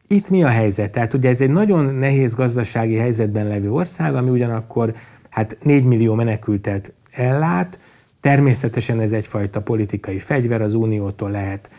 Itt 0.07 0.30
mi 0.30 0.43
a 0.43 0.47
helyzet? 0.47 0.91
Tehát 0.91 1.13
ugye 1.13 1.30
ez 1.30 1.41
egy 1.41 1.49
nagyon 1.49 1.95
nehéz 1.95 2.36
gazdasági 2.36 2.95
helyzetben 2.95 3.47
levő 3.47 3.71
ország, 3.71 4.15
ami 4.15 4.30
ugyanakkor 4.30 4.93
hát 5.30 5.57
4 5.61 5.84
millió 5.84 6.13
menekültet 6.13 6.93
ellát, 7.11 7.80
természetesen 8.21 8.99
ez 8.99 9.11
egyfajta 9.11 9.61
politikai 9.61 10.19
fegyver, 10.19 10.61
az 10.61 10.73
uniótól 10.73 11.32
lehet 11.32 11.69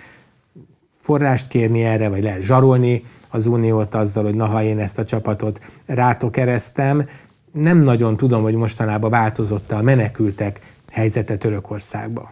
forrást 1.01 1.49
kérni 1.49 1.83
erre, 1.83 2.09
vagy 2.09 2.23
lehet 2.23 2.43
zsarolni 2.43 3.03
az 3.29 3.47
uniót 3.47 3.95
azzal, 3.95 4.25
hogy 4.25 4.35
na, 4.35 4.47
ha 4.47 4.63
én 4.63 4.79
ezt 4.79 4.99
a 4.99 5.05
csapatot 5.05 5.59
rátok 5.87 6.33
keresztem. 6.33 7.07
Nem 7.53 7.79
nagyon 7.79 8.17
tudom, 8.17 8.43
hogy 8.43 8.55
mostanában 8.55 9.11
változott 9.11 9.73
a 9.73 9.83
menekültek 9.83 10.61
helyzete 10.93 11.37
Törökországba. 11.37 12.31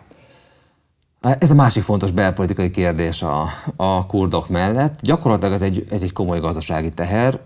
Ez 1.20 1.50
a 1.50 1.54
másik 1.54 1.82
fontos 1.82 2.10
belpolitikai 2.10 2.70
kérdés 2.70 3.22
a, 3.22 3.48
a 3.76 4.06
kurdok 4.06 4.48
mellett. 4.48 5.00
Gyakorlatilag 5.00 5.52
ez 5.52 5.62
egy, 5.62 5.86
ez 5.90 6.02
egy 6.02 6.12
komoly 6.12 6.40
gazdasági 6.40 6.88
teher. 6.88 7.40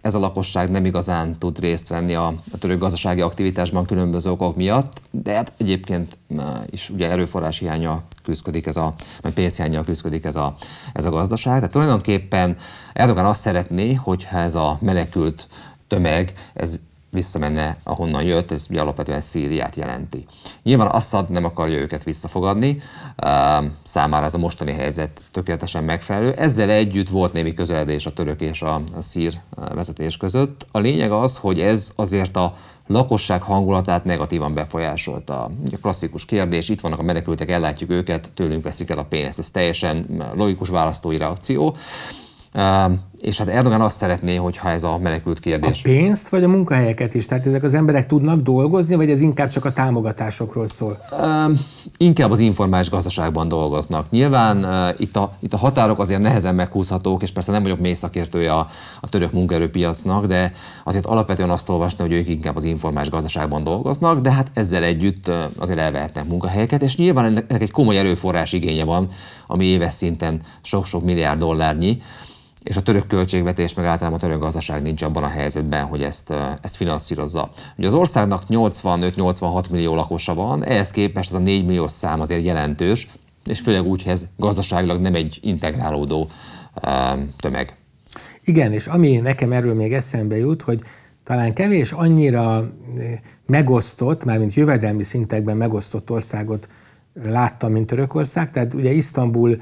ez 0.00 0.14
a 0.14 0.18
lakosság 0.18 0.70
nem 0.70 0.84
igazán 0.84 1.38
tud 1.38 1.58
részt 1.58 1.88
venni 1.88 2.14
a, 2.14 2.26
a 2.26 2.58
török 2.58 2.78
gazdasági 2.78 3.20
aktivitásban 3.20 3.84
különböző 3.84 4.30
okok 4.30 4.56
miatt, 4.56 5.00
de 5.10 5.34
hát 5.34 5.52
egyébként 5.58 6.18
is 6.66 6.90
ugye 6.90 7.10
erőforrás 7.10 7.58
hiánya 7.58 8.02
küzdik 8.22 8.66
ez 8.66 8.76
a, 8.76 8.94
vagy 9.20 9.32
pénzhiánya 9.32 9.84
küzdik 9.84 10.24
ez 10.24 10.36
a, 10.36 10.54
ez 10.92 11.04
a 11.04 11.10
gazdaság. 11.10 11.54
Tehát 11.54 11.72
tulajdonképpen 11.72 12.56
Erdogan 12.92 13.24
azt 13.24 13.40
szeretné, 13.40 13.94
hogyha 13.94 14.38
ez 14.38 14.54
a 14.54 14.78
menekült 14.80 15.48
tömeg, 15.88 16.32
ez 16.54 16.80
visszamenne, 17.16 17.76
ahonnan 17.82 18.22
jött, 18.22 18.50
ez 18.50 18.66
alapvetően 18.76 19.20
Szíriát 19.20 19.74
jelenti. 19.74 20.24
Nyilván 20.62 20.86
Assad 20.86 21.30
nem 21.30 21.44
akarja 21.44 21.78
őket 21.78 22.04
visszafogadni, 22.04 22.78
számára 23.82 24.24
ez 24.24 24.34
a 24.34 24.38
mostani 24.38 24.72
helyzet 24.72 25.20
tökéletesen 25.30 25.84
megfelelő. 25.84 26.32
Ezzel 26.32 26.70
együtt 26.70 27.08
volt 27.08 27.32
némi 27.32 27.54
közeledés 27.54 28.06
a 28.06 28.12
török 28.12 28.40
és 28.40 28.62
a 28.62 28.80
szír 28.98 29.40
vezetés 29.74 30.16
között. 30.16 30.66
A 30.72 30.78
lényeg 30.78 31.10
az, 31.10 31.36
hogy 31.36 31.60
ez 31.60 31.92
azért 31.96 32.36
a 32.36 32.54
lakosság 32.86 33.42
hangulatát 33.42 34.04
negatívan 34.04 34.54
befolyásolta. 34.54 35.42
A 35.42 35.50
klasszikus 35.82 36.24
kérdés, 36.24 36.68
itt 36.68 36.80
vannak 36.80 36.98
a 36.98 37.02
menekültek, 37.02 37.50
ellátjuk 37.50 37.90
őket, 37.90 38.30
tőlünk 38.34 38.62
veszik 38.62 38.90
el 38.90 38.98
a 38.98 39.04
pénzt. 39.04 39.38
Ez 39.38 39.50
teljesen 39.50 40.06
logikus 40.34 40.68
választói 40.68 41.16
reakció. 41.16 41.76
És 43.26 43.38
hát 43.38 43.48
Erdogan 43.48 43.80
azt 43.80 43.96
szeretné, 43.96 44.36
hogyha 44.36 44.70
ez 44.70 44.84
a 44.84 44.98
menekült 44.98 45.40
kérdés. 45.40 45.78
A 45.78 45.82
pénzt, 45.82 46.28
vagy 46.28 46.44
a 46.44 46.48
munkahelyeket 46.48 47.14
is? 47.14 47.26
Tehát 47.26 47.46
ezek 47.46 47.62
az 47.62 47.74
emberek 47.74 48.06
tudnak 48.06 48.40
dolgozni, 48.40 48.94
vagy 48.94 49.10
ez 49.10 49.20
inkább 49.20 49.48
csak 49.48 49.64
a 49.64 49.72
támogatásokról 49.72 50.68
szól? 50.68 50.98
Uh, 51.10 51.58
inkább 51.96 52.30
az 52.30 52.40
informális 52.40 52.90
gazdaságban 52.90 53.48
dolgoznak. 53.48 54.10
Nyilván 54.10 54.64
uh, 54.64 55.00
itt, 55.00 55.16
a, 55.16 55.32
itt 55.40 55.52
a 55.52 55.56
határok 55.56 55.98
azért 55.98 56.20
nehezen 56.20 56.54
meghúzhatók, 56.54 57.22
és 57.22 57.30
persze 57.30 57.52
nem 57.52 57.62
vagyok 57.62 57.78
mély 57.78 57.94
szakértője 57.94 58.52
a, 58.52 58.68
a 59.00 59.08
török 59.08 59.32
munkaerőpiacnak, 59.32 60.26
de 60.26 60.52
azért 60.84 61.06
alapvetően 61.06 61.50
azt 61.50 61.68
olvasni, 61.68 62.02
hogy 62.02 62.12
ők 62.12 62.28
inkább 62.28 62.56
az 62.56 62.64
informális 62.64 63.10
gazdaságban 63.10 63.64
dolgoznak, 63.64 64.20
de 64.20 64.32
hát 64.32 64.50
ezzel 64.54 64.82
együtt 64.82 65.30
azért 65.58 65.78
elvehetnek 65.78 66.28
munkahelyeket, 66.28 66.82
és 66.82 66.96
nyilván 66.96 67.24
ennek 67.24 67.60
egy 67.60 67.70
komoly 67.70 67.98
erőforrás 67.98 68.52
igénye 68.52 68.84
van, 68.84 69.08
ami 69.46 69.64
éves 69.64 69.92
szinten 69.92 70.40
sok-sok 70.62 71.04
milliárd 71.04 71.38
dollárnyi 71.38 72.00
és 72.66 72.76
a 72.76 72.82
török 72.82 73.06
költségvetés, 73.06 73.74
meg 73.74 73.84
általában 73.84 74.18
a 74.18 74.22
török 74.22 74.40
gazdaság 74.40 74.82
nincs 74.82 75.02
abban 75.02 75.22
a 75.22 75.28
helyzetben, 75.28 75.84
hogy 75.84 76.02
ezt, 76.02 76.32
ezt 76.60 76.76
finanszírozza. 76.76 77.50
Ugye 77.76 77.86
az 77.86 77.94
országnak 77.94 78.42
85-86 78.48 79.70
millió 79.70 79.94
lakosa 79.94 80.34
van, 80.34 80.64
ehhez 80.64 80.90
képest 80.90 81.28
ez 81.28 81.40
a 81.40 81.42
4 81.42 81.64
millió 81.64 81.88
szám 81.88 82.20
azért 82.20 82.44
jelentős, 82.44 83.08
és 83.44 83.60
főleg 83.60 83.86
úgy, 83.86 84.02
hogy 84.02 84.12
ez 84.12 84.26
gazdaságilag 84.36 85.00
nem 85.00 85.14
egy 85.14 85.38
integrálódó 85.42 86.28
tömeg. 87.40 87.76
Igen, 88.44 88.72
és 88.72 88.86
ami 88.86 89.16
nekem 89.16 89.52
erről 89.52 89.74
még 89.74 89.92
eszembe 89.92 90.36
jut, 90.36 90.62
hogy 90.62 90.80
talán 91.24 91.54
kevés 91.54 91.92
annyira 91.92 92.70
megosztott, 93.46 94.24
mármint 94.24 94.54
jövedelmi 94.54 95.02
szintekben 95.02 95.56
megosztott 95.56 96.10
országot 96.10 96.68
láttam, 97.22 97.72
mint 97.72 97.86
Törökország. 97.86 98.50
Tehát 98.50 98.74
ugye 98.74 98.90
Isztambul 98.90 99.56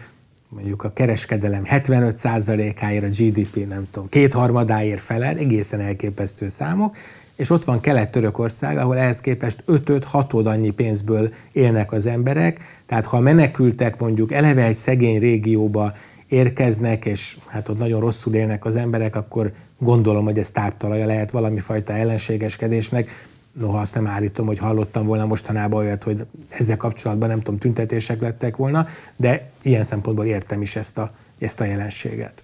mondjuk 0.54 0.84
a 0.84 0.92
kereskedelem 0.92 1.62
75%-áért 1.70 3.04
a 3.04 3.08
GDP, 3.08 3.68
nem 3.68 3.86
tudom, 3.90 4.08
kétharmadáért 4.08 5.00
felel, 5.00 5.36
egészen 5.36 5.80
elképesztő 5.80 6.48
számok, 6.48 6.96
és 7.36 7.50
ott 7.50 7.64
van 7.64 7.80
Kelet-Törökország, 7.80 8.76
ahol 8.76 8.98
ehhez 8.98 9.20
képest 9.20 9.62
5 9.66 10.04
6 10.04 10.32
annyi 10.32 10.70
pénzből 10.70 11.30
élnek 11.52 11.92
az 11.92 12.06
emberek, 12.06 12.60
tehát 12.86 13.06
ha 13.06 13.20
menekültek 13.20 14.00
mondjuk 14.00 14.32
eleve 14.32 14.64
egy 14.64 14.74
szegény 14.74 15.18
régióba 15.18 15.92
érkeznek, 16.28 17.04
és 17.04 17.36
hát 17.46 17.68
ott 17.68 17.78
nagyon 17.78 18.00
rosszul 18.00 18.34
élnek 18.34 18.64
az 18.64 18.76
emberek, 18.76 19.16
akkor 19.16 19.52
gondolom, 19.78 20.24
hogy 20.24 20.38
ez 20.38 20.50
táptalaja 20.50 21.06
lehet 21.06 21.30
valami 21.30 21.60
fajta 21.60 21.92
ellenségeskedésnek, 21.92 23.10
noha 23.58 23.78
azt 23.78 23.94
nem 23.94 24.06
állítom, 24.06 24.46
hogy 24.46 24.58
hallottam 24.58 25.06
volna 25.06 25.26
mostanában 25.26 25.84
olyat, 25.84 26.02
hogy 26.02 26.26
ezzel 26.48 26.76
kapcsolatban 26.76 27.28
nem 27.28 27.40
tudom, 27.40 27.58
tüntetések 27.58 28.20
lettek 28.20 28.56
volna, 28.56 28.86
de 29.16 29.50
ilyen 29.62 29.84
szempontból 29.84 30.26
értem 30.26 30.62
is 30.62 30.76
ezt 30.76 30.98
a, 30.98 31.10
ezt 31.38 31.60
a 31.60 31.64
jelenséget. 31.64 32.42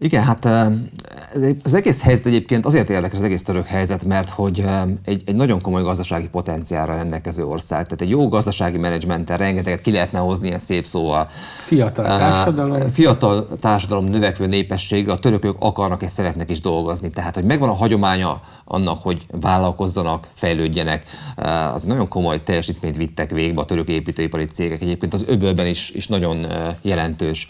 Igen, 0.00 0.22
hát 0.22 0.44
az 1.64 1.74
egész 1.74 2.02
helyzet 2.02 2.26
egyébként 2.26 2.66
azért 2.66 2.90
érdekes 2.90 3.18
az 3.18 3.24
egész 3.24 3.42
török 3.42 3.66
helyzet, 3.66 4.04
mert 4.04 4.30
hogy 4.30 4.64
egy, 5.04 5.22
egy 5.26 5.34
nagyon 5.34 5.60
komoly 5.60 5.82
gazdasági 5.82 6.28
potenciálra 6.28 6.94
rendelkező 6.94 7.44
ország, 7.44 7.84
tehát 7.84 8.00
egy 8.00 8.08
jó 8.08 8.28
gazdasági 8.28 8.78
menedzsmenttel 8.78 9.36
rengeteget 9.36 9.80
ki 9.80 9.92
lehetne 9.92 10.18
hozni 10.18 10.46
ilyen 10.46 10.58
szép 10.58 10.86
szóval. 10.86 11.28
Fiatal 11.58 12.04
társadalom. 12.04 12.90
Fiatal 12.90 13.48
társadalom, 13.60 14.04
növekvő 14.04 14.46
népességre 14.46 15.12
a 15.12 15.18
törökök 15.18 15.56
akarnak 15.58 16.02
és 16.02 16.10
szeretnek 16.10 16.50
is 16.50 16.60
dolgozni. 16.60 17.08
Tehát, 17.08 17.34
hogy 17.34 17.44
megvan 17.44 17.68
a 17.68 17.74
hagyománya 17.74 18.40
annak, 18.64 19.02
hogy 19.02 19.26
vállalkozzanak, 19.40 20.28
fejlődjenek, 20.32 21.04
az 21.74 21.82
nagyon 21.82 22.08
komoly 22.08 22.38
teljesítményt 22.38 22.96
vittek 22.96 23.30
végbe 23.30 23.60
a 23.60 23.64
török 23.64 23.88
építőipari 23.88 24.44
cégek. 24.44 24.80
Egyébként 24.80 25.14
az 25.14 25.24
öbölben 25.26 25.66
is, 25.66 25.90
is 25.90 26.06
nagyon 26.06 26.46
jelentős 26.82 27.48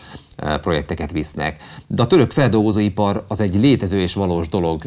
projekteket 0.61 1.13
visznek. 1.13 1.63
De 1.87 2.03
a 2.03 2.07
török 2.07 2.31
feldolgozóipar 2.31 3.25
az 3.29 3.41
egy 3.41 3.55
létező 3.55 4.01
és 4.01 4.15
valós 4.15 4.49
dolog. 4.49 4.83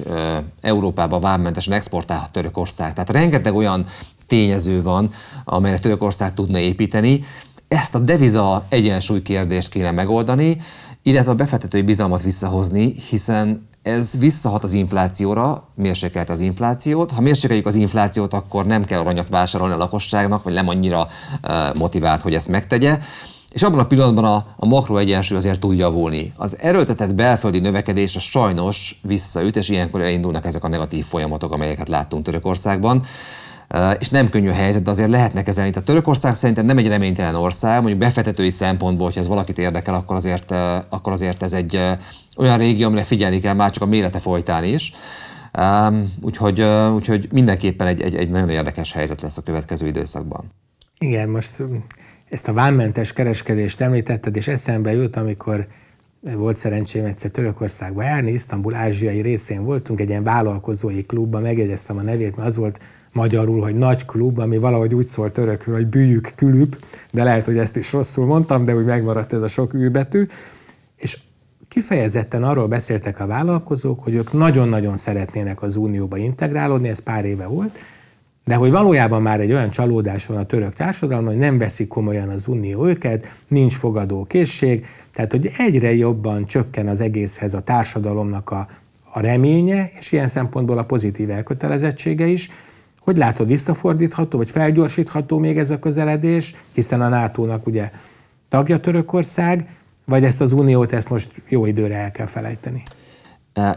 Európába 0.61 1.19
vámmentesen 1.19 1.73
exportálhat 1.73 2.31
Törökország. 2.31 2.93
Tehát 2.93 3.09
rengeteg 3.09 3.55
olyan 3.55 3.85
tényező 4.27 4.81
van, 4.81 5.11
amelyre 5.43 5.79
Törökország 5.79 6.33
tudna 6.33 6.57
építeni. 6.57 7.23
Ezt 7.67 7.95
a 7.95 7.99
deviza 7.99 8.65
egyensúly 8.69 9.21
kérdést 9.21 9.69
kéne 9.69 9.91
megoldani, 9.91 10.57
illetve 11.03 11.31
a 11.31 11.35
befektetői 11.35 11.81
bizalmat 11.81 12.21
visszahozni, 12.21 12.95
hiszen 13.09 13.69
ez 13.81 14.17
visszahat 14.19 14.63
az 14.63 14.73
inflációra, 14.73 15.67
mérsékelt 15.75 16.29
az 16.29 16.39
inflációt. 16.39 17.11
Ha 17.11 17.21
mérsékeljük 17.21 17.65
az 17.65 17.75
inflációt, 17.75 18.33
akkor 18.33 18.65
nem 18.65 18.85
kell 18.85 18.99
aranyat 18.99 19.29
vásárolni 19.29 19.73
a 19.73 19.77
lakosságnak, 19.77 20.43
vagy 20.43 20.53
nem 20.53 20.67
annyira 20.67 21.07
motivált, 21.75 22.21
hogy 22.21 22.33
ezt 22.33 22.47
megtegye 22.47 22.99
és 23.51 23.63
abban 23.63 23.79
a 23.79 23.85
pillanatban 23.85 24.25
a, 24.25 24.45
a 24.55 24.65
makro 24.65 24.97
egyensúly 24.97 25.37
azért 25.37 25.59
tud 25.59 25.77
javulni. 25.77 26.33
Az 26.35 26.57
erőltetett 26.59 27.15
belföldi 27.15 27.59
növekedés 27.59 28.15
a 28.15 28.19
sajnos 28.19 28.99
visszaüt, 29.03 29.55
és 29.55 29.69
ilyenkor 29.69 30.01
elindulnak 30.01 30.45
ezek 30.45 30.63
a 30.63 30.67
negatív 30.67 31.05
folyamatok, 31.05 31.53
amelyeket 31.53 31.89
láttunk 31.89 32.23
Törökországban. 32.23 33.03
És 33.99 34.09
nem 34.09 34.29
könnyű 34.29 34.49
a 34.49 34.53
helyzet, 34.53 34.83
de 34.83 34.89
azért 34.89 35.09
lehetnek 35.09 35.43
kezelni. 35.43 35.71
Tehát 35.71 35.87
Törökország 35.87 36.35
szerintem 36.35 36.65
nem 36.65 36.77
egy 36.77 36.87
reménytelen 36.87 37.35
ország, 37.35 37.77
mondjuk 37.77 37.99
befektetői 37.99 38.49
szempontból, 38.49 39.05
hogyha 39.05 39.19
ez 39.19 39.27
valakit 39.27 39.57
érdekel, 39.57 39.93
akkor 39.93 40.15
azért, 40.15 40.51
akkor 40.89 41.13
azért 41.13 41.43
ez 41.43 41.53
egy 41.53 41.79
olyan 42.37 42.57
régió, 42.57 42.87
amire 42.87 43.03
figyelni 43.03 43.39
kell 43.39 43.53
már 43.53 43.71
csak 43.71 43.83
a 43.83 43.85
mérete 43.85 44.19
folytán 44.19 44.63
is. 44.63 44.93
úgyhogy, 46.21 46.61
úgyhogy 46.93 47.27
mindenképpen 47.31 47.87
egy, 47.87 48.01
egy, 48.01 48.15
egy 48.15 48.29
nagyon 48.29 48.49
érdekes 48.49 48.91
helyzet 48.91 49.21
lesz 49.21 49.37
a 49.37 49.41
következő 49.41 49.87
időszakban. 49.87 50.51
Igen, 51.03 51.29
most 51.29 51.63
ezt 52.29 52.47
a 52.47 52.53
vámmentes 52.53 53.13
kereskedést 53.13 53.81
említetted, 53.81 54.35
és 54.35 54.47
eszembe 54.47 54.93
jut, 54.93 55.15
amikor 55.15 55.67
volt 56.19 56.55
szerencsém 56.55 57.05
egyszer 57.05 57.31
Törökországba 57.31 58.03
járni, 58.03 58.31
Isztambul 58.31 58.75
ázsiai 58.75 59.21
részén 59.21 59.63
voltunk, 59.63 59.99
egy 59.99 60.09
ilyen 60.09 60.23
vállalkozói 60.23 61.05
klubban, 61.05 61.41
megjegyeztem 61.41 61.97
a 61.97 62.01
nevét, 62.01 62.35
mert 62.35 62.47
az 62.47 62.57
volt 62.57 62.79
magyarul, 63.11 63.61
hogy 63.61 63.75
nagy 63.75 64.05
klub, 64.05 64.39
ami 64.39 64.57
valahogy 64.57 64.95
úgy 64.95 65.05
szólt 65.05 65.33
törökül, 65.33 65.73
hogy 65.73 65.87
bűjük 65.87 66.31
külüp, 66.35 66.85
de 67.11 67.23
lehet, 67.23 67.45
hogy 67.45 67.57
ezt 67.57 67.75
is 67.77 67.91
rosszul 67.91 68.25
mondtam, 68.25 68.65
de 68.65 68.75
úgy 68.75 68.85
megmaradt 68.85 69.33
ez 69.33 69.41
a 69.41 69.47
sok 69.47 69.73
űbetű. 69.73 70.25
És 70.97 71.19
kifejezetten 71.67 72.43
arról 72.43 72.67
beszéltek 72.67 73.19
a 73.19 73.27
vállalkozók, 73.27 74.03
hogy 74.03 74.13
ők 74.13 74.33
nagyon-nagyon 74.33 74.97
szeretnének 74.97 75.61
az 75.61 75.75
unióba 75.75 76.17
integrálódni, 76.17 76.89
ez 76.89 76.99
pár 76.99 77.25
éve 77.25 77.45
volt, 77.45 77.79
de 78.45 78.55
hogy 78.55 78.71
valójában 78.71 79.21
már 79.21 79.39
egy 79.39 79.51
olyan 79.51 79.69
csalódás 79.69 80.25
van 80.25 80.37
a 80.37 80.43
török 80.43 80.73
társadalomban, 80.73 81.33
hogy 81.33 81.41
nem 81.41 81.57
veszik 81.57 81.87
komolyan 81.87 82.29
az 82.29 82.47
unió 82.47 82.85
őket, 82.85 83.37
nincs 83.47 83.73
fogadó 83.73 84.25
készség, 84.25 84.85
tehát 85.13 85.31
hogy 85.31 85.49
egyre 85.57 85.93
jobban 85.93 86.45
csökken 86.45 86.87
az 86.87 87.01
egészhez 87.01 87.53
a 87.53 87.59
társadalomnak 87.59 88.49
a, 88.49 88.67
a 89.11 89.19
reménye, 89.19 89.89
és 89.99 90.11
ilyen 90.11 90.27
szempontból 90.27 90.77
a 90.77 90.83
pozitív 90.83 91.29
elkötelezettsége 91.29 92.25
is. 92.25 92.49
Hogy 93.01 93.17
látod, 93.17 93.47
visszafordítható, 93.47 94.37
vagy 94.37 94.49
felgyorsítható 94.49 95.37
még 95.37 95.57
ez 95.57 95.69
a 95.69 95.79
közeledés, 95.79 96.53
hiszen 96.73 97.01
a 97.01 97.07
NATO-nak 97.07 97.67
ugye 97.67 97.91
tagja 98.49 98.79
Törökország, 98.79 99.69
vagy 100.05 100.23
ezt 100.23 100.41
az 100.41 100.51
uniót, 100.51 100.93
ezt 100.93 101.09
most 101.09 101.41
jó 101.49 101.65
időre 101.65 101.95
el 101.95 102.11
kell 102.11 102.25
felejteni? 102.25 102.83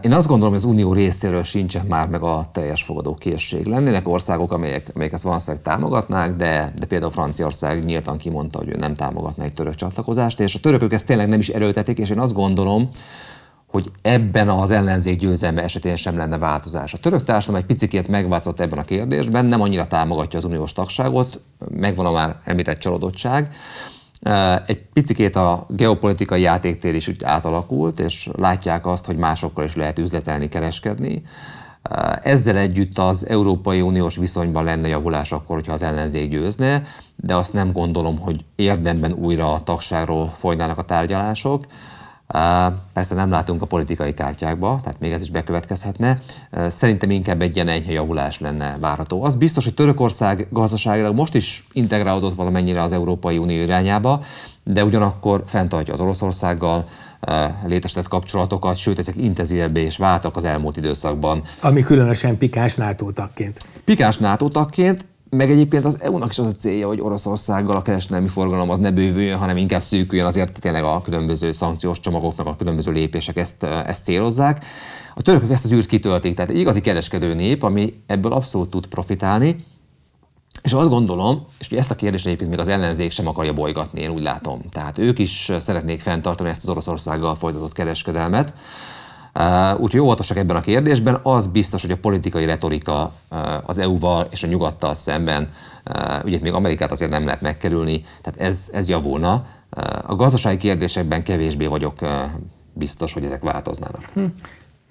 Én 0.02 0.12
azt 0.12 0.26
gondolom, 0.26 0.52
hogy 0.52 0.62
az 0.62 0.68
unió 0.68 0.92
részéről 0.92 1.42
sincsen 1.42 1.86
már 1.86 2.08
meg 2.08 2.22
a 2.22 2.46
teljes 2.52 2.82
fogadó 2.82 3.14
készség. 3.14 3.66
Lennének 3.66 4.08
országok, 4.08 4.52
amelyek, 4.52 4.90
amelyek 4.94 5.12
ezt 5.12 5.22
valószínűleg 5.22 5.64
támogatnák, 5.64 6.36
de, 6.36 6.72
de 6.78 6.86
például 6.86 7.10
Franciaország 7.10 7.84
nyíltan 7.84 8.16
kimondta, 8.16 8.58
hogy 8.58 8.68
ő 8.68 8.76
nem 8.78 8.94
támogatná 8.94 9.44
egy 9.44 9.52
török 9.52 9.74
csatlakozást, 9.74 10.40
és 10.40 10.54
a 10.54 10.60
törökök 10.60 10.92
ezt 10.92 11.06
tényleg 11.06 11.28
nem 11.28 11.38
is 11.38 11.48
erőltetik, 11.48 11.98
és 11.98 12.10
én 12.10 12.18
azt 12.18 12.34
gondolom, 12.34 12.88
hogy 13.66 13.90
ebben 14.02 14.48
az 14.48 14.70
ellenzék 14.70 15.18
győzelme 15.18 15.62
esetén 15.62 15.96
sem 15.96 16.16
lenne 16.16 16.38
változás. 16.38 16.94
A 16.94 16.98
török 16.98 17.22
társadalom 17.24 17.60
egy 17.68 17.76
picit 17.76 18.08
megváltozott 18.08 18.60
ebben 18.60 18.78
a 18.78 18.84
kérdésben, 18.84 19.44
nem 19.44 19.60
annyira 19.60 19.86
támogatja 19.86 20.38
az 20.38 20.44
uniós 20.44 20.72
tagságot, 20.72 21.40
megvan 21.70 22.06
a 22.06 22.12
már 22.12 22.36
említett 22.44 22.78
csalódottság, 22.78 23.50
Egy 24.66 24.82
picikét 24.92 25.36
a 25.36 25.66
geopolitikai 25.68 26.40
játéktér 26.40 26.94
is 26.94 27.08
úgy 27.08 27.24
átalakult, 27.24 28.00
és 28.00 28.30
látják 28.36 28.86
azt, 28.86 29.04
hogy 29.04 29.16
másokkal 29.16 29.64
is 29.64 29.76
lehet 29.76 29.98
üzletelni, 29.98 30.48
kereskedni. 30.48 31.22
Ezzel 32.22 32.56
együtt 32.56 32.98
az 32.98 33.28
Európai 33.28 33.80
Uniós 33.80 34.16
viszonyban 34.16 34.64
lenne 34.64 34.88
javulás 34.88 35.32
akkor, 35.32 35.56
hogyha 35.56 35.72
az 35.72 35.82
ellenzék 35.82 36.30
győzne, 36.30 36.82
de 37.16 37.36
azt 37.36 37.52
nem 37.52 37.72
gondolom, 37.72 38.18
hogy 38.18 38.44
érdemben 38.56 39.12
újra 39.12 39.52
a 39.52 39.60
tagságról 39.60 40.30
folynának 40.36 40.78
a 40.78 40.82
tárgyalások. 40.82 41.64
Persze 42.92 43.14
nem 43.14 43.30
látunk 43.30 43.62
a 43.62 43.66
politikai 43.66 44.12
kártyákba, 44.12 44.78
tehát 44.82 45.00
még 45.00 45.12
ez 45.12 45.20
is 45.20 45.30
bekövetkezhetne. 45.30 46.20
Szerintem 46.66 47.10
inkább 47.10 47.42
egy 47.42 47.54
ilyen 47.54 47.68
enyhe 47.68 47.92
javulás 47.92 48.38
lenne 48.38 48.76
várható. 48.80 49.24
Az 49.24 49.34
biztos, 49.34 49.64
hogy 49.64 49.74
Törökország 49.74 50.46
gazdaságilag 50.50 51.14
most 51.14 51.34
is 51.34 51.66
integrálódott 51.72 52.34
valamennyire 52.34 52.82
az 52.82 52.92
Európai 52.92 53.38
Unió 53.38 53.62
irányába, 53.62 54.20
de 54.62 54.84
ugyanakkor 54.84 55.42
fenntartja 55.46 55.92
az 55.92 56.00
Oroszországgal 56.00 56.84
létesített 57.66 58.08
kapcsolatokat, 58.08 58.76
sőt, 58.76 58.98
ezek 58.98 59.16
intenzívebbé 59.16 59.82
és 59.82 59.96
váltak 59.96 60.36
az 60.36 60.44
elmúlt 60.44 60.76
időszakban. 60.76 61.42
Ami 61.60 61.82
különösen 61.82 62.38
pikáns 62.38 62.74
NATO 62.74 63.12
tagként. 63.12 63.60
Pikáns 63.84 64.16
NATO 64.16 64.48
tagként, 64.48 65.04
meg 65.37 65.51
egyébként 65.51 65.85
az 65.85 65.99
EU-nak 66.01 66.30
is 66.30 66.39
az 66.39 66.47
a 66.47 66.53
célja, 66.53 66.87
hogy 66.87 67.01
Oroszországgal 67.01 67.76
a 67.76 67.82
kereskedelmi 67.82 68.28
forgalom 68.28 68.70
az 68.70 68.78
ne 68.78 68.91
bővüljön, 68.91 69.39
hanem 69.39 69.57
inkább 69.57 69.82
szűküljön, 69.82 70.26
azért 70.26 70.61
tényleg 70.61 70.85
a 70.85 71.03
különböző 71.03 71.53
szankciós 71.53 72.01
csomagok, 72.01 72.37
meg 72.37 72.47
a 72.47 72.57
különböző 72.57 72.93
lépések 72.93 73.37
ezt, 73.37 73.62
ezt 73.62 74.05
célozzák. 74.05 74.64
A 75.14 75.22
törökök 75.22 75.51
ezt 75.51 75.64
az 75.64 75.72
űrt 75.72 75.87
kitöltik, 75.87 76.35
tehát 76.35 76.51
egy 76.51 76.59
igazi 76.59 76.80
kereskedő 76.80 77.35
nép, 77.35 77.62
ami 77.62 77.95
ebből 78.07 78.32
abszolút 78.32 78.70
tud 78.70 78.87
profitálni. 78.87 79.64
És 80.62 80.72
azt 80.72 80.89
gondolom, 80.89 81.47
és 81.59 81.68
ezt 81.68 81.91
a 81.91 81.95
kérdést 81.95 82.26
egyébként 82.26 82.51
még 82.51 82.59
az 82.59 82.68
ellenzék 82.68 83.11
sem 83.11 83.26
akarja 83.26 83.53
bolygatni, 83.53 84.01
én 84.01 84.11
úgy 84.11 84.22
látom. 84.22 84.61
Tehát 84.70 84.99
ők 84.99 85.18
is 85.18 85.53
szeretnék 85.59 86.01
fenntartani 86.01 86.49
ezt 86.49 86.62
az 86.62 86.68
Oroszországgal 86.68 87.35
folytatott 87.35 87.72
kereskedelmet. 87.72 88.53
Úgyhogy 89.78 90.01
óvatosak 90.01 90.37
ebben 90.37 90.57
a 90.57 90.61
kérdésben. 90.61 91.20
Az 91.22 91.47
biztos, 91.47 91.82
hogy 91.82 91.91
a 91.91 91.97
politikai 91.97 92.45
retorika 92.45 93.12
az 93.66 93.78
EU-val 93.78 94.28
és 94.30 94.43
a 94.43 94.47
nyugattal 94.47 94.95
szemben, 94.95 95.49
ugye 96.24 96.39
még 96.43 96.53
Amerikát 96.53 96.91
azért 96.91 97.11
nem 97.11 97.24
lehet 97.24 97.41
megkerülni, 97.41 98.05
tehát 98.22 98.41
ez, 98.41 98.70
ez 98.72 98.89
javulna. 98.89 99.45
A 100.07 100.14
gazdasági 100.14 100.57
kérdésekben 100.57 101.22
kevésbé 101.22 101.66
vagyok 101.66 101.99
biztos, 102.72 103.12
hogy 103.12 103.24
ezek 103.24 103.43
változnának. 103.43 104.03
Hm. 104.14 104.24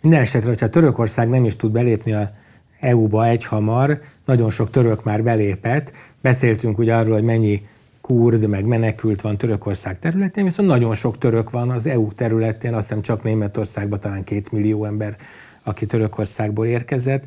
Minden 0.01 0.21
esetre, 0.21 0.49
hogyha 0.49 0.69
Törökország 0.69 1.29
nem 1.29 1.45
is 1.45 1.55
tud 1.55 1.71
belépni 1.71 2.13
a 2.13 2.29
EU-ba 2.79 3.25
egyhamar, 3.25 4.01
nagyon 4.25 4.49
sok 4.49 4.69
török 4.69 5.03
már 5.03 5.23
belépett. 5.23 5.91
Beszéltünk 6.21 6.77
ugye 6.77 6.95
arról, 6.95 7.13
hogy 7.13 7.23
mennyi 7.23 7.61
kurd, 8.03 8.47
meg 8.47 8.65
menekült 8.65 9.21
van 9.21 9.37
Törökország 9.37 9.99
területén, 9.99 10.43
viszont 10.43 10.67
nagyon 10.67 10.95
sok 10.95 11.17
török 11.17 11.49
van 11.49 11.69
az 11.69 11.85
EU 11.85 12.07
területén, 12.13 12.73
azt 12.73 12.87
hiszem 12.87 13.01
csak 13.01 13.23
Németországban 13.23 13.99
talán 13.99 14.23
két 14.23 14.51
millió 14.51 14.85
ember, 14.85 15.15
aki 15.63 15.85
Törökországból 15.85 16.65
érkezett. 16.65 17.23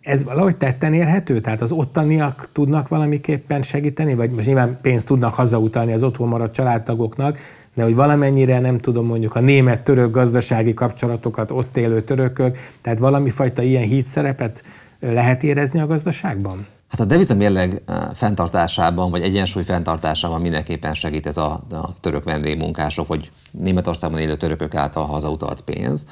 Ez 0.00 0.24
valahogy 0.24 0.56
tetten 0.56 0.94
érhető? 0.94 1.40
Tehát 1.40 1.60
az 1.60 1.72
ottaniak 1.72 2.48
tudnak 2.52 2.88
valamiképpen 2.88 3.62
segíteni, 3.62 4.14
vagy 4.14 4.30
most 4.30 4.46
nyilván 4.46 4.78
pénzt 4.82 5.06
tudnak 5.06 5.34
hazautalni 5.34 5.92
az 5.92 6.02
otthon 6.02 6.28
maradt 6.28 6.54
családtagoknak, 6.54 7.38
de 7.74 7.82
hogy 7.82 7.94
valamennyire 7.94 8.58
nem 8.58 8.78
tudom 8.78 9.06
mondjuk 9.06 9.34
a 9.34 9.40
német-török 9.40 10.10
gazdasági 10.10 10.74
kapcsolatokat 10.74 11.50
ott 11.50 11.76
élő 11.76 12.00
törökök, 12.00 12.58
tehát 12.80 12.98
valami 12.98 13.30
fajta 13.30 13.62
ilyen 13.62 13.82
híd 13.82 14.04
szerepet 14.04 14.64
lehet 15.00 15.42
érezni 15.42 15.80
a 15.80 15.86
gazdaságban? 15.86 16.66
Hát 16.92 17.00
a 17.00 17.04
deviza 17.04 17.34
mérleg 17.34 17.82
fenntartásában, 18.14 19.10
vagy 19.10 19.22
egyensúly 19.22 19.62
fenntartásában 19.62 20.40
mindenképpen 20.40 20.94
segít 20.94 21.26
ez 21.26 21.36
a, 21.36 21.52
a 21.70 22.00
török 22.00 22.24
vendégmunkások, 22.24 23.06
vagy 23.06 23.30
Németországban 23.50 24.20
élő 24.20 24.36
törökök 24.36 24.74
által 24.74 25.06
hazautalt 25.06 25.60
pénz. 25.60 26.06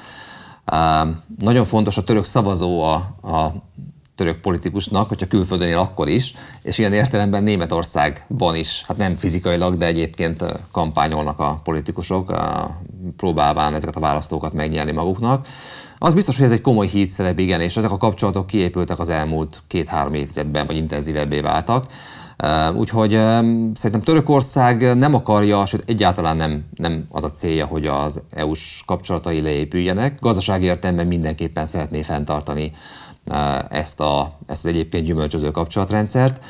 Uh, 0.71 1.09
nagyon 1.39 1.65
fontos 1.65 1.97
a 1.97 2.03
török 2.03 2.25
szavazó 2.25 2.81
a, 2.81 2.93
a 3.21 3.53
török 4.15 4.39
politikusnak, 4.39 5.07
hogyha 5.07 5.27
külföldön 5.27 5.67
él 5.67 5.77
akkor 5.77 6.07
is, 6.07 6.33
és 6.61 6.77
ilyen 6.77 6.93
értelemben 6.93 7.43
Németországban 7.43 8.55
is, 8.55 8.83
hát 8.87 8.97
nem 8.97 9.15
fizikailag, 9.15 9.75
de 9.75 9.85
egyébként 9.85 10.43
kampányolnak 10.71 11.39
a 11.39 11.59
politikusok, 11.63 12.33
próbálván 13.17 13.73
ezeket 13.73 13.95
a 13.95 13.99
választókat 13.99 14.53
megnyerni 14.53 14.91
maguknak. 14.91 15.47
Az 16.03 16.13
biztos, 16.13 16.35
hogy 16.35 16.45
ez 16.45 16.51
egy 16.51 16.61
komoly 16.61 16.87
hídszerep, 16.87 17.39
igen, 17.39 17.61
és 17.61 17.77
ezek 17.77 17.91
a 17.91 17.97
kapcsolatok 17.97 18.47
kiépültek 18.47 18.99
az 18.99 19.09
elmúlt 19.09 19.61
két-három 19.67 20.13
évtizedben, 20.13 20.65
vagy 20.65 20.75
intenzívebbé 20.75 21.39
váltak. 21.39 21.85
Úgyhogy 22.75 23.11
szerintem 23.73 24.01
Törökország 24.01 24.97
nem 24.97 25.13
akarja, 25.13 25.65
sőt 25.65 25.89
egyáltalán 25.89 26.37
nem, 26.37 26.63
nem 26.75 27.05
az 27.09 27.23
a 27.23 27.31
célja, 27.31 27.65
hogy 27.65 27.85
az 27.85 28.21
EU-s 28.29 28.83
kapcsolatai 28.85 29.41
leépüljenek. 29.41 30.19
Gazdasági 30.19 30.65
értelemben 30.65 31.07
mindenképpen 31.07 31.65
szeretné 31.65 32.01
fenntartani 32.01 32.71
ezt, 33.69 33.99
a, 33.99 34.37
ezt 34.47 34.65
az 34.65 34.71
egyébként 34.71 35.05
gyümölcsöző 35.05 35.51
kapcsolatrendszert. 35.51 36.43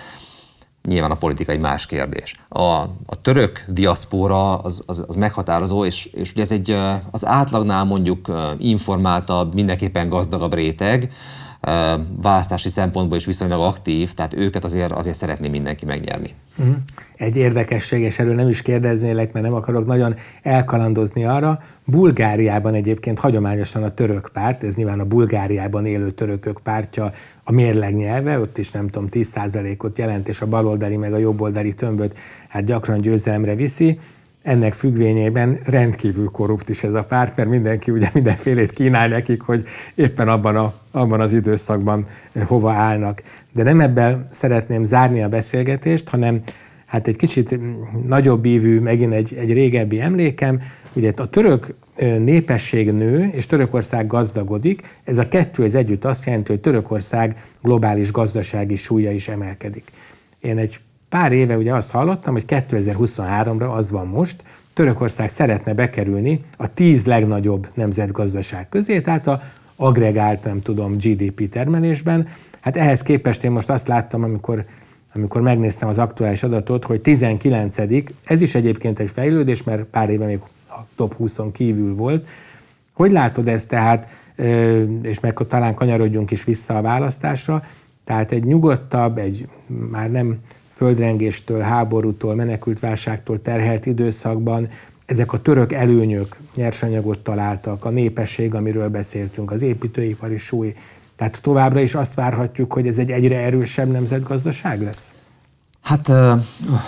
Nyilván 0.88 1.12
a 1.12 1.16
politika 1.16 1.52
egy 1.52 1.60
más 1.60 1.86
kérdés. 1.86 2.36
A, 2.50 2.62
a 3.06 3.22
török 3.22 3.66
diaszpóra 3.68 4.58
az, 4.58 4.84
az, 4.86 5.04
az 5.08 5.16
meghatározó, 5.16 5.86
és, 5.86 6.06
és 6.06 6.32
ugye 6.32 6.42
ez 6.42 6.52
egy 6.52 6.78
az 7.12 7.26
átlagnál 7.26 7.84
mondjuk 7.84 8.32
informáltabb, 8.58 9.54
mindenképpen 9.54 10.10
gazdagabb 10.10 10.54
réteg, 10.54 11.12
választási 12.22 12.70
szempontból 12.70 13.18
is 13.18 13.26
viszonylag 13.26 13.62
aktív, 13.62 14.14
tehát 14.14 14.34
őket 14.34 14.64
azért, 14.64 14.92
azért 14.92 15.18
szeretné 15.18 15.48
mindenki 15.48 15.86
megnyerni. 15.86 16.30
Mhm. 16.56 16.70
Egy 17.16 17.36
érdekesség, 17.36 18.02
és 18.02 18.20
erről 18.20 18.36
nem 18.36 18.48
is 18.48 18.62
kérdeznélek, 18.62 19.34
mert 19.34 19.46
nem 19.46 19.54
akarok 19.56 19.86
nagyon 19.86 20.16
elkalandozni 20.42 21.26
arra. 21.26 21.60
Bulgáriában 21.86 22.74
egyébként 22.74 23.20
hagyományosan 23.20 23.84
a 23.84 23.90
török 23.90 24.30
párt, 24.34 24.64
ez 24.64 24.76
nyilván 24.76 25.00
a 25.00 25.06
Bulgáriában 25.06 25.86
élő 25.86 26.10
törökök 26.10 26.60
pártja 26.64 27.12
a 27.44 27.52
mérleg 27.52 27.96
nyelve, 27.96 28.40
ott 28.40 28.58
is 28.58 28.72
nem 28.72 28.88
tudom, 28.88 29.10
10%-ot 29.12 29.98
jelent, 29.98 30.28
és 30.28 30.42
a 30.42 30.48
baloldali 30.48 30.98
meg 30.98 31.14
a 31.14 31.18
jobboldali 31.18 31.74
tömböt 31.74 32.18
hát 32.50 32.64
gyakran 32.64 33.02
győzelemre 33.02 33.56
viszi 33.56 34.00
ennek 34.44 34.74
függvényében 34.74 35.60
rendkívül 35.66 36.28
korrupt 36.28 36.70
is 36.70 36.84
ez 36.84 36.94
a 36.94 37.04
párt, 37.04 37.38
mert 37.38 37.50
mindenki 37.50 37.92
ugye 37.92 38.10
mindenfélét 38.14 38.72
kínál 38.72 39.08
nekik, 39.08 39.42
hogy 39.42 39.68
éppen 39.96 40.28
abban, 40.28 40.56
a, 40.56 40.74
abban 40.92 41.22
az 41.22 41.34
időszakban 41.34 42.06
hova 42.46 42.72
állnak. 42.72 43.22
De 43.54 43.64
nem 43.64 43.80
ebben 43.80 44.28
szeretném 44.32 44.84
zárni 44.84 45.22
a 45.22 45.30
beszélgetést, 45.30 46.10
hanem 46.10 46.42
hát 46.86 47.08
egy 47.08 47.16
kicsit 47.16 47.60
nagyobb 48.08 48.46
ívű, 48.46 48.80
megint 48.80 49.14
egy, 49.14 49.34
egy 49.38 49.54
régebbi 49.54 50.00
emlékem, 50.00 50.62
ugye 50.94 51.12
a 51.16 51.26
török 51.26 51.76
népesség 52.20 52.92
nő, 52.92 53.30
és 53.32 53.46
Törökország 53.46 54.08
gazdagodik, 54.08 54.82
ez 55.04 55.18
a 55.18 55.28
kettő 55.28 55.64
ez 55.64 55.76
együtt 55.76 56.06
azt 56.06 56.26
jelenti, 56.26 56.52
hogy 56.52 56.62
Törökország 56.62 57.36
globális 57.62 58.12
gazdasági 58.12 58.76
súlya 58.76 59.12
is 59.12 59.28
emelkedik. 59.28 59.84
Én 60.40 60.58
egy 60.58 60.80
Pár 61.12 61.32
éve 61.32 61.58
ugye 61.58 61.74
azt 61.74 61.92
hallottam, 61.92 62.34
hogy 62.34 62.46
2023-ra 62.48 63.72
az 63.72 63.92
van 63.92 64.08
most, 64.08 64.44
Törökország 64.74 65.30
szeretne 65.30 65.74
bekerülni 65.74 66.40
a 66.58 66.74
tíz 66.74 67.06
legnagyobb 67.06 67.68
nemzetgazdaság 67.74 68.70
közé, 68.70 69.02
tehát 69.02 69.28
a 69.28 69.42
agregált, 69.76 70.44
nem 70.44 70.62
tudom, 70.62 70.98
GDP 70.98 71.50
termelésben. 71.50 72.28
Hát 72.62 72.78
ehhez 72.78 73.02
képest 73.02 73.44
én 73.44 73.52
most 73.52 73.70
azt 73.70 73.88
láttam, 73.88 74.24
amikor, 74.24 74.66
amikor 75.14 75.42
megnéztem 75.42 75.88
az 75.88 75.98
aktuális 75.98 76.44
adatot, 76.44 76.86
hogy 76.86 77.02
19 77.02 77.78
ez 78.24 78.42
is 78.42 78.56
egyébként 78.56 79.00
egy 79.00 79.10
fejlődés, 79.10 79.64
mert 79.64 79.84
pár 79.84 80.10
éve 80.10 80.26
még 80.26 80.40
a 80.70 80.80
top 80.96 81.16
20-on 81.20 81.50
kívül 81.54 81.96
volt. 81.96 82.28
Hogy 82.94 83.12
látod 83.12 83.48
ezt 83.48 83.68
tehát, 83.68 84.08
és 85.02 85.20
meg 85.20 85.34
talán 85.34 85.74
kanyarodjunk 85.74 86.32
is 86.32 86.44
vissza 86.44 86.78
a 86.78 86.82
választásra, 86.82 87.64
tehát 88.06 88.32
egy 88.32 88.44
nyugodtabb, 88.44 89.18
egy 89.18 89.48
már 89.90 90.12
nem 90.12 90.38
földrengéstől, 90.82 91.60
háborútól, 91.60 92.36
menekültválságtól 92.36 93.42
terhelt 93.42 93.86
időszakban 93.86 94.70
ezek 95.06 95.34
a 95.34 95.42
török 95.42 95.74
előnyök 95.74 96.38
nyersanyagot 96.56 97.20
találtak, 97.20 97.86
a 97.86 97.90
népesség, 97.90 98.56
amiről 98.56 98.90
beszéltünk, 98.90 99.52
az 99.52 99.62
építőipari 99.62 100.38
súly. 100.38 100.74
Tehát 101.16 101.42
továbbra 101.42 101.80
is 101.80 101.96
azt 101.96 102.14
várhatjuk, 102.14 102.74
hogy 102.74 102.88
ez 102.88 102.98
egy 102.98 103.12
egyre 103.12 103.40
erősebb 103.40 103.92
nemzetgazdaság 103.92 104.82
lesz? 104.82 105.16
Hát 105.82 106.10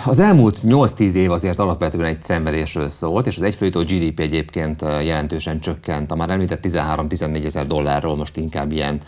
az 0.04 0.18
elmúlt 0.18 0.60
8-10 0.66 1.12
év 1.12 1.30
azért 1.30 1.58
alapvetően 1.58 2.04
egy 2.04 2.22
szenvedésről 2.22 2.88
szólt, 2.88 3.26
és 3.26 3.36
az 3.36 3.42
egyfőjutó 3.42 3.80
GDP 3.80 4.20
egyébként 4.20 4.82
jelentősen 4.82 5.60
csökkent. 5.60 6.10
A 6.10 6.14
már 6.14 6.30
említett 6.30 6.60
13-14 6.62 7.44
ezer 7.44 7.66
dollárról 7.66 8.16
most 8.16 8.36
inkább 8.36 8.72
ilyen 8.72 9.00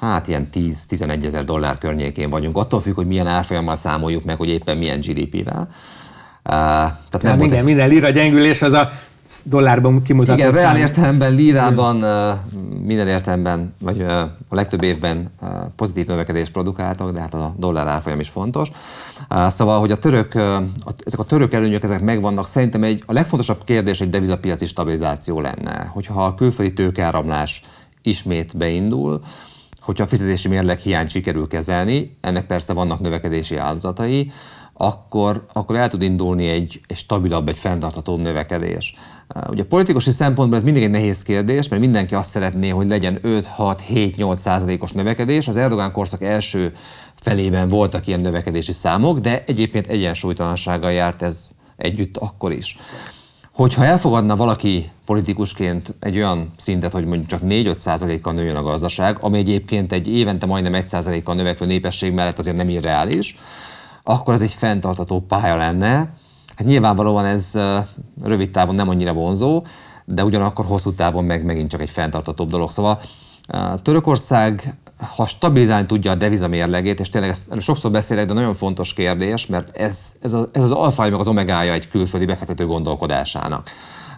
hát 0.00 0.28
ilyen 0.28 0.48
10-11 0.54 1.24
ezer 1.24 1.44
dollár 1.44 1.78
környékén 1.78 2.30
vagyunk. 2.30 2.56
Attól 2.56 2.80
függ, 2.80 2.94
hogy 2.94 3.06
milyen 3.06 3.26
árfolyammal 3.26 3.76
számoljuk 3.76 4.24
meg, 4.24 4.36
hogy 4.36 4.48
éppen 4.48 4.76
milyen 4.76 5.00
GDP-vel. 5.00 5.60
Uh, 5.60 6.54
tehát 6.54 7.22
nem 7.22 7.40
igen, 7.40 7.58
egy... 7.58 7.64
minden 7.64 7.88
lira 7.88 8.10
gyengülés 8.10 8.62
az 8.62 8.72
a 8.72 8.90
dollárban 9.44 10.02
kimutatott 10.02 10.38
Igen, 10.38 10.52
reál 10.52 10.76
értelemben, 10.76 11.34
lírában, 11.34 11.96
minden 12.82 13.08
értelemben, 13.08 13.74
vagy 13.80 14.00
a 14.48 14.54
legtöbb 14.54 14.82
évben 14.82 15.30
pozitív 15.76 16.06
növekedést 16.06 16.52
produkáltak, 16.52 17.10
de 17.10 17.20
hát 17.20 17.34
a 17.34 17.54
dollár 17.58 17.86
árfolyam 17.86 18.20
is 18.20 18.28
fontos. 18.28 18.68
Szóval, 19.48 19.80
hogy 19.80 19.90
a 19.90 19.96
török, 19.96 20.34
ezek 21.04 21.18
a 21.18 21.24
török 21.24 21.52
előnyök 21.52 21.82
ezek 21.82 22.00
megvannak, 22.00 22.46
szerintem 22.46 22.82
egy, 22.82 23.02
a 23.06 23.12
legfontosabb 23.12 23.64
kérdés 23.64 24.00
egy 24.00 24.10
devizapiaci 24.10 24.66
stabilizáció 24.66 25.40
lenne, 25.40 25.90
hogyha 25.94 26.24
a 26.24 26.34
külföldi 26.34 26.72
tőkeáramlás 26.72 27.62
ismét 28.02 28.56
beindul, 28.56 29.20
hogyha 29.88 30.04
a 30.04 30.08
fizetési 30.08 30.48
mérleg 30.48 30.78
hiányt 30.78 31.10
sikerül 31.10 31.46
kezelni, 31.46 32.16
ennek 32.20 32.46
persze 32.46 32.72
vannak 32.72 33.00
növekedési 33.00 33.56
áldozatai, 33.56 34.30
akkor, 34.72 35.46
akkor 35.52 35.76
el 35.76 35.88
tud 35.88 36.02
indulni 36.02 36.48
egy, 36.48 36.80
egy 36.86 36.96
stabilabb, 36.96 37.48
egy 37.48 37.58
fenntarthatóbb 37.58 38.20
növekedés. 38.20 38.94
Ugye 39.50 39.64
politikusi 39.64 40.10
szempontból 40.10 40.58
ez 40.58 40.64
mindig 40.64 40.82
egy 40.82 40.90
nehéz 40.90 41.22
kérdés, 41.22 41.68
mert 41.68 41.82
mindenki 41.82 42.14
azt 42.14 42.30
szeretné, 42.30 42.68
hogy 42.68 42.86
legyen 42.86 43.18
5-6-7-8 43.22 44.36
százalékos 44.36 44.92
növekedés. 44.92 45.48
Az 45.48 45.56
Erdogán 45.56 45.92
korszak 45.92 46.22
első 46.22 46.72
felében 47.14 47.68
voltak 47.68 48.06
ilyen 48.06 48.20
növekedési 48.20 48.72
számok, 48.72 49.18
de 49.18 49.44
egyébként 49.46 49.86
egyensúlytalansággal 49.86 50.92
járt 50.92 51.22
ez 51.22 51.50
együtt 51.76 52.16
akkor 52.16 52.52
is. 52.52 52.76
Hogyha 53.58 53.84
elfogadna 53.84 54.36
valaki 54.36 54.90
politikusként 55.04 55.94
egy 56.00 56.16
olyan 56.16 56.50
szintet, 56.56 56.92
hogy 56.92 57.04
mondjuk 57.04 57.26
csak 57.26 57.40
4-5 57.44 57.74
százalékkal 57.74 58.32
nőjön 58.32 58.56
a 58.56 58.62
gazdaság, 58.62 59.18
ami 59.20 59.38
egyébként 59.38 59.92
egy 59.92 60.08
évente 60.08 60.46
majdnem 60.46 60.74
1 60.74 60.86
százalékkal 60.86 61.34
növekvő 61.34 61.66
népesség 61.66 62.12
mellett 62.12 62.38
azért 62.38 62.56
nem 62.56 62.68
irreális, 62.68 63.38
akkor 64.02 64.34
ez 64.34 64.40
egy 64.40 64.52
fenntartató 64.52 65.20
pálya 65.20 65.56
lenne. 65.56 65.94
Hát 66.54 66.66
nyilvánvalóan 66.66 67.24
ez 67.24 67.58
rövid 68.24 68.50
távon 68.50 68.74
nem 68.74 68.88
annyira 68.88 69.12
vonzó, 69.12 69.64
de 70.04 70.24
ugyanakkor 70.24 70.64
hosszú 70.64 70.92
távon 70.92 71.24
meg 71.24 71.44
megint 71.44 71.70
csak 71.70 71.80
egy 71.80 71.90
fenntartatóbb 71.90 72.50
dolog. 72.50 72.70
Szóval 72.70 73.00
Törökország, 73.82 74.74
ha 75.16 75.26
stabilizálni 75.26 75.86
tudja 75.86 76.10
a 76.10 76.14
deviza 76.14 76.48
mérlegét, 76.48 77.00
és 77.00 77.08
tényleg 77.08 77.30
ezt 77.30 77.60
sokszor 77.60 77.90
beszélek, 77.90 78.26
de 78.26 78.32
nagyon 78.32 78.54
fontos 78.54 78.92
kérdés, 78.92 79.46
mert 79.46 79.76
ez, 79.76 80.12
ez, 80.20 80.32
a, 80.32 80.48
ez 80.52 80.62
az 80.62 80.70
alfája 80.70 81.10
meg 81.10 81.20
az 81.20 81.28
omegája 81.28 81.72
egy 81.72 81.88
külföldi 81.88 82.26
befektető 82.26 82.66
gondolkodásának. 82.66 83.70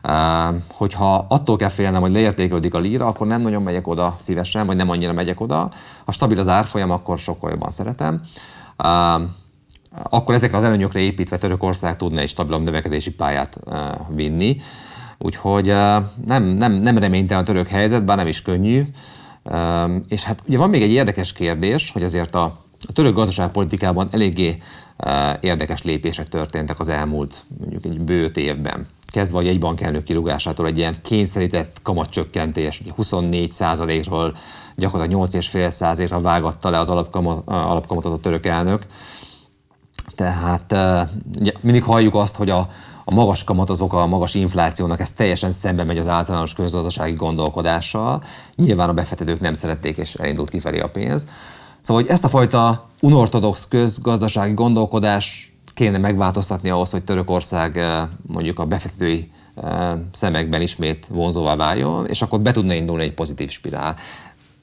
Uh, 0.08 0.56
hogyha 0.72 1.26
attól 1.28 1.56
kell 1.56 1.68
félnem, 1.68 2.00
hogy 2.00 2.10
leértékelődik 2.10 2.74
a 2.74 2.78
líra, 2.78 3.06
akkor 3.06 3.26
nem 3.26 3.40
nagyon 3.40 3.62
megyek 3.62 3.86
oda 3.86 4.16
szívesen, 4.18 4.66
vagy 4.66 4.76
nem 4.76 4.90
annyira 4.90 5.12
megyek 5.12 5.40
oda. 5.40 5.70
Ha 6.04 6.12
stabil 6.12 6.38
az 6.38 6.48
árfolyam, 6.48 6.90
akkor 6.90 7.18
sokkal 7.18 7.50
jobban 7.50 7.70
szeretem. 7.70 8.20
Uh, 8.82 9.22
akkor 10.10 10.34
ezekre 10.34 10.56
az 10.56 10.64
előnyökre 10.64 11.00
építve 11.00 11.38
Törökország 11.38 11.96
tudna 11.96 12.20
egy 12.20 12.28
stabilabb 12.28 12.62
növekedési 12.62 13.10
pályát 13.10 13.58
uh, 13.64 13.76
vinni. 14.08 14.56
Úgyhogy 15.18 15.66
nem, 16.26 16.44
nem, 16.44 16.72
nem 16.72 16.98
reménytelen 16.98 17.42
a 17.42 17.46
török 17.46 17.66
helyzet, 17.66 18.04
bár 18.04 18.16
nem 18.16 18.26
is 18.26 18.42
könnyű. 18.42 18.84
És 20.08 20.24
hát 20.24 20.42
ugye 20.46 20.58
van 20.58 20.70
még 20.70 20.82
egy 20.82 20.90
érdekes 20.90 21.32
kérdés, 21.32 21.90
hogy 21.90 22.02
azért 22.02 22.34
a, 22.34 22.42
a 22.88 22.92
török 22.92 23.14
gazdaságpolitikában 23.14 24.08
eléggé 24.10 24.58
érdekes 25.40 25.82
lépések 25.82 26.28
történtek 26.28 26.78
az 26.78 26.88
elmúlt 26.88 27.44
mondjuk 27.58 27.84
egy 27.84 28.00
bő 28.00 28.30
évben 28.34 28.86
kezdve 29.10 29.38
a 29.38 29.42
jegybankelnök 29.42 30.02
kirúgásától 30.04 30.66
egy 30.66 30.78
ilyen 30.78 30.94
kényszerített 31.02 31.76
kamatcsökkentés, 31.82 32.82
24% 32.98 34.04
ról 34.08 34.36
gyakorlatilag 34.76 35.28
8,5 35.28 36.06
ra 36.08 36.20
vágatta 36.20 36.70
le 36.70 36.78
az 36.78 36.88
alapkamatot 37.44 38.12
a 38.12 38.18
török 38.18 38.46
elnök. 38.46 38.86
Tehát 40.14 40.72
ugye, 41.38 41.52
mindig 41.60 41.82
halljuk 41.82 42.14
azt, 42.14 42.36
hogy 42.36 42.50
a, 42.50 42.68
a 43.04 43.14
magas 43.14 43.44
kamat 43.44 43.70
az 43.70 43.80
oka 43.80 44.02
a 44.02 44.06
magas 44.06 44.34
inflációnak, 44.34 45.00
ez 45.00 45.10
teljesen 45.10 45.50
szembe 45.50 45.84
megy 45.84 45.98
az 45.98 46.08
általános 46.08 46.54
közgazdasági 46.54 47.14
gondolkodással. 47.14 48.22
Nyilván 48.56 48.88
a 48.88 48.94
befektetők 48.94 49.40
nem 49.40 49.54
szerették, 49.54 49.96
és 49.96 50.14
elindult 50.14 50.50
kifelé 50.50 50.80
a 50.80 50.88
pénz. 50.88 51.26
Szóval, 51.80 52.02
hogy 52.02 52.10
ezt 52.10 52.24
a 52.24 52.28
fajta 52.28 52.88
unortodox 53.00 53.68
közgazdasági 53.68 54.52
gondolkodás 54.52 55.52
kéne 55.74 55.98
megváltoztatni 55.98 56.70
ahhoz, 56.70 56.90
hogy 56.90 57.04
Törökország 57.04 57.80
mondjuk 58.26 58.58
a 58.58 58.64
befektetői 58.64 59.30
szemekben 60.12 60.60
ismét 60.60 61.06
vonzóvá 61.10 61.56
váljon, 61.56 62.06
és 62.06 62.22
akkor 62.22 62.40
be 62.40 62.52
tudna 62.52 62.72
indulni 62.72 63.02
egy 63.02 63.14
pozitív 63.14 63.50
spirál. 63.50 63.96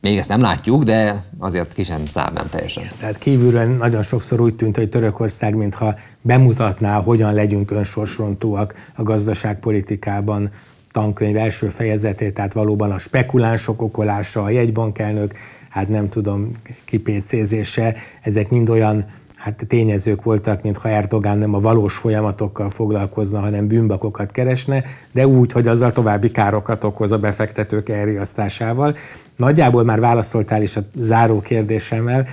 Még 0.01 0.17
ezt 0.17 0.29
nem 0.29 0.41
látjuk, 0.41 0.83
de 0.83 1.23
azért 1.39 1.73
ki 1.73 1.83
sem 1.83 2.05
zárnám 2.05 2.47
teljesen. 2.49 2.83
Tehát 2.99 3.17
kívülről 3.17 3.65
nagyon 3.65 4.03
sokszor 4.03 4.41
úgy 4.41 4.55
tűnt, 4.55 4.77
hogy 4.77 4.89
Törökország, 4.89 5.55
mintha 5.55 5.95
bemutatná, 6.21 7.01
hogyan 7.01 7.33
legyünk 7.33 7.71
önsorsrontóak 7.71 8.73
a 8.95 9.03
gazdaságpolitikában, 9.03 10.49
tankönyv 10.91 11.37
első 11.37 11.67
fejezetét, 11.67 12.33
tehát 12.33 12.53
valóban 12.53 12.91
a 12.91 12.99
spekulánsok 12.99 13.81
okolása, 13.81 14.43
a 14.43 14.49
jegybankelnök, 14.49 15.33
hát 15.69 15.87
nem 15.87 16.09
tudom, 16.09 16.51
kipécézése, 16.85 17.95
ezek 18.21 18.49
mind 18.49 18.69
olyan 18.69 19.05
hát 19.35 19.65
tényezők 19.67 20.23
voltak, 20.23 20.61
mintha 20.61 20.89
Erdogán 20.89 21.37
nem 21.37 21.53
a 21.53 21.59
valós 21.59 21.97
folyamatokkal 21.97 22.69
foglalkozna, 22.69 23.39
hanem 23.39 23.67
bűnbakokat 23.67 24.31
keresne, 24.31 24.83
de 25.11 25.27
úgy, 25.27 25.51
hogy 25.51 25.67
azzal 25.67 25.91
további 25.91 26.31
károkat 26.31 26.83
okoz 26.83 27.11
a 27.11 27.17
befektetők 27.17 27.89
elriasztásával. 27.89 28.95
Nagyjából 29.37 29.83
már 29.83 29.99
válaszoltál 29.99 30.61
is 30.61 30.75
a 30.75 30.81
záró 30.95 31.39
kérdésemmel, 31.39 32.25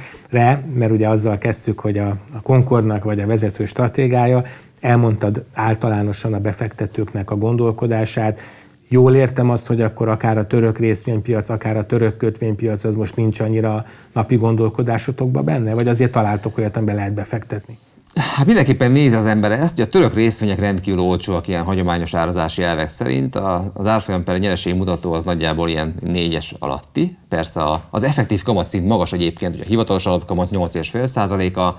mert 0.74 0.90
ugye 0.90 1.08
azzal 1.08 1.38
kezdtük, 1.38 1.80
hogy 1.80 1.98
a, 1.98 2.08
a 2.08 2.40
Concordnak 2.42 3.04
vagy 3.04 3.20
a 3.20 3.26
vezető 3.26 3.64
stratégája, 3.64 4.42
elmondtad 4.80 5.44
általánosan 5.54 6.32
a 6.32 6.38
befektetőknek 6.38 7.30
a 7.30 7.36
gondolkodását, 7.36 8.40
Jól 8.88 9.14
értem 9.14 9.50
azt, 9.50 9.66
hogy 9.66 9.80
akkor 9.80 10.08
akár 10.08 10.38
a 10.38 10.46
török 10.46 10.78
részvénypiac, 10.78 11.48
akár 11.48 11.76
a 11.76 11.86
török 11.86 12.16
kötvénypiac 12.16 12.84
az 12.84 12.94
most 12.94 13.16
nincs 13.16 13.40
annyira 13.40 13.84
napi 14.12 14.36
gondolkodásotokba 14.36 15.42
benne? 15.42 15.74
Vagy 15.74 15.88
azért 15.88 16.12
találtok 16.12 16.58
olyat, 16.58 16.76
amiben 16.76 16.94
lehet 16.94 17.14
befektetni? 17.14 17.78
Hát 18.14 18.46
mindenképpen 18.46 18.90
néz 18.90 19.12
az 19.12 19.26
ember 19.26 19.52
ezt, 19.52 19.74
hogy 19.74 19.84
a 19.84 19.88
török 19.88 20.14
részvények 20.14 20.58
rendkívül 20.58 21.00
olcsóak 21.00 21.48
ilyen 21.48 21.64
hagyományos 21.64 22.14
árazási 22.14 22.62
elvek 22.62 22.88
szerint. 22.88 23.34
Az 23.72 23.86
árfolyam 23.86 24.24
per 24.24 24.38
nyereség 24.38 24.74
mutató 24.74 25.12
az 25.12 25.24
nagyjából 25.24 25.68
ilyen 25.68 25.94
négyes 26.00 26.54
alatti. 26.58 27.16
Persze 27.28 27.62
az 27.90 28.02
effektív 28.02 28.42
kamatszint 28.42 28.86
magas 28.86 29.12
egyébként, 29.12 29.52
hogy 29.52 29.64
a 29.64 29.68
hivatalos 29.68 30.06
alapkamat 30.06 30.50
8,5 30.50 31.56
a 31.56 31.78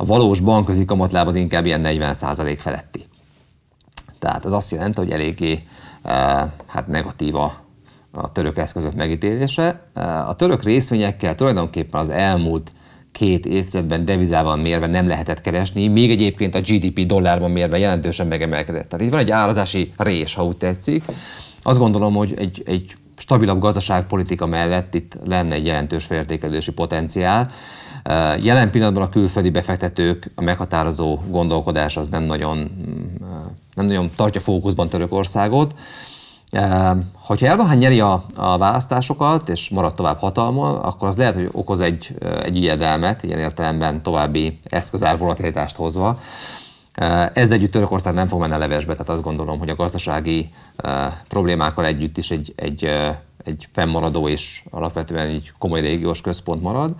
a 0.00 0.04
valós 0.04 0.40
bankközi 0.40 0.84
kamatláb 0.84 1.26
az 1.26 1.34
inkább 1.34 1.66
ilyen 1.66 1.82
40% 1.84 2.56
feletti. 2.58 3.04
Tehát 4.18 4.44
ez 4.44 4.52
azt 4.52 4.70
jelenti, 4.70 5.00
hogy 5.00 5.10
eléggé 5.10 5.64
hát 6.66 6.86
negatív 6.86 7.34
a, 7.34 7.54
török 8.32 8.58
eszközök 8.58 8.94
megítélése. 8.94 9.90
A 10.26 10.36
török 10.36 10.62
részvényekkel 10.62 11.34
tulajdonképpen 11.34 12.00
az 12.00 12.08
elmúlt 12.08 12.72
két 13.12 13.46
évtizedben 13.46 14.04
devizával 14.04 14.56
mérve 14.56 14.86
nem 14.86 15.08
lehetett 15.08 15.40
keresni, 15.40 15.88
még 15.88 16.10
egyébként 16.10 16.54
a 16.54 16.60
GDP 16.60 17.06
dollárban 17.06 17.50
mérve 17.50 17.78
jelentősen 17.78 18.26
megemelkedett. 18.26 18.88
Tehát 18.88 19.04
itt 19.04 19.10
van 19.10 19.20
egy 19.20 19.30
árazási 19.30 19.92
rés, 19.96 20.34
ha 20.34 20.44
úgy 20.44 20.56
tetszik. 20.56 21.04
Azt 21.62 21.78
gondolom, 21.78 22.14
hogy 22.14 22.34
egy, 22.36 22.62
egy 22.66 22.96
stabilabb 23.16 23.60
gazdaságpolitika 23.60 24.46
mellett 24.46 24.94
itt 24.94 25.18
lenne 25.24 25.54
egy 25.54 25.66
jelentős 25.66 26.04
felértékelési 26.04 26.72
potenciál. 26.72 27.50
Jelen 28.40 28.70
pillanatban 28.70 29.02
a 29.02 29.08
külföldi 29.08 29.50
befektetők, 29.50 30.30
a 30.34 30.42
meghatározó 30.42 31.18
gondolkodás 31.28 31.96
az 31.96 32.08
nem 32.08 32.22
nagyon, 32.22 32.58
nem 33.74 33.86
nagyon 33.86 34.10
tartja 34.16 34.40
fókuszban 34.40 34.88
Törökországot. 34.88 35.74
Hogyha 37.14 37.46
Erdogan 37.46 37.76
nyeri 37.76 38.00
a, 38.00 38.24
a 38.36 38.58
választásokat, 38.58 39.48
és 39.48 39.68
marad 39.68 39.94
tovább 39.94 40.18
hatalmon, 40.18 40.76
akkor 40.76 41.08
az 41.08 41.16
lehet, 41.16 41.34
hogy 41.34 41.48
okoz 41.52 41.80
egy, 41.80 42.14
egy 42.42 42.56
ijedelmet, 42.56 43.22
ilyen 43.22 43.38
értelemben 43.38 44.02
további 44.02 44.58
eszközár 44.64 45.18
volatilitást 45.18 45.76
hozva. 45.76 46.16
Ez 47.32 47.50
együtt 47.50 47.72
Törökország 47.72 48.14
nem 48.14 48.26
fog 48.26 48.40
menni 48.40 48.52
a 48.52 48.58
levesbe, 48.58 48.92
tehát 48.92 49.08
azt 49.08 49.22
gondolom, 49.22 49.58
hogy 49.58 49.68
a 49.68 49.74
gazdasági 49.74 50.50
problémákkal 51.28 51.84
együtt 51.84 52.16
is 52.16 52.30
egy, 52.30 52.52
egy, 52.56 52.90
egy 53.44 53.68
fennmaradó 53.72 54.28
és 54.28 54.62
alapvetően 54.70 55.26
egy 55.26 55.52
komoly 55.58 55.80
régiós 55.80 56.20
központ 56.20 56.62
marad. 56.62 56.94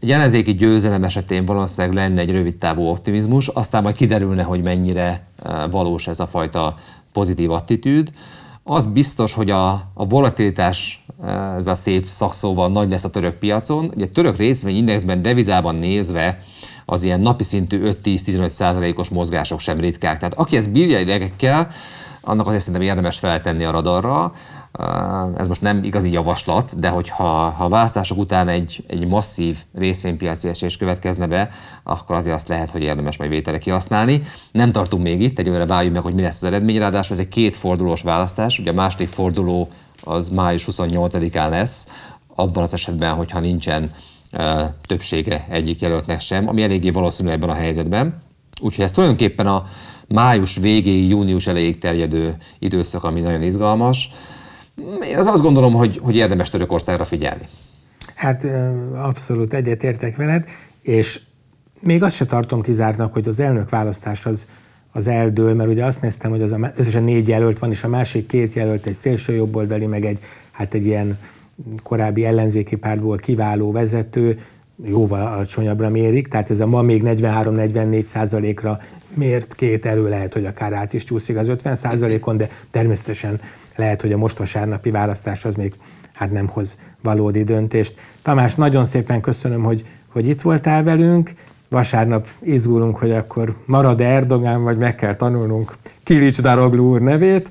Egy 0.00 0.10
ellenzéki 0.10 0.54
győzelem 0.54 1.04
esetén 1.04 1.44
valószínűleg 1.44 1.96
lenne 1.96 2.20
egy 2.20 2.30
rövid 2.30 2.56
távú 2.56 2.82
optimizmus, 2.82 3.48
aztán 3.48 3.82
majd 3.82 3.96
kiderülne, 3.96 4.42
hogy 4.42 4.62
mennyire 4.62 5.26
valós 5.70 6.06
ez 6.06 6.20
a 6.20 6.26
fajta 6.26 6.76
pozitív 7.12 7.50
attitűd. 7.50 8.12
Az 8.62 8.84
biztos, 8.84 9.32
hogy 9.34 9.50
a, 9.50 9.70
a 9.94 10.06
volatilitás, 10.08 11.04
ez 11.56 11.66
a 11.66 11.74
szép 11.74 12.06
szakszóval 12.06 12.68
nagy 12.68 12.88
lesz 12.88 13.04
a 13.04 13.10
török 13.10 13.34
piacon. 13.34 13.92
Ugye 13.94 14.04
a 14.04 14.08
török 14.08 14.36
részvényindexben 14.36 15.22
devizában 15.22 15.74
nézve 15.74 16.42
az 16.84 17.04
ilyen 17.04 17.20
napi 17.20 17.44
szintű 17.44 17.82
5-10-15 18.04 18.48
százalékos 18.48 19.08
mozgások 19.08 19.60
sem 19.60 19.80
ritkák. 19.80 20.18
Tehát 20.18 20.34
aki 20.34 20.56
ezt 20.56 20.72
bírja 20.72 21.00
idegekkel, 21.00 21.68
annak 22.20 22.46
azért 22.46 22.62
szerintem 22.62 22.88
érdemes 22.88 23.18
feltenni 23.18 23.64
a 23.64 23.70
radarra. 23.70 24.32
Ez 25.36 25.48
most 25.48 25.60
nem 25.60 25.84
igazi 25.84 26.12
javaslat, 26.12 26.78
de 26.78 26.88
hogyha 26.88 27.24
ha 27.50 27.64
a 27.64 27.68
választások 27.68 28.18
után 28.18 28.48
egy, 28.48 28.84
egy 28.86 29.06
masszív 29.06 29.58
részvénypiaci 29.74 30.48
esés 30.48 30.76
következne 30.76 31.26
be, 31.26 31.48
akkor 31.82 32.16
azért 32.16 32.34
azt 32.34 32.48
lehet, 32.48 32.70
hogy 32.70 32.82
érdemes 32.82 33.16
majd 33.16 33.30
vétele 33.30 33.58
kihasználni. 33.58 34.22
Nem 34.52 34.70
tartunk 34.70 35.02
még 35.02 35.20
itt, 35.20 35.38
egyelőre 35.38 35.66
várjuk 35.66 35.94
meg, 35.94 36.02
hogy 36.02 36.14
mi 36.14 36.22
lesz 36.22 36.42
az 36.42 36.44
eredmény, 36.44 36.78
ráadásul 36.78 37.16
ez 37.16 37.22
egy 37.22 37.28
két 37.28 37.56
fordulós 37.56 38.02
választás, 38.02 38.58
ugye 38.58 38.70
a 38.70 38.74
második 38.74 39.08
forduló 39.08 39.68
az 40.04 40.28
május 40.28 40.66
28-án 40.70 41.50
lesz, 41.50 41.88
abban 42.34 42.62
az 42.62 42.74
esetben, 42.74 43.14
hogyha 43.14 43.40
nincsen 43.40 43.90
többsége 44.86 45.46
egyik 45.48 45.80
jelöltnek 45.80 46.20
sem, 46.20 46.48
ami 46.48 46.62
eléggé 46.62 46.90
valószínű 46.90 47.30
ebben 47.30 47.48
a 47.48 47.54
helyzetben. 47.54 48.22
Úgyhogy 48.60 48.84
ez 48.84 48.92
tulajdonképpen 48.92 49.46
a 49.46 49.64
május 50.08 50.56
végéig, 50.56 51.08
június 51.08 51.46
elejéig 51.46 51.78
terjedő 51.78 52.36
időszak, 52.58 53.04
ami 53.04 53.20
nagyon 53.20 53.42
izgalmas. 53.42 54.10
Én 55.04 55.16
az 55.18 55.26
azt 55.26 55.42
gondolom, 55.42 55.72
hogy, 55.72 56.00
hogy 56.02 56.16
érdemes 56.16 56.48
Törökországra 56.48 57.04
figyelni. 57.04 57.44
Hát 58.14 58.46
abszolút 58.94 59.54
egyetértek 59.54 60.16
veled, 60.16 60.44
és 60.82 61.20
még 61.80 62.02
azt 62.02 62.16
se 62.16 62.26
tartom 62.26 62.62
kizártnak, 62.62 63.12
hogy 63.12 63.28
az 63.28 63.40
elnök 63.40 63.70
választás 63.70 64.26
az, 64.26 64.48
az 64.92 65.06
eldől, 65.06 65.54
mert 65.54 65.70
ugye 65.70 65.84
azt 65.84 66.02
néztem, 66.02 66.30
hogy 66.30 66.42
az 66.42 66.52
a, 66.52 66.72
összesen 66.76 67.02
négy 67.02 67.28
jelölt 67.28 67.58
van, 67.58 67.70
és 67.70 67.84
a 67.84 67.88
másik 67.88 68.26
két 68.26 68.52
jelölt 68.52 68.86
egy 68.86 68.94
szélső 68.94 69.34
jobboldali, 69.34 69.86
meg 69.86 70.04
egy, 70.04 70.18
hát 70.50 70.74
egy 70.74 70.86
ilyen 70.86 71.18
korábbi 71.82 72.24
ellenzéki 72.24 72.76
pártból 72.76 73.16
kiváló 73.16 73.72
vezető, 73.72 74.38
jóval 74.84 75.26
alacsonyabbra 75.26 75.88
mérik, 75.88 76.28
tehát 76.28 76.50
ez 76.50 76.60
a 76.60 76.66
ma 76.66 76.82
még 76.82 77.02
43-44 77.04 78.02
százalékra 78.02 78.78
mért 79.14 79.54
két 79.54 79.86
elő 79.86 80.08
lehet, 80.08 80.32
hogy 80.32 80.44
akár 80.44 80.72
át 80.72 80.92
is 80.92 81.04
csúszik 81.04 81.36
az 81.36 81.48
50 81.48 81.74
százalékon, 81.74 82.36
de 82.36 82.48
természetesen 82.70 83.40
lehet, 83.78 84.00
hogy 84.00 84.12
a 84.12 84.16
most 84.16 84.38
vasárnapi 84.38 84.90
választás 84.90 85.44
az 85.44 85.54
még 85.54 85.74
hát 86.14 86.30
nem 86.30 86.46
hoz 86.46 86.78
valódi 87.02 87.42
döntést. 87.42 87.94
Tamás, 88.22 88.54
nagyon 88.54 88.84
szépen 88.84 89.20
köszönöm, 89.20 89.62
hogy, 89.62 89.84
hogy 90.08 90.28
itt 90.28 90.40
voltál 90.40 90.82
velünk. 90.82 91.32
Vasárnap 91.68 92.28
izgulunk, 92.40 92.96
hogy 92.96 93.10
akkor 93.10 93.56
marad 93.66 94.00
Erdogán, 94.00 94.62
vagy 94.62 94.78
meg 94.78 94.94
kell 94.94 95.14
tanulnunk 95.14 95.74
Kilics 96.02 96.40
Daroglu 96.40 96.90
úr 96.90 97.00
nevét. 97.00 97.50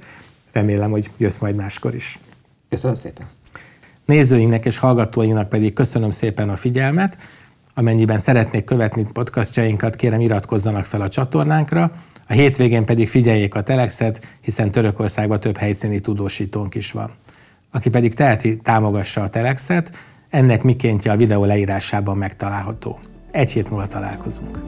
Remélem, 0.51 0.91
hogy 0.91 1.09
jössz 1.17 1.37
majd 1.37 1.55
máskor 1.55 1.95
is. 1.95 2.19
Köszönöm 2.69 2.95
szépen. 2.95 3.25
Nézőinknek 4.05 4.65
és 4.65 4.77
hallgatóinknak 4.77 5.49
pedig 5.49 5.73
köszönöm 5.73 6.11
szépen 6.11 6.49
a 6.49 6.55
figyelmet. 6.55 7.17
Amennyiben 7.73 8.17
szeretnék 8.17 8.63
követni 8.63 9.07
podcastjainkat, 9.13 9.95
kérem 9.95 10.19
iratkozzanak 10.19 10.85
fel 10.85 11.01
a 11.01 11.07
csatornánkra. 11.07 11.91
A 12.27 12.33
hétvégén 12.33 12.85
pedig 12.85 13.09
figyeljék 13.09 13.55
a 13.55 13.61
Telexet, 13.61 14.37
hiszen 14.41 14.71
Törökországban 14.71 15.39
több 15.39 15.57
helyszíni 15.57 15.99
tudósítónk 15.99 16.75
is 16.75 16.91
van. 16.91 17.11
Aki 17.71 17.89
pedig 17.89 18.13
teheti, 18.13 18.57
támogassa 18.57 19.21
a 19.21 19.29
Telexet, 19.29 19.95
ennek 20.29 20.63
mikéntje 20.63 21.11
a 21.11 21.15
videó 21.15 21.45
leírásában 21.45 22.17
megtalálható. 22.17 22.99
Egy 23.31 23.51
hét 23.51 23.69
múlva 23.69 23.87
találkozunk. 23.87 24.59